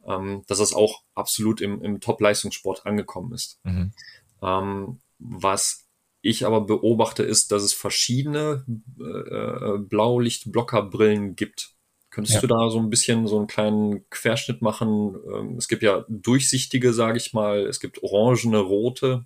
ähm, 0.05 0.43
dass 0.47 0.59
das 0.59 0.73
auch 0.73 1.03
absolut 1.13 1.61
im, 1.61 1.81
im 1.81 1.99
Top-Leistungssport 1.99 2.85
angekommen 2.85 3.33
ist. 3.33 3.59
Mhm. 3.63 3.93
Ähm, 4.41 4.99
was 5.19 5.84
ich 6.25 6.45
aber 6.45 6.61
beobachte, 6.61 7.23
ist, 7.23 7.51
dass 7.51 7.63
es 7.63 7.73
verschiedene 7.73 8.65
äh, 8.99 9.03
äh 9.03 9.77
Blaulichtblockerbrillen 9.77 11.35
gibt. 11.35 11.75
Könntest 12.09 12.35
ja. 12.35 12.41
du 12.41 12.47
da 12.47 12.69
so 12.69 12.79
ein 12.79 12.89
bisschen 12.89 13.27
so 13.27 13.37
einen 13.37 13.47
kleinen 13.47 14.09
Querschnitt 14.09 14.61
machen? 14.61 15.15
Ähm, 15.33 15.57
es 15.57 15.67
gibt 15.67 15.83
ja 15.83 16.05
durchsichtige, 16.09 16.93
sage 16.93 17.17
ich 17.17 17.33
mal, 17.33 17.67
es 17.67 17.79
gibt 17.79 18.01
orangene, 18.01 18.57
rote. 18.59 19.25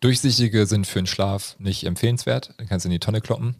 Durchsichtige 0.00 0.66
sind 0.66 0.86
für 0.86 1.00
den 1.00 1.06
Schlaf 1.06 1.56
nicht 1.58 1.84
empfehlenswert. 1.84 2.54
Dann 2.58 2.66
kannst 2.66 2.84
du 2.84 2.88
in 2.88 2.92
die 2.92 3.00
Tonne 3.00 3.20
kloppen. 3.20 3.56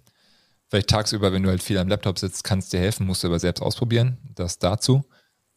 Vielleicht 0.68 0.88
tagsüber, 0.88 1.32
wenn 1.32 1.42
du 1.42 1.50
halt 1.50 1.62
viel 1.62 1.78
am 1.78 1.88
Laptop 1.88 2.18
sitzt, 2.18 2.42
kannst 2.42 2.72
dir 2.72 2.80
helfen, 2.80 3.06
musst 3.06 3.22
du 3.22 3.28
aber 3.28 3.38
selbst 3.38 3.62
ausprobieren. 3.62 4.18
Das 4.34 4.58
dazu. 4.58 5.04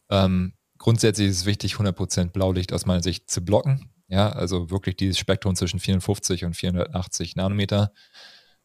Ähm, 0.08 0.52
grundsätzlich 0.78 1.28
ist 1.28 1.38
es 1.38 1.46
wichtig, 1.46 1.74
100% 1.74 2.30
Blaulicht 2.30 2.72
aus 2.72 2.86
meiner 2.86 3.02
Sicht 3.02 3.30
zu 3.30 3.44
blocken. 3.44 3.90
Ja, 4.10 4.30
also 4.30 4.70
wirklich 4.70 4.96
dieses 4.96 5.18
Spektrum 5.18 5.54
zwischen 5.54 5.78
54 5.78 6.44
und 6.44 6.54
480 6.54 7.36
Nanometer, 7.36 7.92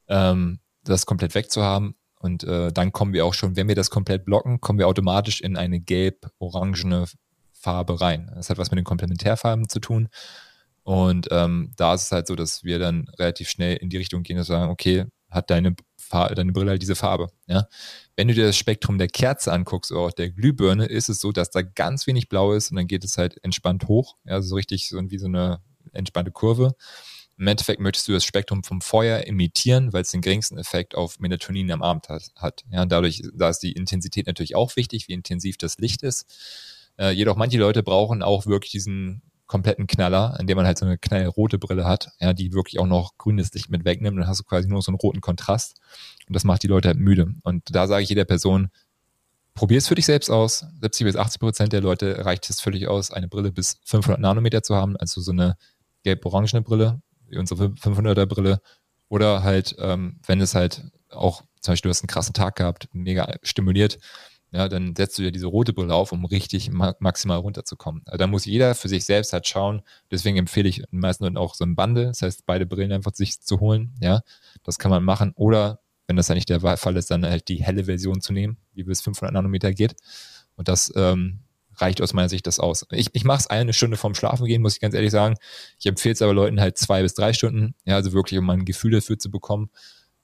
ähm, 0.07 0.59
das 0.83 1.05
komplett 1.05 1.35
wegzuhaben. 1.35 1.95
Und 2.19 2.43
äh, 2.43 2.71
dann 2.71 2.91
kommen 2.91 3.13
wir 3.13 3.25
auch 3.25 3.35
schon, 3.35 3.55
wenn 3.55 3.67
wir 3.67 3.75
das 3.75 3.91
komplett 3.91 4.25
blocken, 4.25 4.59
kommen 4.59 4.79
wir 4.79 4.87
automatisch 4.87 5.41
in 5.41 5.55
eine 5.55 5.79
gelb-orangene 5.79 7.05
Farbe 7.53 8.01
rein. 8.01 8.31
Das 8.33 8.49
hat 8.49 8.57
was 8.57 8.71
mit 8.71 8.79
den 8.79 8.85
Komplementärfarben 8.85 9.69
zu 9.69 9.79
tun. 9.79 10.09
Und 10.81 11.27
ähm, 11.29 11.71
da 11.77 11.93
ist 11.93 12.03
es 12.03 12.11
halt 12.11 12.25
so, 12.25 12.35
dass 12.35 12.63
wir 12.63 12.79
dann 12.79 13.07
relativ 13.19 13.49
schnell 13.49 13.77
in 13.77 13.89
die 13.89 13.97
Richtung 13.97 14.23
gehen 14.23 14.39
und 14.39 14.43
sagen, 14.45 14.71
okay, 14.71 15.05
hat 15.29 15.51
deine, 15.51 15.75
deine 16.09 16.51
Brille 16.53 16.71
halt 16.71 16.81
diese 16.81 16.95
Farbe. 16.95 17.27
Ja? 17.45 17.67
Wenn 18.15 18.27
du 18.29 18.33
dir 18.33 18.45
das 18.45 18.57
Spektrum 18.57 18.97
der 18.97 19.07
Kerze 19.07 19.51
anguckst 19.51 19.91
oder 19.91 20.01
auch 20.01 20.11
der 20.11 20.29
Glühbirne, 20.29 20.85
ist 20.85 21.09
es 21.09 21.19
so, 21.19 21.31
dass 21.31 21.49
da 21.49 21.61
ganz 21.61 22.07
wenig 22.07 22.29
blau 22.29 22.53
ist 22.53 22.71
und 22.71 22.77
dann 22.77 22.87
geht 22.87 23.03
es 23.03 23.17
halt 23.17 23.43
entspannt 23.43 23.87
hoch. 23.87 24.15
Ja, 24.23 24.41
so 24.41 24.55
richtig 24.55 24.87
so 24.87 24.99
wie 25.09 25.17
so 25.17 25.27
eine 25.27 25.61
entspannte 25.91 26.31
Kurve. 26.31 26.75
Im 27.37 27.47
Endeffekt 27.47 27.81
möchtest 27.81 28.07
du 28.07 28.13
das 28.13 28.23
Spektrum 28.23 28.63
vom 28.63 28.79
Feuer 28.79 29.27
imitieren, 29.27 29.91
weil 29.91 30.03
es 30.03 30.11
den 30.11 30.21
geringsten 30.21 30.57
Effekt 30.57 30.95
auf 30.95 31.19
Melatonin 31.19 31.69
am 31.71 31.81
Abend 31.81 32.07
hat. 32.07 32.63
Ja, 32.71 32.85
dadurch, 32.85 33.23
da 33.33 33.49
ist 33.49 33.59
die 33.59 33.73
Intensität 33.73 34.27
natürlich 34.27 34.55
auch 34.55 34.77
wichtig, 34.77 35.09
wie 35.09 35.13
intensiv 35.13 35.57
das 35.57 35.77
Licht 35.77 36.01
ist. 36.01 36.25
Äh, 36.97 37.11
jedoch 37.11 37.35
manche 37.35 37.57
Leute 37.57 37.83
brauchen 37.83 38.23
auch 38.23 38.45
wirklich 38.45 38.71
diesen 38.71 39.21
kompletten 39.47 39.87
Knaller, 39.87 40.37
in 40.39 40.47
dem 40.47 40.57
man 40.57 40.65
halt 40.65 40.77
so 40.77 40.85
eine 40.85 40.97
knallrote 40.97 41.59
Brille 41.59 41.85
hat, 41.85 42.09
ja, 42.19 42.33
die 42.33 42.53
wirklich 42.53 42.79
auch 42.79 42.87
noch 42.87 43.17
grünes 43.17 43.53
Licht 43.53 43.69
mit 43.69 43.85
wegnimmt. 43.85 44.17
Dann 44.17 44.27
hast 44.27 44.39
du 44.39 44.43
quasi 44.43 44.67
nur 44.67 44.81
so 44.81 44.91
einen 44.91 44.97
roten 44.97 45.21
Kontrast. 45.21 45.79
Und 46.27 46.35
das 46.35 46.43
macht 46.43 46.63
die 46.63 46.67
Leute 46.67 46.87
halt 46.87 46.97
müde. 46.97 47.33
Und 47.43 47.63
da 47.75 47.87
sage 47.87 48.03
ich 48.03 48.09
jeder 48.09 48.25
Person, 48.25 48.69
probier 49.53 49.77
es 49.77 49.87
für 49.87 49.95
dich 49.95 50.05
selbst 50.05 50.29
aus. 50.29 50.65
70 50.81 51.05
bis 51.05 51.15
80 51.15 51.39
Prozent 51.39 51.73
der 51.73 51.81
Leute 51.81 52.25
reicht 52.25 52.49
es 52.49 52.59
völlig 52.59 52.87
aus, 52.87 53.11
eine 53.11 53.27
Brille 53.27 53.51
bis 53.51 53.79
500 53.85 54.19
Nanometer 54.19 54.63
zu 54.63 54.75
haben, 54.75 54.97
also 54.97 55.21
so 55.21 55.31
eine 55.31 55.55
gelb-orangene 56.03 56.61
Brille, 56.61 57.01
wie 57.27 57.37
unsere 57.37 57.67
500er 57.67 58.25
Brille. 58.25 58.61
Oder 59.09 59.43
halt, 59.43 59.75
ähm, 59.79 60.19
wenn 60.25 60.41
es 60.41 60.55
halt 60.55 60.83
auch, 61.09 61.43
zum 61.61 61.71
Beispiel 61.71 61.89
du 61.89 61.93
hast 61.93 62.01
einen 62.01 62.07
krassen 62.07 62.33
Tag 62.33 62.55
gehabt, 62.55 62.89
mega 62.91 63.35
stimuliert, 63.43 63.99
ja, 64.51 64.69
dann 64.69 64.95
setzt 64.95 65.17
du 65.17 65.23
dir 65.23 65.31
diese 65.31 65.47
rote 65.47 65.73
Brille 65.73 65.93
auf, 65.93 66.11
um 66.11 66.23
richtig 66.25 66.71
ma 66.71 66.95
maximal 66.99 67.37
runterzukommen. 67.39 68.03
Also 68.05 68.17
da 68.17 68.27
muss 68.27 68.45
jeder 68.45 68.73
für 68.75 68.87
sich 68.87 69.03
selbst 69.05 69.33
halt 69.33 69.47
schauen. 69.47 69.81
Deswegen 70.11 70.37
empfehle 70.37 70.69
ich 70.69 70.83
den 70.91 70.99
meisten 70.99 71.37
auch 71.37 71.55
so 71.55 71.65
ein 71.65 71.75
Bundle, 71.75 72.07
das 72.07 72.21
heißt, 72.21 72.45
beide 72.45 72.65
Brillen 72.65 72.91
einfach 72.91 73.13
sich 73.13 73.41
zu 73.41 73.59
holen. 73.59 73.93
Ja, 74.01 74.21
das 74.63 74.79
kann 74.79 74.91
man 74.91 75.03
machen. 75.03 75.33
Oder 75.35 75.79
wenn 76.07 76.15
das 76.15 76.27
ja 76.27 76.35
nicht 76.35 76.49
der 76.49 76.61
Fall 76.77 76.95
ist, 76.97 77.11
dann 77.11 77.25
halt 77.25 77.47
die 77.47 77.63
helle 77.63 77.85
Version 77.85 78.21
zu 78.21 78.31
nehmen, 78.31 78.57
die 78.75 78.83
bis 78.83 79.01
500 79.01 79.33
Nanometer 79.33 79.73
geht. 79.73 79.95
Und 80.55 80.67
das 80.67 80.93
ähm, 80.95 81.39
reicht 81.77 82.01
aus 82.01 82.13
meiner 82.13 82.29
Sicht 82.29 82.47
das 82.47 82.59
aus. 82.59 82.85
Ich, 82.91 83.09
ich 83.13 83.23
mache 83.23 83.39
es 83.39 83.47
eine 83.47 83.73
Stunde 83.73 83.97
vorm 83.97 84.15
Schlafen 84.15 84.45
gehen, 84.45 84.61
muss 84.61 84.75
ich 84.75 84.79
ganz 84.79 84.93
ehrlich 84.93 85.11
sagen. 85.11 85.35
Ich 85.79 85.85
empfehle 85.85 86.13
es 86.13 86.21
aber 86.21 86.33
Leuten 86.33 86.61
halt 86.61 86.77
zwei 86.77 87.01
bis 87.01 87.13
drei 87.13 87.33
Stunden, 87.33 87.75
ja, 87.85 87.95
also 87.95 88.13
wirklich, 88.13 88.39
um 88.39 88.49
ein 88.49 88.65
Gefühl 88.65 88.91
dafür 88.91 89.17
zu 89.17 89.29
bekommen. 89.29 89.69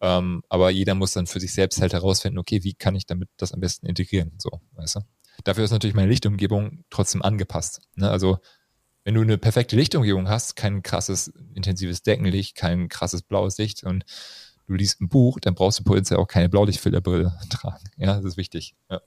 Ähm, 0.01 0.41
aber 0.49 0.71
jeder 0.71 0.95
muss 0.95 1.13
dann 1.13 1.27
für 1.27 1.39
sich 1.39 1.53
selbst 1.53 1.79
halt 1.79 1.93
herausfinden, 1.93 2.39
okay, 2.39 2.63
wie 2.63 2.73
kann 2.73 2.95
ich 2.95 3.05
damit 3.05 3.29
das 3.37 3.53
am 3.53 3.59
besten 3.59 3.85
integrieren? 3.85 4.33
So, 4.39 4.49
weißt 4.73 4.95
du? 4.95 4.99
Dafür 5.43 5.63
ist 5.63 5.71
natürlich 5.71 5.95
meine 5.95 6.09
Lichtumgebung 6.09 6.83
trotzdem 6.89 7.21
angepasst. 7.21 7.81
Ne? 7.95 8.09
Also, 8.09 8.39
wenn 9.03 9.13
du 9.13 9.21
eine 9.21 9.37
perfekte 9.37 9.75
Lichtumgebung 9.75 10.27
hast, 10.27 10.55
kein 10.55 10.83
krasses 10.83 11.31
intensives 11.53 12.01
Deckenlicht, 12.03 12.55
kein 12.55 12.89
krasses 12.89 13.21
blaues 13.21 13.57
Licht 13.57 13.83
und 13.83 14.03
du 14.67 14.73
liest 14.73 15.01
ein 15.01 15.09
Buch, 15.09 15.39
dann 15.39 15.55
brauchst 15.55 15.79
du 15.79 15.83
potenziell 15.83 16.19
auch 16.19 16.27
keine 16.27 16.49
Blaulichtfilterbrille 16.49 17.37
tragen. 17.49 17.83
Ja, 17.97 18.15
das 18.15 18.25
ist 18.25 18.37
wichtig. 18.37 18.75
Ja. 18.89 19.01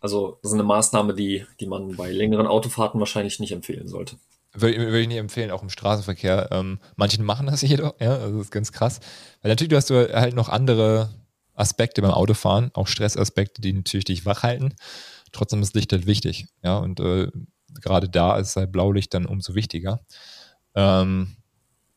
Also, 0.00 0.38
das 0.42 0.52
ist 0.52 0.54
eine 0.54 0.64
Maßnahme, 0.64 1.14
die, 1.14 1.44
die 1.60 1.66
man 1.66 1.96
bei 1.96 2.12
längeren 2.12 2.46
Autofahrten 2.46 3.00
wahrscheinlich 3.00 3.40
nicht 3.40 3.52
empfehlen 3.52 3.88
sollte. 3.88 4.16
Würde, 4.60 4.78
würde 4.78 5.00
ich 5.00 5.08
nicht 5.08 5.18
empfehlen, 5.18 5.50
auch 5.50 5.62
im 5.62 5.70
Straßenverkehr. 5.70 6.48
Ähm, 6.50 6.78
manche 6.96 7.22
machen 7.22 7.46
das 7.46 7.62
jedoch, 7.62 7.94
ja, 8.00 8.18
das 8.18 8.32
ist 8.32 8.50
ganz 8.50 8.72
krass. 8.72 9.00
Weil 9.42 9.50
natürlich 9.50 9.74
hast 9.74 9.90
du 9.90 10.12
halt 10.12 10.34
noch 10.34 10.48
andere 10.48 11.10
Aspekte 11.54 12.02
beim 12.02 12.12
Autofahren, 12.12 12.70
auch 12.74 12.86
Stressaspekte, 12.86 13.60
die 13.60 13.72
natürlich 13.72 14.04
dich 14.04 14.26
wach 14.26 14.42
halten. 14.42 14.74
Trotzdem 15.32 15.62
ist 15.62 15.74
Licht 15.74 15.92
halt 15.92 16.06
wichtig, 16.06 16.48
ja, 16.62 16.78
und 16.78 17.00
äh, 17.00 17.30
gerade 17.80 18.08
da 18.08 18.38
ist 18.38 18.56
halt 18.56 18.72
Blaulicht 18.72 19.12
dann 19.14 19.26
umso 19.26 19.54
wichtiger. 19.54 20.00
Ähm, 20.74 21.36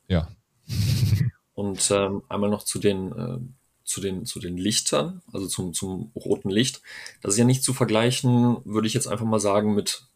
ja. 0.08 0.28
Und 1.54 1.91
ähm, 1.91 2.24
einmal 2.28 2.50
noch 2.50 2.63
zu 2.63 2.80
den, 2.80 3.12
äh, 3.12 3.38
zu 3.84 4.02
den, 4.02 4.26
zu 4.26 4.39
den 4.39 4.58
Lichtern, 4.58 5.21
also 5.32 5.47
zum, 5.47 5.74
zum 5.74 6.12
roten 6.15 6.50
Licht. 6.50 6.82
Das 7.21 7.34
ist 7.34 7.38
ja 7.38 7.45
nicht 7.45 7.63
zu 7.63 7.74
vergleichen, 7.74 8.58
würde 8.65 8.88
ich 8.88 8.93
jetzt 8.93 9.08
einfach 9.08 9.26
mal 9.26 9.39
sagen, 9.39 9.76
mit 9.76 10.08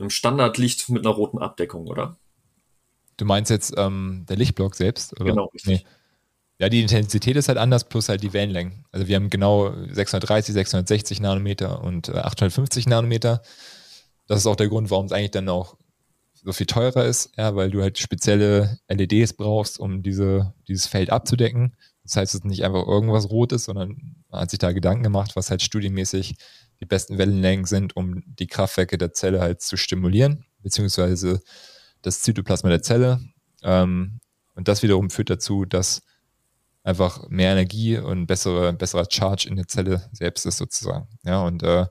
einem 0.00 0.10
Standardlicht 0.10 0.88
mit 0.88 1.04
einer 1.04 1.14
roten 1.14 1.38
Abdeckung, 1.38 1.86
oder? 1.86 2.16
Du 3.16 3.24
meinst 3.24 3.50
jetzt 3.50 3.74
ähm, 3.76 4.24
der 4.28 4.36
Lichtblock 4.36 4.74
selbst? 4.74 5.18
Oder? 5.20 5.30
Genau, 5.30 5.46
richtig. 5.46 5.84
Nee. 5.84 5.90
Ja, 6.58 6.68
die 6.68 6.82
Intensität 6.82 7.36
ist 7.36 7.48
halt 7.48 7.56
anders, 7.56 7.88
plus 7.88 8.10
halt 8.10 8.22
die 8.22 8.34
Wellenlängen. 8.34 8.84
Also 8.92 9.08
wir 9.08 9.16
haben 9.16 9.30
genau 9.30 9.72
630, 9.90 10.52
660 10.52 11.20
Nanometer 11.20 11.82
und 11.82 12.08
äh, 12.08 12.18
850 12.18 12.86
Nanometer. 12.86 13.40
Das 14.26 14.40
ist 14.40 14.46
auch 14.46 14.56
der 14.56 14.68
Grund, 14.68 14.90
warum 14.90 15.06
es 15.06 15.12
eigentlich 15.12 15.30
dann 15.30 15.48
auch 15.48 15.76
so 16.34 16.52
viel 16.52 16.66
teurer 16.66 17.04
ist, 17.04 17.32
ja, 17.36 17.54
weil 17.56 17.70
du 17.70 17.82
halt 17.82 17.98
spezielle 17.98 18.78
LEDs 18.88 19.34
brauchst, 19.34 19.78
um 19.78 20.02
diese, 20.02 20.54
dieses 20.68 20.86
Feld 20.86 21.10
abzudecken. 21.10 21.76
Das 22.02 22.16
heißt, 22.16 22.34
es 22.34 22.40
ist 22.40 22.44
nicht 22.44 22.64
einfach 22.64 22.86
irgendwas 22.86 23.30
Rotes, 23.30 23.64
sondern 23.64 24.16
man 24.28 24.42
hat 24.42 24.50
sich 24.50 24.58
da 24.58 24.72
Gedanken 24.72 25.02
gemacht, 25.02 25.36
was 25.36 25.50
halt 25.50 25.62
studienmäßig 25.62 26.36
die 26.80 26.86
besten 26.86 27.18
Wellenlängen 27.18 27.66
sind, 27.66 27.96
um 27.96 28.22
die 28.26 28.46
Kraftwerke 28.46 28.98
der 28.98 29.12
Zelle 29.12 29.40
halt 29.40 29.60
zu 29.60 29.76
stimulieren, 29.76 30.44
beziehungsweise 30.62 31.42
das 32.02 32.22
Zytoplasma 32.22 32.70
der 32.70 32.82
Zelle. 32.82 33.20
Ähm, 33.62 34.20
und 34.54 34.68
das 34.68 34.82
wiederum 34.82 35.10
führt 35.10 35.30
dazu, 35.30 35.64
dass 35.64 36.02
einfach 36.82 37.28
mehr 37.28 37.52
Energie 37.52 37.98
und 37.98 38.26
bessere, 38.26 38.72
besserer 38.72 39.06
Charge 39.10 39.48
in 39.48 39.56
der 39.56 39.68
Zelle 39.68 40.08
selbst 40.12 40.46
ist 40.46 40.56
sozusagen. 40.56 41.08
Ja, 41.24 41.42
und 41.42 41.62
äh, 41.62 41.86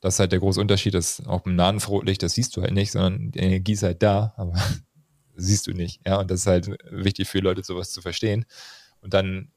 das 0.00 0.14
ist 0.14 0.20
halt 0.20 0.32
der 0.32 0.40
große 0.40 0.60
Unterschied, 0.60 0.94
dass 0.94 1.24
auch 1.26 1.46
im 1.46 1.56
Nahenfrotlicht, 1.56 2.22
das 2.22 2.34
siehst 2.34 2.56
du 2.56 2.62
halt 2.62 2.72
nicht, 2.72 2.92
sondern 2.92 3.30
die 3.30 3.38
Energie 3.38 3.72
ist 3.72 3.82
halt 3.82 4.02
da, 4.02 4.34
aber 4.36 4.54
siehst 5.36 5.66
du 5.66 5.72
nicht. 5.72 6.00
Ja, 6.06 6.20
und 6.20 6.30
das 6.30 6.40
ist 6.40 6.46
halt 6.46 6.68
wichtig 6.90 7.28
für 7.28 7.40
Leute, 7.40 7.64
sowas 7.64 7.92
zu 7.92 8.02
verstehen. 8.02 8.44
Und 9.00 9.14
dann 9.14 9.52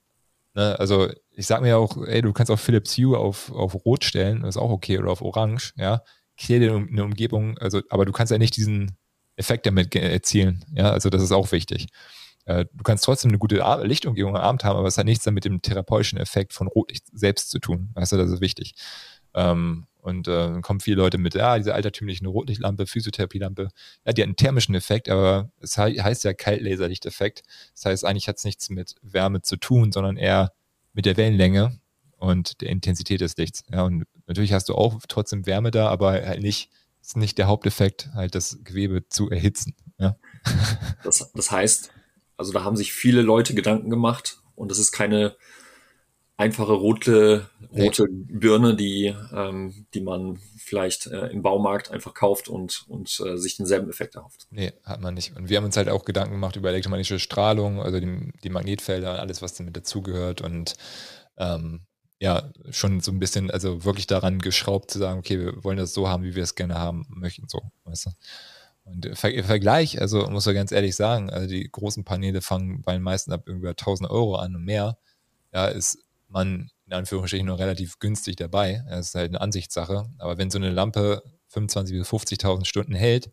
Ne? 0.56 0.78
Also 0.80 1.10
ich 1.32 1.48
sag 1.48 1.62
mir 1.62 1.78
auch, 1.78 1.98
ey, 2.06 2.22
du 2.22 2.34
kannst 2.34 2.52
auch 2.52 2.60
Philips 2.60 2.98
Hue 2.98 3.18
auf, 3.18 3.52
auf 3.52 3.86
Rot 3.86 4.04
stellen, 4.04 4.42
das 4.42 4.56
ist 4.56 4.62
auch 4.62 4.72
okay, 4.72 4.98
oder 4.98 5.12
auf 5.12 5.22
Orange, 5.22 5.74
ja. 5.78 6.04
Klär 6.38 6.60
dir 6.60 6.76
eine 6.76 7.04
Umgebung, 7.04 7.58
also, 7.58 7.82
aber 7.90 8.06
du 8.06 8.14
kannst 8.14 8.32
ja 8.32 8.38
nicht 8.38 8.56
diesen 8.56 8.98
Effekt 9.36 9.66
damit 9.66 9.94
erzielen, 9.96 10.66
ja, 10.74 10.92
also 10.92 11.10
das 11.10 11.22
ist 11.22 11.32
auch 11.32 11.52
wichtig. 11.52 11.88
Äh, 12.46 12.66
du 12.74 12.84
kannst 12.84 13.04
trotzdem 13.04 13.30
eine 13.30 13.38
gute 13.38 13.64
Lichtumgebung 13.84 14.36
am 14.36 14.42
Abend 14.42 14.64
haben, 14.64 14.78
aber 14.78 14.88
es 14.88 14.98
hat 14.98 15.06
nichts 15.06 15.24
damit 15.24 15.46
dem 15.46 15.62
therapeutischen 15.62 16.18
Effekt 16.18 16.54
von 16.54 16.68
Rotlicht 16.68 17.06
selbst 17.14 17.52
zu 17.52 17.60
tun. 17.60 17.92
Weißt 17.94 18.12
du, 18.14 18.18
das 18.18 18.32
ist 18.32 18.42
wichtig. 18.42 18.74
Ähm, 19.36 19.86
und 20.02 20.28
äh, 20.28 20.32
dann 20.32 20.62
kommen 20.62 20.80
viele 20.80 20.98
Leute 20.98 21.18
mit, 21.18 21.36
ja, 21.36 21.58
diese 21.58 21.74
altertümlichen 21.74 22.26
Rotlichtlampe, 22.26 22.88
Physiotherapielampe, 22.88 23.70
ja, 24.06 24.14
die 24.14 24.22
hat 24.22 24.28
einen 24.28 24.36
thermischen 24.36 24.76
Effekt, 24.76 25.10
aber 25.10 25.52
es 25.60 25.78
heißt 25.78 26.24
ja 26.24 26.34
Kaltlaserlichteffekt. 26.34 27.44
Das 27.74 27.86
heißt, 27.86 28.06
eigentlich 28.06 28.28
hat 28.28 28.38
es 28.38 28.44
nichts 28.44 28.70
mit 28.70 28.96
Wärme 29.02 29.42
zu 29.42 29.58
tun, 29.58 29.92
sondern 29.92 30.18
eher 30.18 30.54
mit 30.94 31.06
der 31.06 31.18
Wellenlänge 31.18 31.80
und 32.18 32.62
der 32.62 32.70
Intensität 32.70 33.22
des 33.22 33.38
Lichts. 33.38 33.64
Ja, 33.72 33.84
und 33.84 34.06
natürlich 34.26 34.54
hast 34.54 34.70
du 34.70 34.76
auch 34.76 35.00
trotzdem 35.08 35.46
Wärme 35.46 35.72
da, 35.72 35.90
aber 35.90 36.12
halt 36.12 36.42
nicht, 36.42 36.70
ist 37.02 37.18
nicht 37.18 37.38
der 37.38 37.48
Haupteffekt, 37.48 38.10
halt 38.14 38.36
das 38.36 38.60
Gewebe 38.64 39.08
zu 39.08 39.30
erhitzen. 39.30 39.76
Ja. 39.98 40.16
Das, 41.04 41.32
das 41.34 41.52
heißt, 41.52 41.92
Also 42.38 42.54
da 42.54 42.64
haben 42.64 42.78
sich 42.78 42.94
viele 42.94 43.22
Leute 43.22 43.54
Gedanken 43.54 43.90
gemacht 43.90 44.38
und 44.56 44.72
das 44.72 44.80
ist 44.80 44.94
keine 44.94 45.36
einfache 46.40 46.72
rote, 46.72 47.50
rote. 47.74 48.08
Birne, 48.10 48.74
die, 48.74 49.14
ähm, 49.34 49.86
die 49.94 50.00
man 50.00 50.40
vielleicht 50.58 51.08
äh, 51.08 51.28
im 51.28 51.42
Baumarkt 51.42 51.92
einfach 51.92 52.14
kauft 52.14 52.48
und, 52.48 52.86
und 52.88 53.22
äh, 53.26 53.36
sich 53.36 53.58
denselben 53.58 53.90
Effekt 53.90 54.16
erhofft. 54.16 54.48
Nee, 54.50 54.72
hat 54.86 55.02
man 55.02 55.16
nicht. 55.16 55.36
Und 55.36 55.50
wir 55.50 55.58
haben 55.58 55.66
uns 55.66 55.76
halt 55.76 55.90
auch 55.90 56.06
Gedanken 56.06 56.32
gemacht 56.32 56.56
über 56.56 56.70
elektromagnetische 56.70 57.20
Strahlung, 57.20 57.82
also 57.82 58.00
die, 58.00 58.32
die 58.42 58.50
Magnetfelder, 58.50 59.20
alles, 59.20 59.42
was 59.42 59.56
damit 59.56 59.76
dazugehört 59.76 60.40
und 60.40 60.76
ähm, 61.38 61.82
ja, 62.22 62.50
schon 62.70 63.02
so 63.02 63.12
ein 63.12 63.20
bisschen, 63.20 63.52
also 63.52 63.84
wirklich 63.84 64.08
daran 64.08 64.40
geschraubt 64.40 64.92
zu 64.92 65.00
sagen, 65.00 65.20
okay, 65.20 65.40
wir 65.40 65.64
wollen 65.66 65.78
das 65.78 65.94
so 65.94 66.08
haben, 66.08 66.24
wie 66.24 66.36
wir 66.36 66.44
es 66.44 66.56
gerne 66.56 66.76
haben 66.76 67.06
möchten, 67.10 67.50
so, 67.50 67.62
weißt 67.84 68.08
du. 68.08 68.10
Und 68.86 69.06
im 69.06 69.16
Vergleich, 69.16 70.00
also 70.02 70.26
muss 70.30 70.46
man 70.46 70.56
ganz 70.56 70.72
ehrlich 70.72 70.96
sagen, 70.96 71.30
also 71.30 71.48
die 71.48 71.70
großen 71.70 72.06
Paneele 72.06 72.42
fangen 72.42 72.82
bei 72.82 72.94
den 72.94 73.04
meisten 73.04 73.34
ab 73.34 73.44
irgendwie 73.46 73.68
1000 73.68 74.10
Euro 74.10 74.36
an 74.36 74.56
und 74.56 74.64
mehr. 74.64 74.98
Ja, 75.54 75.68
ist 75.68 76.00
man 76.30 76.70
in 76.86 76.94
Anführungsstrichen 76.94 77.46
nur 77.46 77.60
relativ 77.60 78.00
günstig 78.00 78.36
dabei. 78.38 78.84
Das 78.88 79.10
ist 79.10 79.16
halt 79.16 79.30
eine 79.30 79.42
Ansichtssache. 79.42 80.10
Aber 80.18 80.38
wenn 80.38 80.50
so 80.50 80.58
eine 80.58 80.70
Lampe 80.70 81.24
25.000 81.54 81.92
bis 81.92 82.10
50.000 82.10 82.66
Stunden 82.66 82.96
hält, 82.96 83.32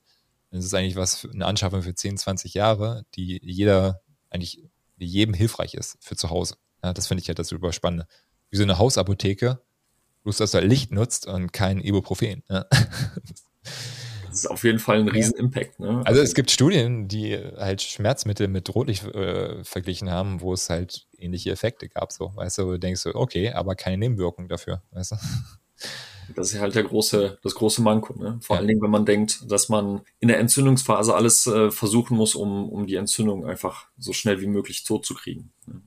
dann 0.50 0.60
ist 0.60 0.66
es 0.66 0.74
eigentlich 0.74 0.96
was 0.96 1.16
für 1.16 1.30
eine 1.30 1.46
Anschaffung 1.46 1.82
für 1.82 1.94
10, 1.94 2.18
20 2.18 2.54
Jahre, 2.54 3.04
die 3.14 3.40
jeder 3.42 4.00
eigentlich 4.30 4.62
jedem 4.98 5.34
hilfreich 5.34 5.74
ist 5.74 5.96
für 6.00 6.16
zu 6.16 6.30
Hause. 6.30 6.56
Ja, 6.82 6.92
das 6.92 7.06
finde 7.06 7.22
ich 7.22 7.28
halt 7.28 7.38
das 7.38 7.52
Überspannende. 7.52 8.06
Wie 8.50 8.56
so 8.56 8.62
eine 8.62 8.78
Hausapotheke, 8.78 9.60
bloß 10.22 10.38
dass 10.38 10.52
du 10.52 10.58
halt 10.58 10.68
Licht 10.68 10.92
nutzt 10.92 11.26
und 11.26 11.52
kein 11.52 11.80
Ibuprofen. 11.80 12.42
Ja. 12.48 12.66
Das 14.36 14.44
ist 14.44 14.50
auf 14.50 14.64
jeden 14.64 14.78
Fall 14.78 14.98
ein 14.98 15.08
riesen 15.08 15.34
Impact. 15.34 15.80
Ne? 15.80 16.02
Also 16.04 16.20
es 16.20 16.34
gibt 16.34 16.50
Studien, 16.50 17.08
die 17.08 17.38
halt 17.56 17.80
Schmerzmittel 17.80 18.48
mit 18.48 18.74
Rotlicht 18.74 19.02
äh, 19.06 19.64
verglichen 19.64 20.10
haben, 20.10 20.42
wo 20.42 20.52
es 20.52 20.68
halt 20.68 21.06
ähnliche 21.16 21.50
Effekte 21.50 21.88
gab. 21.88 22.12
So, 22.12 22.32
weißt 22.36 22.58
du, 22.58 22.66
wo 22.66 22.72
du 22.72 22.78
denkst, 22.78 23.06
okay, 23.14 23.52
aber 23.52 23.76
keine 23.76 23.96
Nebenwirkung 23.96 24.46
dafür, 24.46 24.82
weißt 24.90 25.12
du. 25.12 25.16
Das 26.34 26.52
ist 26.52 26.60
halt 26.60 26.74
der 26.74 26.82
große, 26.82 27.38
das 27.42 27.54
große 27.54 27.80
Manko. 27.80 28.12
Ne? 28.18 28.38
Vor 28.42 28.56
ja. 28.56 28.58
allen 28.58 28.68
Dingen, 28.68 28.82
wenn 28.82 28.90
man 28.90 29.06
denkt, 29.06 29.50
dass 29.50 29.70
man 29.70 30.02
in 30.18 30.28
der 30.28 30.38
Entzündungsphase 30.38 31.14
alles 31.14 31.46
äh, 31.46 31.70
versuchen 31.70 32.16
muss, 32.16 32.34
um, 32.34 32.68
um 32.68 32.86
die 32.86 32.96
Entzündung 32.96 33.46
einfach 33.46 33.86
so 33.96 34.12
schnell 34.12 34.40
wie 34.40 34.48
möglich 34.48 34.84
tot 34.84 35.06
zu 35.06 35.14
kriegen. 35.14 35.52
Ne? 35.66 35.80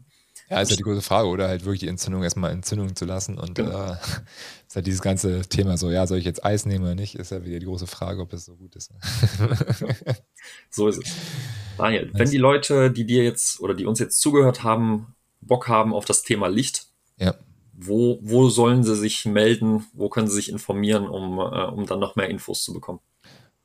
Ja, 0.50 0.62
ist 0.62 0.72
ja 0.72 0.78
die 0.78 0.84
große 0.84 1.04
Frage, 1.04 1.28
oder 1.28 1.48
halt 1.48 1.64
wirklich 1.64 1.82
die 1.82 1.88
Entzündung 1.88 2.24
erstmal 2.24 2.52
Entzündung 2.52 2.96
zu 2.96 3.06
lassen. 3.06 3.38
Und 3.38 3.56
genau. 3.56 3.92
äh, 3.92 3.98
ist 4.68 4.76
halt 4.76 4.88
dieses 4.88 5.02
ganze 5.02 5.42
Thema 5.42 5.78
so, 5.78 5.92
ja, 5.92 6.08
soll 6.08 6.18
ich 6.18 6.26
jetzt 6.26 6.44
Eis 6.44 6.66
nehmen 6.66 6.86
oder 6.86 6.96
nicht, 6.96 7.16
ist 7.16 7.32
ja 7.32 7.46
wieder 7.46 7.60
die 7.60 7.68
große 7.68 7.86
Frage, 7.86 8.22
ob 8.22 8.34
es 8.34 8.46
so 8.46 8.56
gut 8.56 8.76
ist. 8.76 8.92
so 10.72 10.88
ist 10.88 10.98
es. 10.98 11.14
Daniel, 11.78 12.10
wenn 12.14 12.30
die 12.30 12.38
Leute, 12.38 12.90
die 12.90 13.06
dir 13.06 13.24
jetzt 13.24 13.60
oder 13.62 13.76
die 13.76 13.86
uns 13.86 14.00
jetzt 14.00 14.20
zugehört 14.20 14.64
haben, 14.64 15.14
Bock 15.40 15.68
haben 15.68 15.94
auf 15.94 16.06
das 16.06 16.24
Thema 16.24 16.48
Licht, 16.48 16.88
ja. 17.18 17.36
wo, 17.74 18.20
wo 18.24 18.50
sollen 18.50 18.84
sie 18.84 18.96
sich 18.96 19.26
melden? 19.26 19.86
Wo 19.94 20.10
können 20.10 20.28
sie 20.28 20.36
sich 20.36 20.50
informieren, 20.50 21.08
um, 21.08 21.38
äh, 21.38 21.66
um 21.66 21.86
dann 21.86 22.00
noch 22.00 22.16
mehr 22.16 22.28
Infos 22.28 22.64
zu 22.64 22.74
bekommen? 22.74 23.00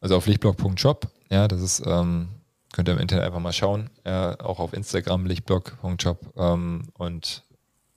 Also 0.01 0.17
auf 0.17 0.27
lichtblog.shop, 0.27 1.09
ja, 1.31 1.49
das 1.49 1.63
ist 1.63 1.83
ähm, 1.87 2.29
Könnt 2.75 2.89
ihr 2.89 2.95
im 2.95 2.99
Internet 2.99 3.25
einfach 3.27 3.39
mal 3.39 3.53
schauen. 3.53 3.89
Ja, 4.05 4.37
auch 4.41 4.59
auf 4.59 4.73
Instagram, 4.73 5.27
lichtblog.shop. 5.27 6.33
Ähm, 6.37 6.89
und 6.95 7.45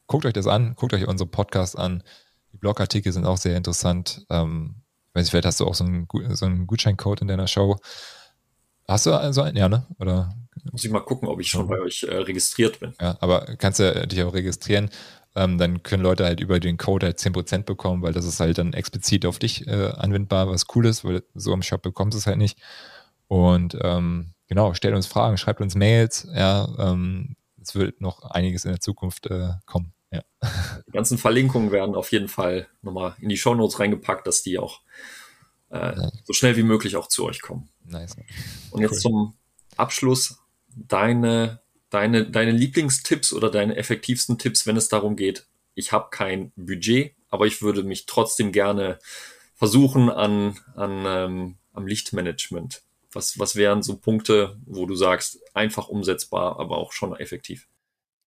guckt 0.05 0.23
euch 0.27 0.33
das 0.33 0.45
an, 0.45 0.75
guckt 0.75 0.93
euch 0.93 1.07
unsere 1.07 1.27
Podcasts 1.27 1.75
an. 1.75 2.03
Die 2.53 2.57
Blogartikel 2.57 3.11
sind 3.11 3.25
auch 3.25 3.37
sehr 3.37 3.57
interessant. 3.57 4.27
Ähm, 4.29 4.75
ich 5.09 5.15
weiß 5.15 5.23
nicht, 5.23 5.31
vielleicht 5.31 5.47
hast 5.47 5.59
du 5.61 5.65
auch 5.65 5.73
so 5.73 5.83
einen, 5.83 6.07
so 6.29 6.45
einen 6.45 6.67
Gutscheincode 6.67 7.21
in 7.21 7.27
deiner 7.27 7.47
Show. 7.47 7.77
Hast 8.87 9.07
du 9.07 9.33
so 9.33 9.41
einen? 9.41 9.57
Ja, 9.57 9.67
ne? 9.67 9.87
Oder? 9.97 10.35
Muss 10.71 10.85
ich 10.85 10.91
mal 10.91 10.99
gucken, 10.99 11.27
ob 11.27 11.39
ich 11.39 11.49
schon 11.49 11.67
bei 11.67 11.79
euch 11.79 12.03
äh, 12.03 12.15
registriert 12.15 12.79
bin. 12.79 12.93
Ja, 13.01 13.17
aber 13.19 13.55
kannst 13.57 13.79
du 13.79 14.05
dich 14.05 14.21
auch 14.21 14.35
registrieren. 14.35 14.91
Ähm, 15.33 15.57
dann 15.57 15.81
können 15.81 16.03
Leute 16.03 16.23
halt 16.23 16.39
über 16.39 16.59
den 16.59 16.77
Code 16.77 17.07
halt 17.07 17.17
10% 17.17 17.63
bekommen, 17.63 18.03
weil 18.03 18.13
das 18.13 18.25
ist 18.25 18.39
halt 18.39 18.59
dann 18.59 18.73
explizit 18.73 19.25
auf 19.25 19.39
dich 19.39 19.65
äh, 19.65 19.87
anwendbar, 19.95 20.47
was 20.47 20.67
cool 20.75 20.85
ist, 20.85 21.03
weil 21.03 21.23
so 21.33 21.51
im 21.51 21.63
Shop 21.63 21.81
bekommst 21.81 22.13
du 22.13 22.19
es 22.19 22.27
halt 22.27 22.37
nicht. 22.37 22.59
Und 23.27 23.75
ähm, 23.81 24.35
genau, 24.47 24.73
stellt 24.73 24.95
uns 24.95 25.07
Fragen, 25.07 25.37
schreibt 25.37 25.61
uns 25.61 25.75
Mails. 25.75 26.27
Ja, 26.33 26.67
ähm, 26.79 27.35
es 27.61 27.75
wird 27.75 28.01
noch 28.01 28.23
einiges 28.23 28.65
in 28.65 28.71
der 28.71 28.79
Zukunft 28.79 29.27
äh, 29.27 29.51
kommen. 29.65 29.93
Ja. 30.11 30.23
Die 30.87 30.91
ganzen 30.91 31.17
Verlinkungen 31.17 31.71
werden 31.71 31.95
auf 31.95 32.11
jeden 32.11 32.27
Fall 32.27 32.67
nochmal 32.81 33.15
in 33.19 33.29
die 33.29 33.37
Shownotes 33.37 33.79
reingepackt, 33.79 34.25
dass 34.25 34.41
die 34.41 34.57
auch 34.57 34.81
äh, 35.69 35.95
so 36.23 36.33
schnell 36.33 36.55
wie 36.55 36.63
möglich 36.63 36.95
auch 36.95 37.07
zu 37.07 37.25
euch 37.25 37.41
kommen. 37.41 37.69
Nice. 37.83 38.15
Und 38.71 38.81
jetzt 38.81 38.93
cool. 38.93 39.11
zum 39.11 39.33
Abschluss 39.75 40.39
deine, 40.69 41.59
deine, 41.89 42.29
deine 42.29 42.51
Lieblingstipps 42.51 43.33
oder 43.33 43.51
deine 43.51 43.75
effektivsten 43.75 44.37
Tipps, 44.37 44.65
wenn 44.65 44.77
es 44.77 44.87
darum 44.87 45.15
geht, 45.15 45.47
ich 45.73 45.91
habe 45.91 46.07
kein 46.09 46.51
Budget, 46.55 47.13
aber 47.29 47.45
ich 47.45 47.61
würde 47.61 47.83
mich 47.83 48.05
trotzdem 48.05 48.51
gerne 48.51 48.99
versuchen 49.53 50.09
an, 50.09 50.57
an 50.75 51.03
ähm, 51.05 51.57
am 51.73 51.87
Lichtmanagement 51.87 52.81
was, 53.13 53.39
was 53.39 53.55
wären 53.55 53.81
so 53.81 53.97
Punkte, 53.97 54.57
wo 54.65 54.85
du 54.85 54.95
sagst, 54.95 55.39
einfach 55.53 55.87
umsetzbar, 55.87 56.59
aber 56.59 56.77
auch 56.77 56.91
schon 56.91 57.15
effektiv? 57.15 57.67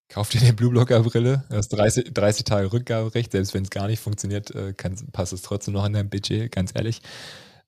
Kauf 0.09 0.29
dir 0.29 0.41
eine 0.41 0.53
Blueblocker-Brille, 0.53 1.45
hast 1.51 1.69
30, 1.69 2.13
30 2.13 2.45
Tage 2.45 2.73
Rückgaberecht, 2.73 3.31
selbst 3.31 3.55
wenn 3.55 3.63
es 3.63 3.71
gar 3.71 3.87
nicht 3.87 4.01
funktioniert, 4.01 4.53
äh, 4.55 4.73
kann, 4.73 4.97
passt 5.13 5.33
es 5.33 5.43
trotzdem 5.43 5.75
noch 5.75 5.87
in 5.87 5.93
dein 5.93 6.11
Budget, 6.11 6.51
ganz 6.51 6.73
ehrlich. 6.75 7.01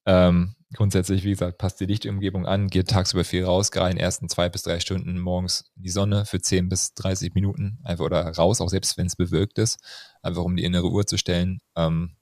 Ähm, 0.06 0.56
grundsätzlich, 0.74 1.22
wie 1.22 1.30
gesagt, 1.30 1.58
passt 1.58 1.78
die 1.78 1.86
Lichtumgebung 1.86 2.46
an, 2.46 2.66
geht 2.66 2.88
tagsüber 2.88 3.24
viel 3.24 3.44
raus, 3.44 3.70
gerade 3.70 3.90
in 3.90 3.96
den 3.96 4.04
ersten 4.04 4.28
zwei 4.28 4.48
bis 4.48 4.62
drei 4.62 4.80
Stunden 4.80 5.20
morgens 5.20 5.70
in 5.76 5.82
die 5.84 5.90
Sonne 5.90 6.26
für 6.26 6.40
10 6.40 6.68
bis 6.68 6.94
30 6.94 7.34
Minuten, 7.34 7.78
einfach 7.84 8.04
oder 8.04 8.28
raus, 8.28 8.60
auch 8.60 8.68
selbst 8.68 8.98
wenn 8.98 9.06
es 9.06 9.14
bewölkt 9.14 9.58
ist, 9.58 9.78
einfach 10.22 10.42
um 10.42 10.56
die 10.56 10.64
innere 10.64 10.90
Uhr 10.90 11.06
zu 11.06 11.18
stellen. 11.18 11.60
Ähm, 11.76 12.16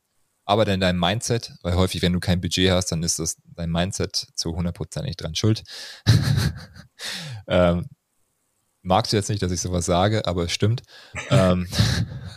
arbeite 0.51 0.73
an 0.73 0.81
deinem 0.81 0.99
Mindset, 0.99 1.53
weil 1.63 1.77
häufig, 1.77 2.03
wenn 2.03 2.13
du 2.13 2.21
kein 2.21 2.41
Budget 2.41 2.71
hast, 2.71 2.93
dann 2.93 3.03
ist 3.03 3.19
das 3.21 3.37
dein 3.55 3.71
Mindset 3.71 4.27
zu 4.35 4.51
100% 4.51 5.03
nicht 5.03 5.23
dran 5.23 5.35
schuld. 5.35 5.63
ähm, 7.47 7.87
magst 8.83 9.13
du 9.13 9.17
jetzt 9.17 9.31
nicht, 9.31 9.43
dass 9.43 9.53
ich 9.53 9.61
sowas 9.61 9.87
sage, 9.87 10.27
aber 10.27 10.45
es 10.45 10.53
stimmt. 10.53 10.83
ähm, 11.31 11.69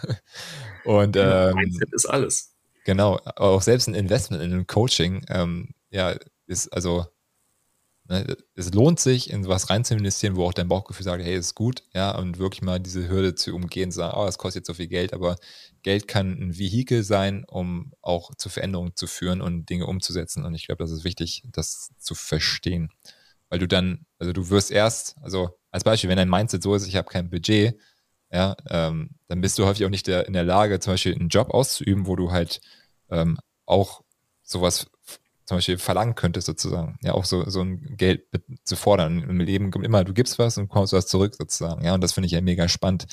und 0.86 1.18
ähm, 1.18 1.56
Mindset 1.56 1.92
ist 1.92 2.06
alles. 2.06 2.54
Genau, 2.86 3.20
auch 3.36 3.62
selbst 3.62 3.88
ein 3.88 3.96
Investment 3.96 4.44
in 4.44 4.54
ein 4.54 4.68
Coaching, 4.68 5.26
ähm, 5.30 5.74
ja, 5.90 6.16
ist 6.46 6.72
also 6.72 7.08
es 8.08 8.74
lohnt 8.74 9.00
sich, 9.00 9.30
in 9.30 9.48
was 9.48 9.70
rein 9.70 9.86
zu 9.86 9.94
investieren, 9.94 10.36
wo 10.36 10.46
auch 10.46 10.54
dein 10.54 10.68
Bauchgefühl 10.68 11.06
sagt, 11.06 11.24
hey, 11.24 11.36
ist 11.36 11.56
gut, 11.56 11.84
ja, 11.94 12.16
und 12.16 12.38
wirklich 12.38 12.62
mal 12.62 12.80
diese 12.80 13.08
Hürde 13.08 13.34
zu 13.34 13.56
umgehen, 13.56 13.92
zu 13.92 13.98
sagen, 13.98 14.18
oh, 14.18 14.26
das 14.26 14.38
kostet 14.38 14.62
jetzt 14.62 14.68
so 14.68 14.74
viel 14.74 14.88
Geld, 14.88 15.14
aber 15.14 15.38
Geld 15.84 16.08
kann 16.08 16.34
ein 16.34 16.58
Vehikel 16.58 17.04
sein, 17.04 17.46
um 17.46 17.94
auch 18.02 18.36
zu 18.36 18.50
Veränderungen 18.50 18.96
zu 18.96 19.08
führen 19.08 19.42
und 19.42 19.70
Dinge 19.70 19.86
umzusetzen. 19.86 20.44
Und 20.44 20.54
ich 20.54 20.66
glaube, 20.66 20.84
das 20.84 20.92
ist 20.92 21.06
wichtig, 21.06 21.44
das 21.52 21.92
zu 21.98 22.14
verstehen. 22.14 22.90
Weil 23.50 23.60
du 23.60 23.68
dann, 23.68 24.06
also 24.20 24.34
du 24.34 24.50
wirst 24.50 24.72
erst, 24.72 25.16
also 25.22 25.58
als 25.72 25.84
Beispiel, 25.84 26.10
wenn 26.10 26.18
dein 26.18 26.30
Mindset 26.30 26.62
so 26.62 26.76
ist, 26.76 26.88
ich 26.88 26.98
habe 26.98 27.10
kein 27.10 27.30
Budget, 27.30 27.78
ja, 28.32 28.56
ähm, 28.70 29.12
dann 29.28 29.42
bist 29.42 29.58
du 29.60 29.66
häufig 29.66 29.86
auch 29.86 29.90
nicht 29.90 30.08
der, 30.08 30.28
in 30.28 30.34
der 30.34 30.44
Lage, 30.44 30.80
zum 30.80 30.94
Beispiel 30.94 31.16
einen 31.16 31.30
Job 31.30 31.52
auszuüben, 31.52 32.08
wo 32.08 32.16
du 32.16 32.32
halt 32.32 32.60
ähm, 33.10 33.38
auch 33.66 34.02
sowas 34.42 34.88
zum 35.46 35.58
Beispiel 35.58 35.78
verlangen 35.78 36.16
könntest, 36.16 36.48
sozusagen. 36.48 36.98
Ja, 37.02 37.14
auch 37.14 37.26
so, 37.26 37.50
so 37.50 37.62
ein 37.62 37.98
Geld 37.98 38.26
zu 38.64 38.76
fordern. 38.76 39.24
Im 39.24 39.40
Leben 39.40 39.72
kommt 39.72 39.86
immer, 39.86 40.04
du 40.04 40.14
gibst 40.14 40.40
was 40.40 40.58
und 40.58 40.70
kommst 40.70 40.94
was 40.94 41.08
zurück, 41.08 41.36
sozusagen. 41.36 41.84
Ja, 41.84 41.94
und 41.94 42.02
das 42.02 42.14
finde 42.14 42.28
ich 42.28 42.32
ja 42.32 42.42
mega 42.42 42.68
spannend, 42.70 43.06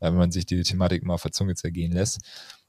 äh, 0.00 0.06
wenn 0.06 0.16
man 0.16 0.30
sich 0.30 0.46
die 0.46 0.62
Thematik 0.62 1.04
mal 1.04 1.14
auf 1.14 1.22
der 1.22 1.32
Zunge 1.32 1.54
zergehen 1.54 1.92
lässt. 1.92 2.18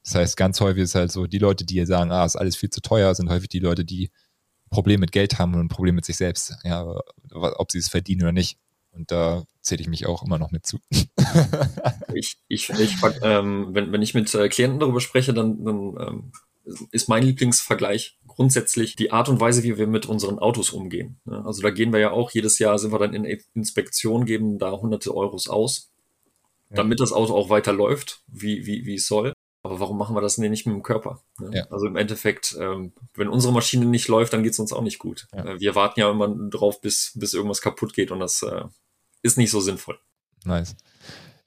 Das 0.03 0.15
heißt, 0.15 0.37
ganz 0.37 0.61
häufig 0.61 0.83
ist 0.83 0.95
halt 0.95 1.11
so, 1.11 1.27
die 1.27 1.39
Leute, 1.39 1.65
die 1.65 1.85
sagen, 1.85 2.11
ah, 2.11 2.25
ist 2.25 2.37
alles 2.37 2.55
viel 2.55 2.69
zu 2.69 2.81
teuer, 2.81 3.13
sind 3.13 3.29
häufig 3.29 3.49
die 3.49 3.59
Leute, 3.59 3.83
die 3.83 4.05
ein 4.05 4.69
Problem 4.69 5.01
mit 5.01 5.11
Geld 5.11 5.37
haben 5.37 5.53
und 5.53 5.61
ein 5.61 5.67
Problem 5.69 5.95
mit 5.95 6.05
sich 6.05 6.17
selbst. 6.17 6.55
Ja, 6.63 6.85
ob 7.31 7.71
sie 7.71 7.79
es 7.79 7.89
verdienen 7.89 8.23
oder 8.23 8.31
nicht. 8.31 8.57
Und 8.91 9.11
da 9.11 9.43
zähle 9.61 9.81
ich 9.81 9.87
mich 9.87 10.07
auch 10.07 10.23
immer 10.23 10.39
noch 10.39 10.51
mit 10.51 10.65
zu. 10.65 10.79
ich, 12.13 12.37
ich, 12.47 12.69
ich 12.69 12.95
ähm, 13.21 13.69
wenn, 13.71 13.91
wenn 13.91 14.01
ich 14.01 14.13
mit 14.13 14.33
äh, 14.33 14.49
Klienten 14.49 14.79
darüber 14.79 15.01
spreche, 15.01 15.33
dann, 15.33 15.63
dann 15.63 15.77
ähm, 15.99 16.31
ist 16.91 17.09
mein 17.09 17.23
Lieblingsvergleich 17.23 18.19
grundsätzlich 18.27 18.95
die 18.95 19.11
Art 19.11 19.29
und 19.29 19.39
Weise, 19.39 19.63
wie 19.63 19.77
wir 19.77 19.87
mit 19.87 20.05
unseren 20.05 20.39
Autos 20.39 20.69
umgehen. 20.71 21.19
Also 21.25 21.61
da 21.61 21.69
gehen 21.69 21.91
wir 21.91 21.99
ja 21.99 22.11
auch 22.11 22.31
jedes 22.31 22.59
Jahr, 22.59 22.79
sind 22.79 22.91
wir 22.91 22.99
dann 22.99 23.13
in 23.13 23.25
Inspektion, 23.53 24.25
geben 24.25 24.57
da 24.59 24.71
hunderte 24.71 25.15
Euros 25.15 25.47
aus, 25.49 25.91
damit 26.69 26.99
das 26.99 27.11
Auto 27.11 27.35
auch 27.35 27.49
weiter 27.49 27.73
läuft, 27.73 28.23
wie, 28.27 28.65
wie, 28.65 28.85
wie 28.85 28.95
es 28.95 29.07
soll. 29.07 29.33
Aber 29.61 29.81
warum 29.81 29.97
machen 29.97 30.15
wir 30.15 30.21
das 30.21 30.37
denn 30.37 30.49
nicht 30.49 30.65
mit 30.65 30.75
dem 30.75 30.83
Körper? 30.83 31.21
Ja. 31.51 31.65
Also 31.69 31.87
im 31.87 31.97
Endeffekt, 31.97 32.55
ähm, 32.59 32.93
wenn 33.13 33.27
unsere 33.27 33.51
Maschine 33.51 33.85
nicht 33.85 34.07
läuft, 34.07 34.31
dann 34.31 34.41
geht 34.41 34.53
es 34.53 34.59
uns 34.59 34.71
auch 34.71 34.81
nicht 34.81 34.99
gut. 34.99 35.27
Ja. 35.33 35.45
Äh, 35.45 35.59
wir 35.59 35.75
warten 35.75 35.99
ja 35.99 36.09
immer 36.09 36.29
drauf, 36.49 36.79
bis, 36.79 37.11
bis 37.15 37.33
irgendwas 37.33 37.61
kaputt 37.61 37.93
geht 37.93 38.11
und 38.11 38.19
das 38.21 38.41
äh, 38.41 38.63
ist 39.21 39.37
nicht 39.37 39.51
so 39.51 39.59
sinnvoll. 39.59 39.99
Nice. 40.45 40.77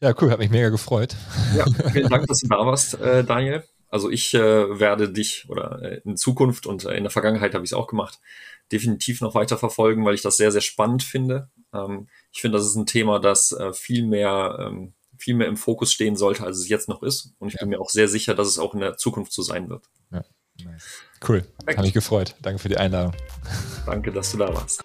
Ja, 0.01 0.15
cool, 0.21 0.31
hat 0.31 0.41
mich 0.41 0.51
mega 0.51 0.69
gefreut. 0.69 1.17
Ja, 1.57 1.65
vielen 1.91 2.11
Dank, 2.11 2.27
dass 2.27 2.41
du 2.41 2.49
da 2.49 2.67
warst, 2.67 3.01
äh, 3.01 3.25
Daniel. 3.25 3.65
Also 3.93 4.11
ich 4.11 4.33
äh, 4.33 4.81
werde 4.81 5.13
dich 5.13 5.45
oder 5.51 5.83
äh, 5.83 6.01
in 6.07 6.17
Zukunft 6.17 6.67
und 6.67 6.87
äh, 6.87 6.97
in 6.97 7.05
der 7.05 7.11
Vergangenheit 7.11 7.53
habe 7.53 7.63
ich 7.63 7.73
es 7.73 7.77
auch 7.77 7.87
gemacht, 7.87 8.21
definitiv 8.73 9.21
noch 9.21 9.35
weiter 9.35 9.59
verfolgen, 9.59 10.03
weil 10.07 10.15
ich 10.15 10.23
das 10.23 10.39
sehr, 10.39 10.51
sehr 10.51 10.63
spannend 10.63 11.03
finde. 11.03 11.51
Ähm, 11.75 12.09
ich 12.33 12.41
finde, 12.41 12.57
das 12.57 12.67
ist 12.67 12.75
ein 12.75 12.87
Thema, 12.87 13.19
das 13.19 13.53
äh, 13.53 13.75
viel 13.75 14.07
mehr 14.07 14.57
ähm, 14.59 14.95
viel 15.19 15.35
mehr 15.35 15.47
im 15.47 15.59
Fokus 15.59 15.93
stehen 15.93 16.17
sollte, 16.17 16.43
als 16.43 16.57
es 16.57 16.71
jetzt 16.71 16.89
noch 16.89 17.03
ist. 17.03 17.35
Und 17.39 17.49
ich 17.49 17.55
ja. 17.55 17.61
bin 17.61 17.69
mir 17.69 17.81
auch 17.81 17.91
sehr 17.91 18.09
sicher, 18.09 18.35
dass 18.35 18.49
es 18.49 18.59
auch 18.59 18.73
in 18.73 18.81
der 18.81 18.97
Zukunft 18.97 19.33
so 19.33 19.43
sein 19.43 19.69
wird. 19.69 19.85
Ja. 20.11 20.25
Nice. 20.65 21.03
Cool. 21.27 21.45
Habe 21.67 21.83
mich 21.83 21.93
gefreut. 21.93 22.35
Danke 22.41 22.61
für 22.61 22.71
die 22.71 22.79
Einladung. 22.79 23.13
Danke, 23.85 24.11
dass 24.11 24.33
du 24.33 24.39
da 24.39 24.53
warst. 24.55 24.83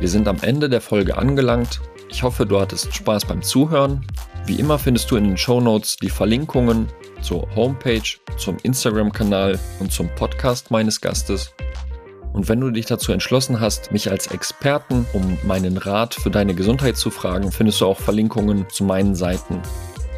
Wir 0.00 0.08
sind 0.08 0.26
am 0.26 0.40
Ende 0.42 0.68
der 0.68 0.80
Folge 0.80 1.16
angelangt. 1.16 1.80
Ich 2.10 2.24
hoffe, 2.24 2.46
du 2.46 2.60
hattest 2.60 2.92
Spaß 2.92 3.26
beim 3.26 3.42
Zuhören. 3.42 4.04
Wie 4.46 4.58
immer 4.58 4.78
findest 4.78 5.10
du 5.10 5.16
in 5.16 5.24
den 5.24 5.36
Show 5.36 5.60
Notes 5.60 5.96
die 5.96 6.10
Verlinkungen 6.10 6.88
zur 7.20 7.48
Homepage, 7.54 8.02
zum 8.36 8.56
Instagram-Kanal 8.62 9.58
und 9.78 9.92
zum 9.92 10.08
Podcast 10.14 10.70
meines 10.70 11.00
Gastes. 11.00 11.54
Und 12.32 12.48
wenn 12.48 12.60
du 12.60 12.70
dich 12.70 12.86
dazu 12.86 13.12
entschlossen 13.12 13.60
hast, 13.60 13.92
mich 13.92 14.10
als 14.10 14.28
Experten 14.28 15.06
um 15.12 15.38
meinen 15.44 15.76
Rat 15.76 16.14
für 16.14 16.30
deine 16.30 16.54
Gesundheit 16.54 16.96
zu 16.96 17.10
fragen, 17.10 17.52
findest 17.52 17.80
du 17.80 17.86
auch 17.86 17.98
Verlinkungen 17.98 18.66
zu 18.70 18.84
meinen 18.84 19.14
Seiten. 19.14 19.60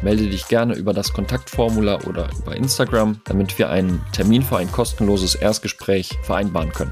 Melde 0.01 0.29
dich 0.29 0.47
gerne 0.47 0.75
über 0.75 0.93
das 0.93 1.13
Kontaktformular 1.13 2.05
oder 2.07 2.29
über 2.37 2.55
Instagram, 2.55 3.21
damit 3.25 3.57
wir 3.57 3.69
einen 3.69 4.03
Termin 4.11 4.43
für 4.43 4.57
ein 4.57 4.71
kostenloses 4.71 5.35
Erstgespräch 5.35 6.09
vereinbaren 6.23 6.71
können. 6.71 6.91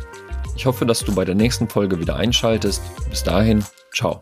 Ich 0.56 0.66
hoffe, 0.66 0.86
dass 0.86 1.04
du 1.04 1.16
bei 1.16 1.26
der 1.26 1.36
nächsten 1.36 1.68
Folge 1.68 2.00
wieder 2.00 2.16
einschaltest. 2.16 2.82
Bis 3.10 3.24
dahin, 3.24 3.64
ciao. 3.94 4.22